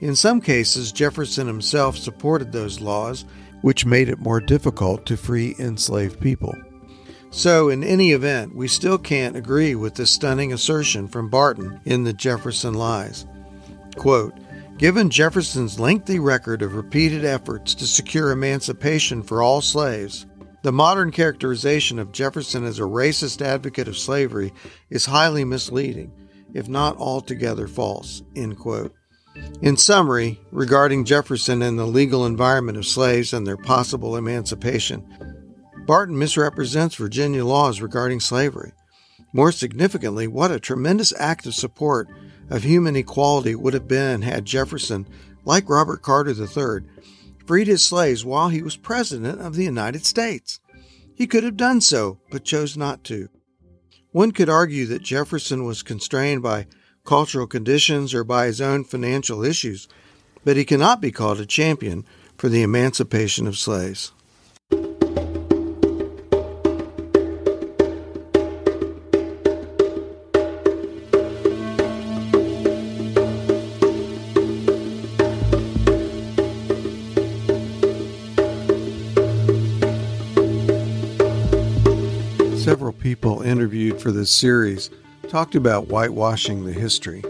In 0.00 0.16
some 0.16 0.40
cases, 0.40 0.92
Jefferson 0.92 1.46
himself 1.46 1.96
supported 1.96 2.52
those 2.52 2.80
laws, 2.80 3.24
which 3.62 3.84
made 3.84 4.08
it 4.08 4.18
more 4.18 4.40
difficult 4.40 5.04
to 5.06 5.16
free 5.16 5.54
enslaved 5.58 6.20
people. 6.20 6.54
So, 7.30 7.68
in 7.68 7.84
any 7.84 8.12
event, 8.12 8.56
we 8.56 8.66
still 8.66 8.98
can't 8.98 9.36
agree 9.36 9.74
with 9.74 9.94
this 9.94 10.10
stunning 10.10 10.52
assertion 10.52 11.06
from 11.06 11.28
Barton 11.28 11.80
in 11.84 12.04
the 12.04 12.12
Jefferson 12.12 12.74
Lies. 12.74 13.26
Quote, 13.96 14.34
Given 14.78 15.10
Jefferson's 15.10 15.78
lengthy 15.78 16.18
record 16.18 16.62
of 16.62 16.74
repeated 16.74 17.24
efforts 17.24 17.74
to 17.74 17.86
secure 17.86 18.32
emancipation 18.32 19.22
for 19.22 19.42
all 19.42 19.60
slaves, 19.60 20.26
the 20.62 20.72
modern 20.72 21.10
characterization 21.10 21.98
of 21.98 22.12
Jefferson 22.12 22.64
as 22.64 22.78
a 22.78 22.82
racist 22.82 23.42
advocate 23.42 23.88
of 23.88 23.98
slavery 23.98 24.52
is 24.88 25.04
highly 25.04 25.44
misleading 25.44 26.12
if 26.54 26.68
not 26.68 26.96
altogether 26.96 27.66
false. 27.68 28.22
In 28.34 29.76
summary, 29.76 30.40
regarding 30.50 31.04
Jefferson 31.04 31.62
and 31.62 31.78
the 31.78 31.86
legal 31.86 32.26
environment 32.26 32.76
of 32.76 32.86
slaves 32.86 33.32
and 33.32 33.46
their 33.46 33.56
possible 33.56 34.16
emancipation, 34.16 35.06
Barton 35.86 36.18
misrepresents 36.18 36.96
Virginia 36.96 37.44
laws 37.44 37.80
regarding 37.80 38.20
slavery. 38.20 38.72
More 39.32 39.52
significantly, 39.52 40.26
what 40.26 40.50
a 40.50 40.58
tremendous 40.58 41.12
act 41.18 41.46
of 41.46 41.54
support 41.54 42.08
of 42.48 42.64
human 42.64 42.96
equality 42.96 43.54
would 43.54 43.74
have 43.74 43.86
been 43.86 44.22
had 44.22 44.44
Jefferson, 44.44 45.06
like 45.44 45.70
Robert 45.70 46.02
Carter 46.02 46.32
III, 46.32 46.86
freed 47.46 47.68
his 47.68 47.86
slaves 47.86 48.24
while 48.24 48.48
he 48.48 48.62
was 48.62 48.76
President 48.76 49.40
of 49.40 49.54
the 49.54 49.64
United 49.64 50.04
States. 50.04 50.58
He 51.14 51.26
could 51.26 51.44
have 51.44 51.56
done 51.56 51.80
so, 51.80 52.18
but 52.30 52.44
chose 52.44 52.76
not 52.76 53.04
to. 53.04 53.28
One 54.12 54.32
could 54.32 54.48
argue 54.48 54.86
that 54.86 55.02
Jefferson 55.02 55.64
was 55.64 55.82
constrained 55.82 56.42
by 56.42 56.66
cultural 57.04 57.46
conditions 57.46 58.12
or 58.12 58.24
by 58.24 58.46
his 58.46 58.60
own 58.60 58.84
financial 58.84 59.44
issues, 59.44 59.86
but 60.44 60.56
he 60.56 60.64
cannot 60.64 61.00
be 61.00 61.12
called 61.12 61.40
a 61.40 61.46
champion 61.46 62.04
for 62.36 62.48
the 62.48 62.62
emancipation 62.62 63.46
of 63.46 63.56
slaves. 63.56 64.12
People 83.10 83.42
interviewed 83.42 84.00
for 84.00 84.12
this 84.12 84.30
series 84.30 84.88
talked 85.28 85.56
about 85.56 85.88
whitewashing 85.88 86.64
the 86.64 86.72
history. 86.72 87.24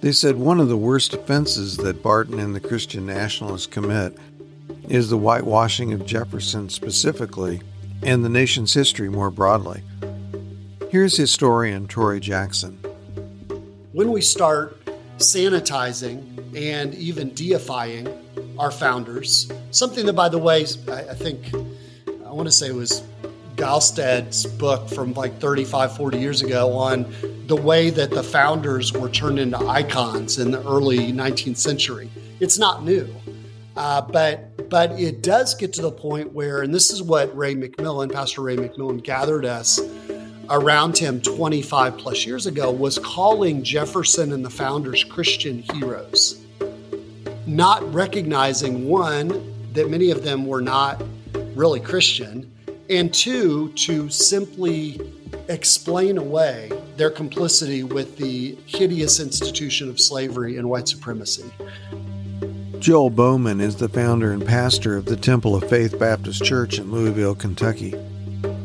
They 0.00 0.10
said 0.10 0.36
one 0.36 0.58
of 0.58 0.70
the 0.70 0.76
worst 0.78 1.12
offenses 1.12 1.76
that 1.76 2.02
Barton 2.02 2.38
and 2.38 2.54
the 2.54 2.60
Christian 2.60 3.04
Nationalists 3.04 3.66
commit 3.66 4.16
is 4.88 5.10
the 5.10 5.18
whitewashing 5.18 5.92
of 5.92 6.06
Jefferson 6.06 6.70
specifically 6.70 7.60
and 8.02 8.24
the 8.24 8.30
nation's 8.30 8.72
history 8.72 9.10
more 9.10 9.30
broadly. 9.30 9.82
Here's 10.88 11.14
historian 11.14 11.86
Troy 11.86 12.18
Jackson. 12.18 12.78
When 13.92 14.10
we 14.10 14.22
start 14.22 14.82
sanitizing 15.18 16.56
and 16.56 16.94
even 16.94 17.34
deifying 17.34 18.08
our 18.58 18.70
founders, 18.70 19.52
something 19.72 20.06
that, 20.06 20.14
by 20.14 20.30
the 20.30 20.38
way, 20.38 20.62
I 20.88 21.14
think 21.14 21.54
I 21.54 22.30
want 22.30 22.48
to 22.48 22.52
say 22.52 22.70
was 22.70 23.02
Galstad's 23.56 24.46
book 24.46 24.88
from 24.88 25.14
like 25.14 25.38
35, 25.40 25.96
40 25.96 26.18
years 26.18 26.42
ago 26.42 26.72
on 26.72 27.12
the 27.46 27.56
way 27.56 27.90
that 27.90 28.10
the 28.10 28.22
founders 28.22 28.92
were 28.92 29.08
turned 29.08 29.38
into 29.38 29.58
icons 29.58 30.38
in 30.38 30.50
the 30.50 30.62
early 30.66 31.12
19th 31.12 31.56
century. 31.56 32.10
It's 32.38 32.58
not 32.58 32.84
new, 32.84 33.08
uh, 33.76 34.02
but 34.02 34.68
but 34.68 34.92
it 35.00 35.22
does 35.22 35.54
get 35.54 35.72
to 35.74 35.82
the 35.82 35.92
point 35.92 36.32
where, 36.32 36.62
and 36.62 36.74
this 36.74 36.90
is 36.90 37.02
what 37.02 37.34
Ray 37.36 37.54
McMillian, 37.54 38.12
Pastor 38.12 38.42
Ray 38.42 38.56
McMillian, 38.56 39.02
gathered 39.02 39.44
us 39.44 39.80
around 40.50 40.98
him 40.98 41.20
25 41.20 41.98
plus 41.98 42.26
years 42.26 42.46
ago 42.46 42.70
was 42.70 42.98
calling 42.98 43.62
Jefferson 43.62 44.32
and 44.32 44.44
the 44.44 44.50
founders 44.50 45.04
Christian 45.04 45.62
heroes, 45.74 46.40
not 47.46 47.92
recognizing 47.92 48.88
one, 48.88 49.54
that 49.72 49.90
many 49.90 50.10
of 50.10 50.24
them 50.24 50.46
were 50.46 50.60
not 50.60 51.02
really 51.54 51.80
Christian, 51.80 52.50
and 52.88 53.12
two, 53.12 53.72
to 53.72 54.08
simply 54.08 55.00
explain 55.48 56.18
away 56.18 56.70
their 56.96 57.10
complicity 57.10 57.82
with 57.82 58.16
the 58.16 58.56
hideous 58.66 59.20
institution 59.20 59.88
of 59.88 60.00
slavery 60.00 60.56
and 60.56 60.68
white 60.68 60.88
supremacy. 60.88 61.44
Joel 62.78 63.10
Bowman 63.10 63.60
is 63.60 63.76
the 63.76 63.88
founder 63.88 64.32
and 64.32 64.44
pastor 64.44 64.96
of 64.96 65.06
the 65.06 65.16
Temple 65.16 65.56
of 65.56 65.68
Faith 65.68 65.98
Baptist 65.98 66.44
Church 66.44 66.78
in 66.78 66.92
Louisville, 66.92 67.34
Kentucky. 67.34 67.94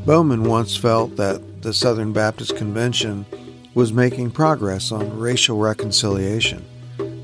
Bowman 0.06 0.44
once 0.44 0.76
felt 0.76 1.16
that 1.16 1.62
the 1.62 1.74
Southern 1.74 2.12
Baptist 2.12 2.56
Convention 2.58 3.26
was 3.74 3.94
making 3.94 4.32
progress 4.32 4.92
on 4.92 5.18
racial 5.18 5.58
reconciliation. 5.58 6.66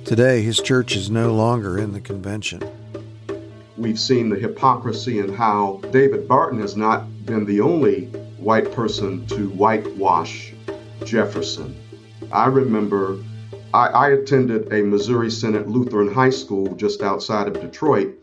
Today, 0.06 0.42
his 0.42 0.60
church 0.62 0.96
is 0.96 1.10
no 1.10 1.34
longer 1.34 1.78
in 1.78 1.92
the 1.92 2.00
convention. 2.00 2.64
We've 3.78 4.00
seen 4.00 4.30
the 4.30 4.40
hypocrisy 4.40 5.20
and 5.20 5.36
how 5.36 5.82
David 5.92 6.28
Barton 6.28 6.60
has 6.62 6.76
not 6.76 7.26
been 7.28 7.46
the 7.46 7.62
only 7.62 8.06
white 8.40 8.72
person 8.72 9.28
to 9.28 9.50
whitewash 9.50 10.52
Jefferson. 11.06 11.76
I 12.32 12.48
remember 12.48 13.20
I, 13.76 13.88
I 13.88 14.10
attended 14.10 14.74
a 14.74 14.82
Missouri 14.82 15.30
Synod 15.30 15.68
Lutheran 15.68 16.12
high 16.12 16.32
school 16.32 16.74
just 16.76 17.04
outside 17.04 17.48
of 17.48 17.62
Detroit, 17.62 18.16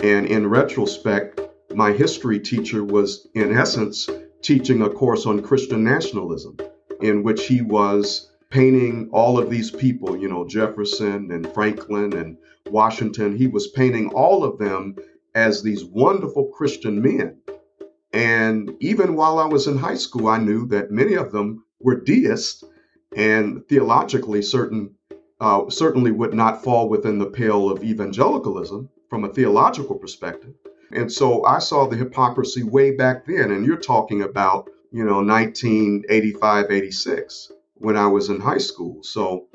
and 0.00 0.26
in 0.26 0.46
retrospect, 0.46 1.40
my 1.74 1.92
history 1.92 2.38
teacher 2.38 2.84
was, 2.84 3.26
in 3.34 3.56
essence, 3.56 4.08
teaching 4.42 4.82
a 4.82 4.90
course 4.90 5.26
on 5.26 5.42
Christian 5.42 5.82
nationalism, 5.82 6.56
in 7.00 7.24
which 7.24 7.46
he 7.46 7.62
was 7.62 8.30
painting 8.50 9.08
all 9.12 9.38
of 9.38 9.50
these 9.50 9.70
people, 9.70 10.16
you 10.16 10.28
know, 10.28 10.46
Jefferson 10.46 11.30
and 11.32 11.52
Franklin 11.52 12.12
and 12.12 12.36
Washington. 12.70 13.36
He 13.36 13.46
was 13.46 13.68
painting 13.68 14.10
all 14.14 14.44
of 14.44 14.58
them 14.58 14.96
as 15.34 15.62
these 15.62 15.84
wonderful 15.84 16.46
Christian 16.48 17.00
men. 17.02 17.38
And 18.12 18.74
even 18.80 19.14
while 19.14 19.38
I 19.38 19.46
was 19.46 19.66
in 19.66 19.78
high 19.78 19.96
school, 19.96 20.28
I 20.28 20.38
knew 20.38 20.66
that 20.68 20.90
many 20.90 21.14
of 21.14 21.32
them 21.32 21.64
were 21.80 22.00
deists 22.00 22.64
and 23.14 23.66
theologically 23.68 24.42
certain 24.42 24.94
uh, 25.40 25.70
certainly 25.70 26.10
would 26.10 26.34
not 26.34 26.64
fall 26.64 26.88
within 26.88 27.18
the 27.18 27.30
pale 27.30 27.70
of 27.70 27.84
evangelicalism 27.84 28.88
from 29.08 29.24
a 29.24 29.32
theological 29.32 29.94
perspective. 29.94 30.52
And 30.90 31.12
so 31.12 31.44
I 31.44 31.60
saw 31.60 31.86
the 31.86 31.96
hypocrisy 31.96 32.62
way 32.62 32.96
back 32.96 33.26
then. 33.26 33.52
And 33.52 33.64
you're 33.64 33.76
talking 33.76 34.22
about, 34.22 34.68
you 34.90 35.04
know, 35.04 35.22
1985, 35.22 36.70
86 36.70 37.52
when 37.74 37.96
I 37.96 38.08
was 38.08 38.28
in 38.28 38.40
high 38.40 38.58
school. 38.58 39.02
So 39.02 39.46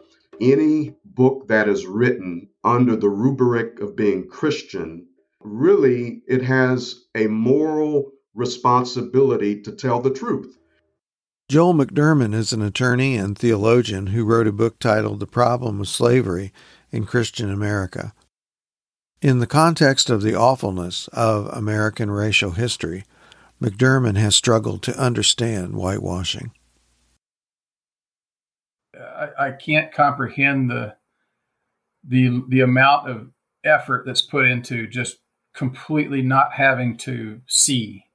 any 0.42 0.96
book 1.06 1.48
that 1.48 1.68
is 1.68 1.86
written 1.86 2.50
under 2.64 2.96
the 2.96 3.10
rubric 3.10 3.80
of 3.80 3.96
being 3.96 4.28
Christian, 4.28 5.08
really, 5.42 6.22
it 6.28 6.44
has 6.44 7.04
a 7.16 7.28
moral 7.28 8.12
responsibility 8.34 9.62
to 9.62 9.72
tell 9.72 10.00
the 10.00 10.10
truth. 10.10 10.58
Joel 11.50 11.74
McDurmon 11.74 12.34
is 12.34 12.54
an 12.54 12.62
attorney 12.62 13.16
and 13.16 13.38
theologian 13.38 14.08
who 14.08 14.26
wrote 14.26 14.48
a 14.48 14.52
book 14.52 14.80
titled 14.80 15.20
The 15.20 15.28
Problem 15.28 15.82
of 15.82 15.88
Slavery 15.88 16.54
in 16.92 17.06
Christian 17.06 17.52
America. 17.52 18.14
In 19.22 19.40
the 19.40 19.48
context 19.48 20.10
of 20.10 20.22
the 20.22 20.36
awfulness 20.36 21.08
of 21.10 21.48
American 21.48 22.10
racial 22.10 22.52
history, 22.52 23.04
McDermott 23.62 24.18
has 24.18 24.36
struggled 24.36 24.82
to 24.84 25.00
understand 25.00 25.76
whitewashing. 25.76 26.52
I, 29.04 29.48
I 29.48 29.52
can't 29.52 29.92
comprehend 29.92 30.70
the 30.70 30.96
the 32.08 32.44
the 32.50 32.62
amount 32.62 33.10
of 33.10 33.30
effort 33.64 34.06
that's 34.06 34.22
put 34.22 34.46
into 34.46 34.88
just 34.88 35.18
completely 35.54 36.22
not 36.22 36.54
having 36.54 36.98
to 36.98 37.42
see 37.48 38.06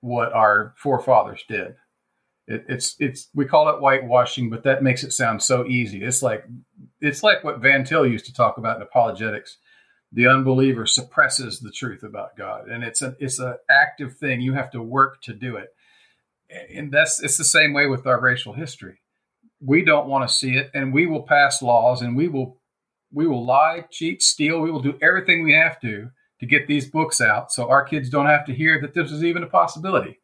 what 0.00 0.32
our 0.32 0.74
forefathers 0.76 1.44
did. 1.48 1.74
It, 2.46 2.64
it's 2.68 2.96
it's 2.98 3.28
we 3.34 3.44
call 3.44 3.68
it 3.68 3.80
whitewashing, 3.80 4.50
but 4.50 4.62
that 4.64 4.82
makes 4.82 5.04
it 5.04 5.12
sound 5.12 5.42
so 5.42 5.66
easy. 5.66 6.02
It's 6.02 6.22
like 6.22 6.44
it's 7.00 7.22
like 7.22 7.44
what 7.44 7.60
Van 7.60 7.84
Til 7.84 8.06
used 8.06 8.26
to 8.26 8.32
talk 8.32 8.58
about 8.58 8.76
in 8.76 8.82
apologetics 8.82 9.58
the 10.12 10.26
unbeliever 10.26 10.86
suppresses 10.86 11.60
the 11.60 11.70
truth 11.70 12.02
about 12.02 12.36
God, 12.36 12.68
and 12.68 12.82
it's 12.82 13.02
a 13.02 13.14
it's 13.20 13.38
an 13.38 13.56
active 13.70 14.16
thing. 14.16 14.40
You 14.40 14.54
have 14.54 14.70
to 14.70 14.82
work 14.82 15.20
to 15.22 15.34
do 15.34 15.56
it, 15.56 15.68
and 16.74 16.90
that's 16.90 17.22
it's 17.22 17.36
the 17.36 17.44
same 17.44 17.74
way 17.74 17.86
with 17.86 18.06
our 18.06 18.20
racial 18.20 18.54
history. 18.54 19.00
We 19.60 19.84
don't 19.84 20.08
want 20.08 20.28
to 20.28 20.34
see 20.34 20.54
it, 20.54 20.70
and 20.74 20.92
we 20.92 21.06
will 21.06 21.22
pass 21.22 21.62
laws, 21.62 22.02
and 22.02 22.16
we 22.16 22.28
will 22.28 22.60
we 23.12 23.26
will 23.26 23.44
lie, 23.44 23.84
cheat, 23.90 24.22
steal. 24.22 24.60
We 24.60 24.70
will 24.70 24.82
do 24.82 24.98
everything 25.00 25.42
we 25.42 25.54
have 25.54 25.80
to 25.80 26.10
to 26.40 26.46
get 26.46 26.68
these 26.68 26.88
books 26.88 27.20
out, 27.20 27.50
so 27.50 27.68
our 27.68 27.84
kids 27.84 28.10
don't 28.10 28.26
have 28.26 28.46
to 28.46 28.54
hear 28.54 28.80
that 28.80 28.94
this 28.94 29.10
is 29.10 29.24
even 29.24 29.42
a 29.42 29.48
possibility. 29.48 30.20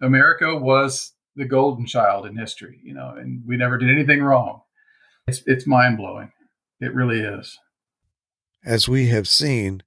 America 0.00 0.56
was 0.56 1.12
the 1.36 1.44
golden 1.44 1.86
child 1.86 2.26
in 2.26 2.36
history, 2.36 2.80
you 2.84 2.94
know, 2.94 3.14
and 3.16 3.42
we 3.46 3.56
never 3.56 3.78
did 3.78 3.90
anything 3.90 4.22
wrong. 4.22 4.62
It's 5.26 5.42
it's 5.46 5.66
mind 5.66 5.96
blowing. 5.96 6.32
It 6.80 6.94
really 6.94 7.20
is. 7.20 7.58
As 8.64 8.88
we 8.88 9.08
have 9.08 9.28
seen, 9.28 9.82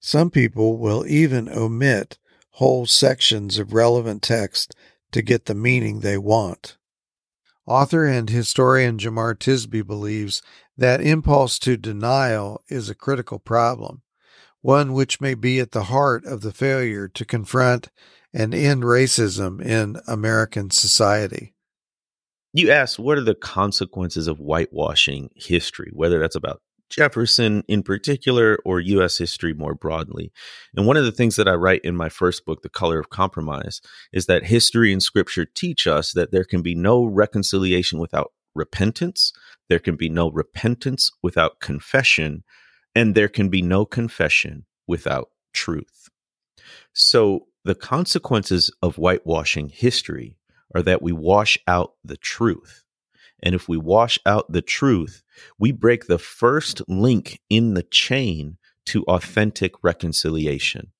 some 0.00 0.30
people 0.30 0.78
will 0.78 1.06
even 1.06 1.48
omit 1.48 2.18
whole 2.52 2.86
sections 2.86 3.58
of 3.58 3.72
relevant 3.72 4.22
text 4.22 4.74
to 5.12 5.22
get 5.22 5.46
the 5.46 5.54
meaning 5.54 6.00
they 6.00 6.18
want. 6.18 6.76
Author 7.68 8.06
and 8.06 8.30
historian 8.30 8.96
Jemar 8.96 9.34
Tisby 9.34 9.86
believes 9.86 10.40
that 10.78 11.02
impulse 11.02 11.58
to 11.58 11.76
denial 11.76 12.64
is 12.68 12.88
a 12.88 12.94
critical 12.94 13.38
problem, 13.38 14.00
one 14.62 14.94
which 14.94 15.20
may 15.20 15.34
be 15.34 15.60
at 15.60 15.72
the 15.72 15.84
heart 15.84 16.24
of 16.24 16.40
the 16.40 16.50
failure 16.50 17.08
to 17.08 17.26
confront 17.26 17.90
and 18.32 18.54
end 18.54 18.84
racism 18.84 19.62
in 19.62 20.00
American 20.06 20.70
society. 20.70 21.54
You 22.54 22.70
asked, 22.70 22.98
what 22.98 23.18
are 23.18 23.24
the 23.24 23.34
consequences 23.34 24.28
of 24.28 24.38
whitewashing 24.38 25.28
history, 25.36 25.90
whether 25.92 26.18
that's 26.18 26.36
about 26.36 26.62
Jefferson 26.88 27.64
in 27.68 27.82
particular 27.82 28.58
or 28.64 28.80
US 28.80 29.18
history 29.18 29.52
more 29.52 29.74
broadly. 29.74 30.32
And 30.74 30.86
one 30.86 30.96
of 30.96 31.04
the 31.04 31.12
things 31.12 31.36
that 31.36 31.48
I 31.48 31.54
write 31.54 31.82
in 31.84 31.96
my 31.96 32.08
first 32.08 32.44
book, 32.44 32.62
The 32.62 32.68
Color 32.68 32.98
of 32.98 33.10
Compromise, 33.10 33.80
is 34.12 34.26
that 34.26 34.44
history 34.44 34.92
and 34.92 35.02
scripture 35.02 35.44
teach 35.44 35.86
us 35.86 36.12
that 36.12 36.32
there 36.32 36.44
can 36.44 36.62
be 36.62 36.74
no 36.74 37.04
reconciliation 37.04 37.98
without 37.98 38.32
repentance, 38.54 39.32
there 39.68 39.78
can 39.78 39.96
be 39.96 40.08
no 40.08 40.30
repentance 40.30 41.10
without 41.22 41.60
confession, 41.60 42.42
and 42.94 43.14
there 43.14 43.28
can 43.28 43.48
be 43.48 43.62
no 43.62 43.84
confession 43.84 44.64
without 44.86 45.30
truth. 45.52 46.08
So 46.92 47.46
the 47.64 47.74
consequences 47.74 48.72
of 48.82 48.96
whitewashing 48.96 49.68
history 49.68 50.36
are 50.74 50.82
that 50.82 51.02
we 51.02 51.12
wash 51.12 51.58
out 51.66 51.92
the 52.04 52.16
truth. 52.16 52.84
And 53.42 53.54
if 53.54 53.68
we 53.68 53.76
wash 53.76 54.18
out 54.26 54.50
the 54.50 54.62
truth, 54.62 55.22
we 55.58 55.72
break 55.72 56.06
the 56.06 56.18
first 56.18 56.82
link 56.88 57.40
in 57.48 57.74
the 57.74 57.82
chain 57.82 58.58
to 58.86 59.04
authentic 59.04 59.72
reconciliation. 59.82 60.92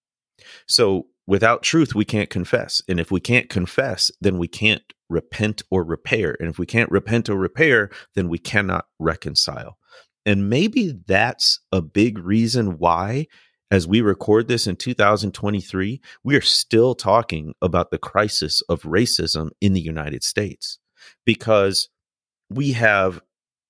So 0.67 1.07
without 1.27 1.63
truth, 1.63 1.95
we 1.95 2.05
can't 2.05 2.31
confess. 2.31 2.83
And 2.89 3.01
if 3.01 3.11
we 3.11 3.21
can't 3.21 3.49
confess, 3.49 4.11
then 4.21 4.39
we 4.39 4.49
can't 4.49 4.83
repent 5.09 5.63
or 5.71 5.85
repair. 5.85 6.37
And 6.39 6.49
if 6.49 6.59
we 6.59 6.67
can't 6.67 6.91
repent 6.91 7.29
or 7.29 7.37
repair, 7.37 7.91
then 8.15 8.29
we 8.29 8.39
cannot 8.39 8.87
reconcile. 8.99 9.79
And 10.27 10.51
maybe 10.51 10.95
that's 11.07 11.61
a 11.73 11.81
big 11.81 12.19
reason 12.19 12.79
why, 12.79 13.27
as 13.71 13.87
we 13.87 14.01
record 14.01 14.49
this 14.49 14.67
in 14.67 14.77
2023, 14.77 16.01
we 16.23 16.37
are 16.37 16.43
still 16.43 16.95
talking 16.95 17.55
about 17.63 17.91
the 17.91 17.99
crisis 17.99 18.61
of 18.69 18.83
racism 18.83 19.51
in 19.61 19.73
the 19.73 19.81
United 19.81 20.23
States 20.23 20.79
because 21.25 21.89
we 22.51 22.73
have 22.73 23.21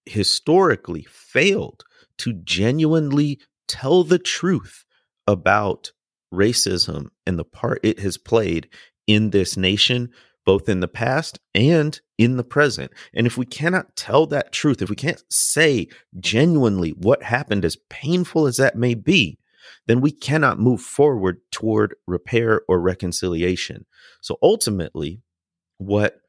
historically 0.06 1.06
failed 1.10 1.84
to 2.18 2.32
genuinely 2.32 3.40
tell 3.66 4.04
the 4.04 4.18
truth 4.18 4.84
about 5.26 5.92
racism 6.32 7.08
and 7.26 7.38
the 7.38 7.44
part 7.44 7.80
it 7.82 7.98
has 8.00 8.18
played 8.18 8.68
in 9.06 9.30
this 9.30 9.56
nation, 9.56 10.10
both 10.44 10.68
in 10.68 10.80
the 10.80 10.88
past 10.88 11.38
and 11.54 12.00
in 12.16 12.36
the 12.36 12.44
present. 12.44 12.92
And 13.14 13.26
if 13.26 13.36
we 13.36 13.46
cannot 13.46 13.96
tell 13.96 14.26
that 14.26 14.52
truth, 14.52 14.82
if 14.82 14.90
we 14.90 14.96
can't 14.96 15.22
say 15.30 15.88
genuinely 16.18 16.90
what 16.90 17.22
happened, 17.22 17.64
as 17.64 17.76
painful 17.90 18.46
as 18.46 18.56
that 18.56 18.76
may 18.76 18.94
be, 18.94 19.38
then 19.86 20.00
we 20.00 20.10
cannot 20.10 20.58
move 20.58 20.80
forward 20.80 21.40
toward 21.50 21.94
repair 22.06 22.62
or 22.68 22.80
reconciliation. 22.80 23.86
So 24.20 24.38
ultimately, 24.42 25.20
what 25.78 26.20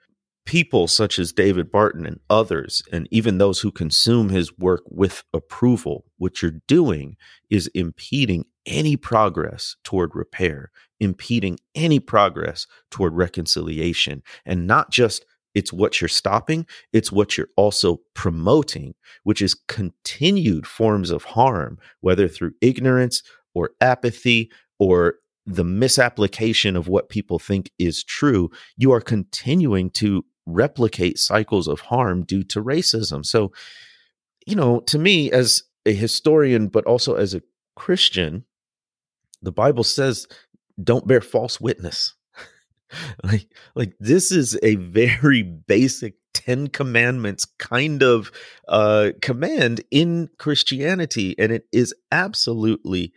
people 0.50 0.88
such 0.88 1.20
as 1.20 1.32
David 1.32 1.72
Barton 1.72 2.08
and 2.08 2.20
others, 2.28 2.82
and 2.91 3.08
even 3.12 3.38
those 3.38 3.60
who 3.60 3.72
consume 3.72 4.30
his 4.30 4.58
work 4.58 4.82
with 4.89 5.24
approval, 5.32 6.06
what 6.18 6.41
you're 6.41 6.60
doing 6.68 7.18
is 7.52 7.68
impeding 7.76 8.45
any 8.66 8.97
progress 8.97 9.76
toward 9.84 10.16
repair, 10.16 10.72
impeding 11.00 11.60
any 11.76 12.00
progress 12.00 12.66
toward 12.89 13.14
reconciliation, 13.14 14.24
and 14.43 14.66
not 14.66 14.89
just 14.89 15.24
it's 15.54 15.72
what 15.72 16.02
you're 16.02 16.08
stopping, 16.08 16.66
it's 16.93 17.12
what 17.12 17.38
you're 17.38 17.50
also 17.56 18.02
promoting, 18.16 18.95
which 19.22 19.43
is 19.43 19.54
continued 19.68 20.66
forms 20.66 21.12
of 21.12 21.26
harm, 21.26 21.78
whether 22.02 22.28
through 22.28 22.54
ignorance 22.60 23.22
or 23.54 23.70
apathy 23.82 24.52
or 24.80 25.18
the 25.45 25.64
misapplication 25.64 26.76
of 26.76 26.88
what 26.88 27.10
people 27.10 27.39
think 27.39 27.72
is 27.80 28.04
true, 28.04 28.52
you 28.78 28.91
are 28.91 29.02
continuing 29.02 29.89
to 29.89 30.24
replicate 30.54 31.18
cycles 31.18 31.68
of 31.68 31.82
harm 31.82 32.24
due 32.24 32.43
to 32.43 32.64
racism. 32.64 33.26
So, 33.26 33.52
you 34.45 34.56
know, 34.56 34.80
to 34.82 34.97
me, 34.97 35.32
as 35.32 35.64
a 35.86 35.93
historian, 35.93 36.68
but 36.68 36.86
also 36.86 37.16
as 37.16 37.34
a 37.34 37.41
Christian, 37.76 38.45
the 39.41 39.52
Bible 39.52 39.84
says, 39.84 40.28
don't 40.82 41.08
bear 41.08 41.22
false 41.22 41.60
witness. 41.60 42.14
like, 43.24 43.47
like 43.76 43.93
this 44.00 44.32
is 44.32 44.58
a 44.64 44.76
very 44.76 45.43
basic 45.68 46.16
Ten 46.34 46.68
Commandments 46.68 47.45
kind 47.58 48.02
of 48.02 48.32
uh, 48.68 49.12
command 49.22 49.82
in 49.91 50.30
Christianity, 50.38 51.36
and 51.38 51.52
it 51.52 51.66
is 51.72 51.93
absolutely 52.12 53.14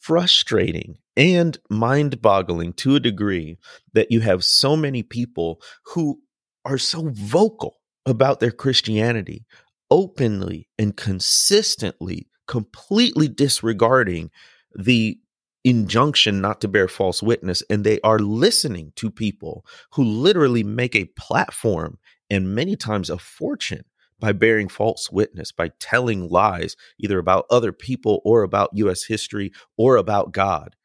frustrating 0.00 0.96
and 1.16 1.58
mind 1.70 2.20
boggling 2.20 2.72
to 2.72 2.96
a 2.96 3.00
degree 3.00 3.58
that 3.92 4.10
you 4.10 4.20
have 4.20 4.44
so 4.44 4.76
many 4.76 5.02
people 5.02 5.60
who 5.86 6.20
are 6.64 6.78
so 6.78 7.10
vocal 7.12 7.80
about 8.06 8.40
their 8.40 8.50
Christianity, 8.50 9.46
openly 9.90 10.68
and 10.78 10.96
consistently, 10.96 12.28
completely 12.46 13.28
disregarding 13.28 14.30
the 14.74 15.18
injunction 15.64 16.40
not 16.40 16.60
to 16.60 16.68
bear 16.68 16.88
false 16.88 17.22
witness. 17.22 17.62
And 17.70 17.84
they 17.84 18.00
are 18.00 18.18
listening 18.18 18.92
to 18.96 19.10
people 19.10 19.64
who 19.92 20.02
literally 20.02 20.64
make 20.64 20.96
a 20.96 21.10
platform 21.16 21.98
and 22.30 22.54
many 22.54 22.76
times 22.76 23.10
a 23.10 23.18
fortune 23.18 23.84
by 24.18 24.32
bearing 24.32 24.68
false 24.68 25.10
witness, 25.10 25.52
by 25.52 25.70
telling 25.80 26.28
lies, 26.28 26.76
either 26.98 27.18
about 27.18 27.46
other 27.50 27.72
people 27.72 28.22
or 28.24 28.42
about 28.42 28.70
U.S. 28.74 29.04
history 29.04 29.52
or 29.76 29.96
about 29.96 30.32
God. 30.32 30.76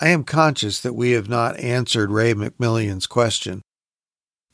I 0.00 0.08
am 0.08 0.24
conscious 0.24 0.80
that 0.80 0.94
we 0.94 1.10
have 1.10 1.28
not 1.28 1.60
answered 1.60 2.10
Ray 2.10 2.32
McMillian's 2.32 3.06
question. 3.06 3.60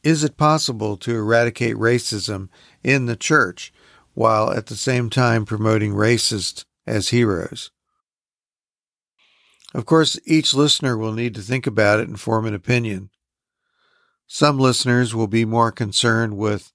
Is 0.03 0.25
it 0.25 0.37
possible 0.37 0.97
to 0.97 1.15
eradicate 1.15 1.77
racism 1.77 2.49
in 2.83 3.07
the 3.07 3.15
church 3.15 3.73
while 4.15 4.51
at 4.51 4.67
the 4.67 4.77
same 4.77 5.11
time 5.11 5.45
promoting 5.45 5.93
racists 5.93 6.65
as 6.85 7.11
heroes? 7.11 7.71
Of 9.73 9.87
course, 9.87 10.19
each 10.27 10.55
listener 10.55 10.97
will 10.97 11.13
need 11.13 11.37
to 11.37 11.41
think 11.41 11.69
about 11.69 12.01
it 12.01 12.09
and 12.09 12.19
form 12.19 12.47
an 12.47 12.55
opinion. 12.55 13.11
Some 14.27 14.59
listeners 14.59 15.15
will 15.15 15.29
be 15.29 15.45
more 15.45 15.71
concerned 15.71 16.37
with 16.37 16.73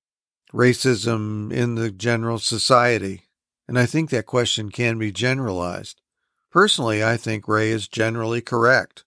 racism 0.54 1.52
in 1.52 1.76
the 1.76 1.92
general 1.92 2.40
society? 2.40 3.24
And 3.68 3.80
I 3.80 3.86
think 3.86 4.10
that 4.10 4.26
question 4.26 4.70
can 4.70 4.98
be 4.98 5.12
generalized. 5.12 6.02
Personally, 6.52 7.04
I 7.04 7.18
think 7.18 7.48
Ray 7.48 7.72
is 7.72 7.88
generally 7.88 8.42
correct. 8.42 9.04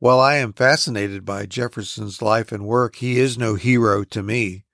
While 0.00 0.18
I 0.18 0.36
am 0.36 0.52
fascinated 0.52 1.24
by 1.24 1.46
Jefferson's 1.46 2.22
life 2.22 2.52
and 2.52 2.66
work, 2.66 2.96
he 2.96 3.18
is 3.18 3.38
no 3.38 3.54
hero 3.54 4.02
to 4.04 4.22
me. 4.22 4.64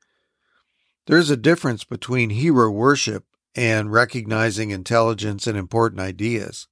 There's 1.07 1.31
a 1.31 1.37
difference 1.37 1.85
between 1.85 2.31
hero 2.31 2.71
worship 2.71 3.25
and 3.55 3.93
recognizing 3.93 4.71
intelligence 4.71 5.47
and 5.47 5.59
important 5.59 6.01
ideas. 6.01 6.69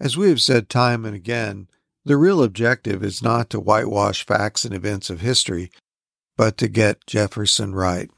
As 0.00 0.16
we 0.16 0.28
have 0.30 0.42
said 0.42 0.68
time 0.68 1.04
and 1.04 1.14
again, 1.14 1.68
the 2.04 2.16
real 2.16 2.42
objective 2.42 3.04
is 3.04 3.22
not 3.22 3.50
to 3.50 3.60
whitewash 3.60 4.26
facts 4.26 4.64
and 4.64 4.74
events 4.74 5.08
of 5.08 5.20
history, 5.20 5.70
but 6.36 6.56
to 6.58 6.66
get 6.66 7.06
Jefferson 7.06 7.74
right. 7.74 8.10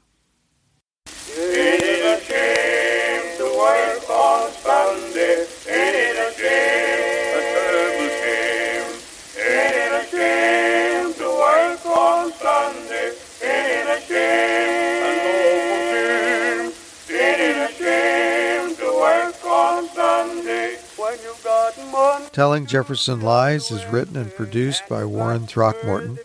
Telling 22.31 22.65
Jefferson 22.65 23.21
Lies 23.21 23.71
is 23.71 23.85
written 23.85 24.17
and 24.17 24.33
produced 24.35 24.83
by 24.89 25.05
Warren 25.05 25.47
Throckmorton. 25.47 26.19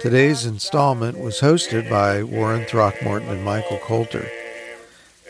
Today's 0.00 0.46
installment 0.46 1.18
was 1.18 1.40
hosted 1.40 1.88
by 1.88 2.22
Warren 2.22 2.64
Throckmorton 2.64 3.28
and 3.28 3.44
Michael 3.44 3.78
Coulter. 3.78 4.28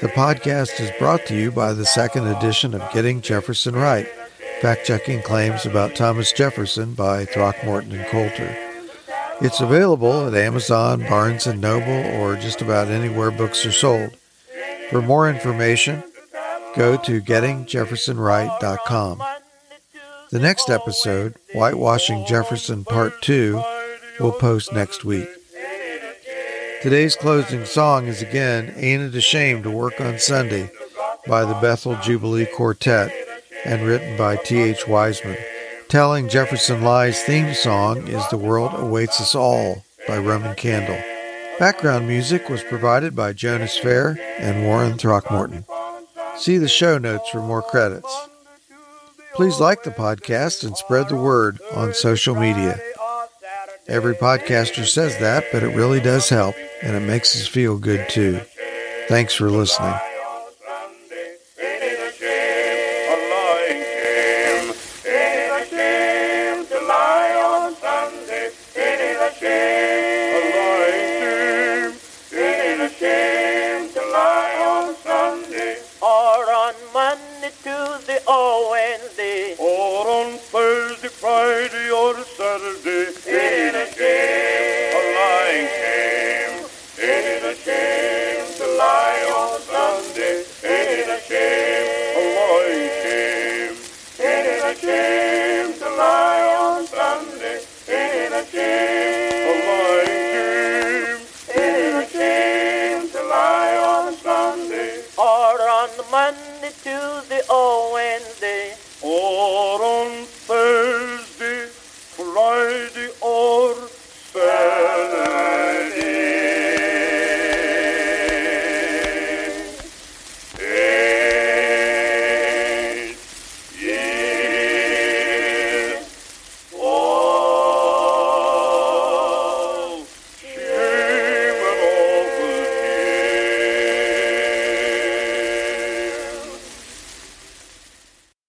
The 0.01 0.09
podcast 0.09 0.81
is 0.81 0.91
brought 0.99 1.27
to 1.27 1.35
you 1.35 1.51
by 1.51 1.73
the 1.73 1.87
second 1.87 2.27
edition 2.27 2.75
of 2.75 2.93
Getting 2.93 3.21
Jefferson 3.21 3.75
Right, 3.75 4.09
fact 4.61 4.87
checking 4.87 5.23
claims 5.23 5.67
about 5.67 5.97
Thomas 5.97 6.33
Jefferson 6.33 6.95
by 6.95 7.25
Throckmorton 7.25 7.93
and 7.93 8.07
Coulter. 8.07 8.57
It's 9.41 9.61
available 9.61 10.27
at 10.27 10.35
Amazon, 10.35 11.01
Barnes 11.01 11.47
& 11.47 11.55
Noble, 11.55 12.21
or 12.21 12.37
just 12.37 12.61
about 12.61 12.89
anywhere 12.89 13.31
books 13.31 13.65
are 13.67 13.73
sold. 13.73 14.11
For 14.91 15.03
more 15.03 15.31
information, 15.31 16.03
go 16.75 16.97
to 16.97 17.21
gettingjeffersonright.com. 17.21 19.23
The 20.31 20.39
next 20.39 20.69
episode, 20.69 21.37
Whitewashing 21.55 22.27
Jefferson 22.27 22.85
Part 22.85 23.23
2, 23.23 23.63
will 24.21 24.33
post 24.33 24.75
next 24.75 25.03
week. 25.03 25.27
Today's 26.83 27.17
closing 27.17 27.65
song 27.65 28.09
is 28.09 28.21
again 28.21 28.75
Ain't 28.77 29.03
It 29.03 29.15
a 29.15 29.23
Shame 29.23 29.63
to 29.63 29.71
Work 29.71 30.03
on 30.03 30.19
Sunday 30.19 30.71
by 31.27 31.47
the 31.47 31.55
Bethel 31.55 31.97
Jubilee 32.03 32.45
Quartet 32.45 33.11
and 33.65 33.87
written 33.87 34.19
by 34.19 34.37
T.H. 34.37 34.87
Wiseman. 34.87 35.39
Telling 35.89 36.29
Jefferson 36.29 36.83
Lies 36.83 37.23
theme 37.23 37.55
song 37.55 38.07
is 38.07 38.29
The 38.29 38.37
World 38.37 38.73
Awaits 38.75 39.23
Us 39.23 39.35
All 39.35 39.83
by 40.07 40.19
Roman 40.19 40.55
Candle. 40.57 41.03
Background 41.59 42.07
music 42.07 42.51
was 42.51 42.63
provided 42.65 43.17
by 43.17 43.33
Jonas 43.33 43.79
Fair 43.79 44.19
and 44.39 44.67
Warren 44.67 44.99
Throckmorton. 44.99 45.65
See 46.37 46.59
the 46.59 46.69
show 46.69 46.99
notes 46.99 47.31
for 47.31 47.41
more 47.41 47.63
credits. 47.63 48.29
Please 49.39 49.61
like 49.61 49.85
the 49.85 49.93
podcast 49.93 50.65
and 50.65 50.77
spread 50.77 51.09
the 51.09 51.15
word 51.15 51.61
on 51.73 51.95
social 51.95 52.35
media. 52.35 52.81
Every 53.87 54.17
podcaster 54.17 54.85
says 54.85 55.17
that, 55.21 55.45
but 55.53 55.63
it 55.63 55.77
really 55.77 56.01
does 56.01 56.29
help, 56.29 56.57
and 56.83 56.97
it 56.97 57.07
makes 57.07 57.37
us 57.37 57.47
feel 57.47 57.79
good 57.79 58.09
too. 58.09 58.41
Thanks 59.07 59.35
for 59.35 59.49
listening. 59.49 59.95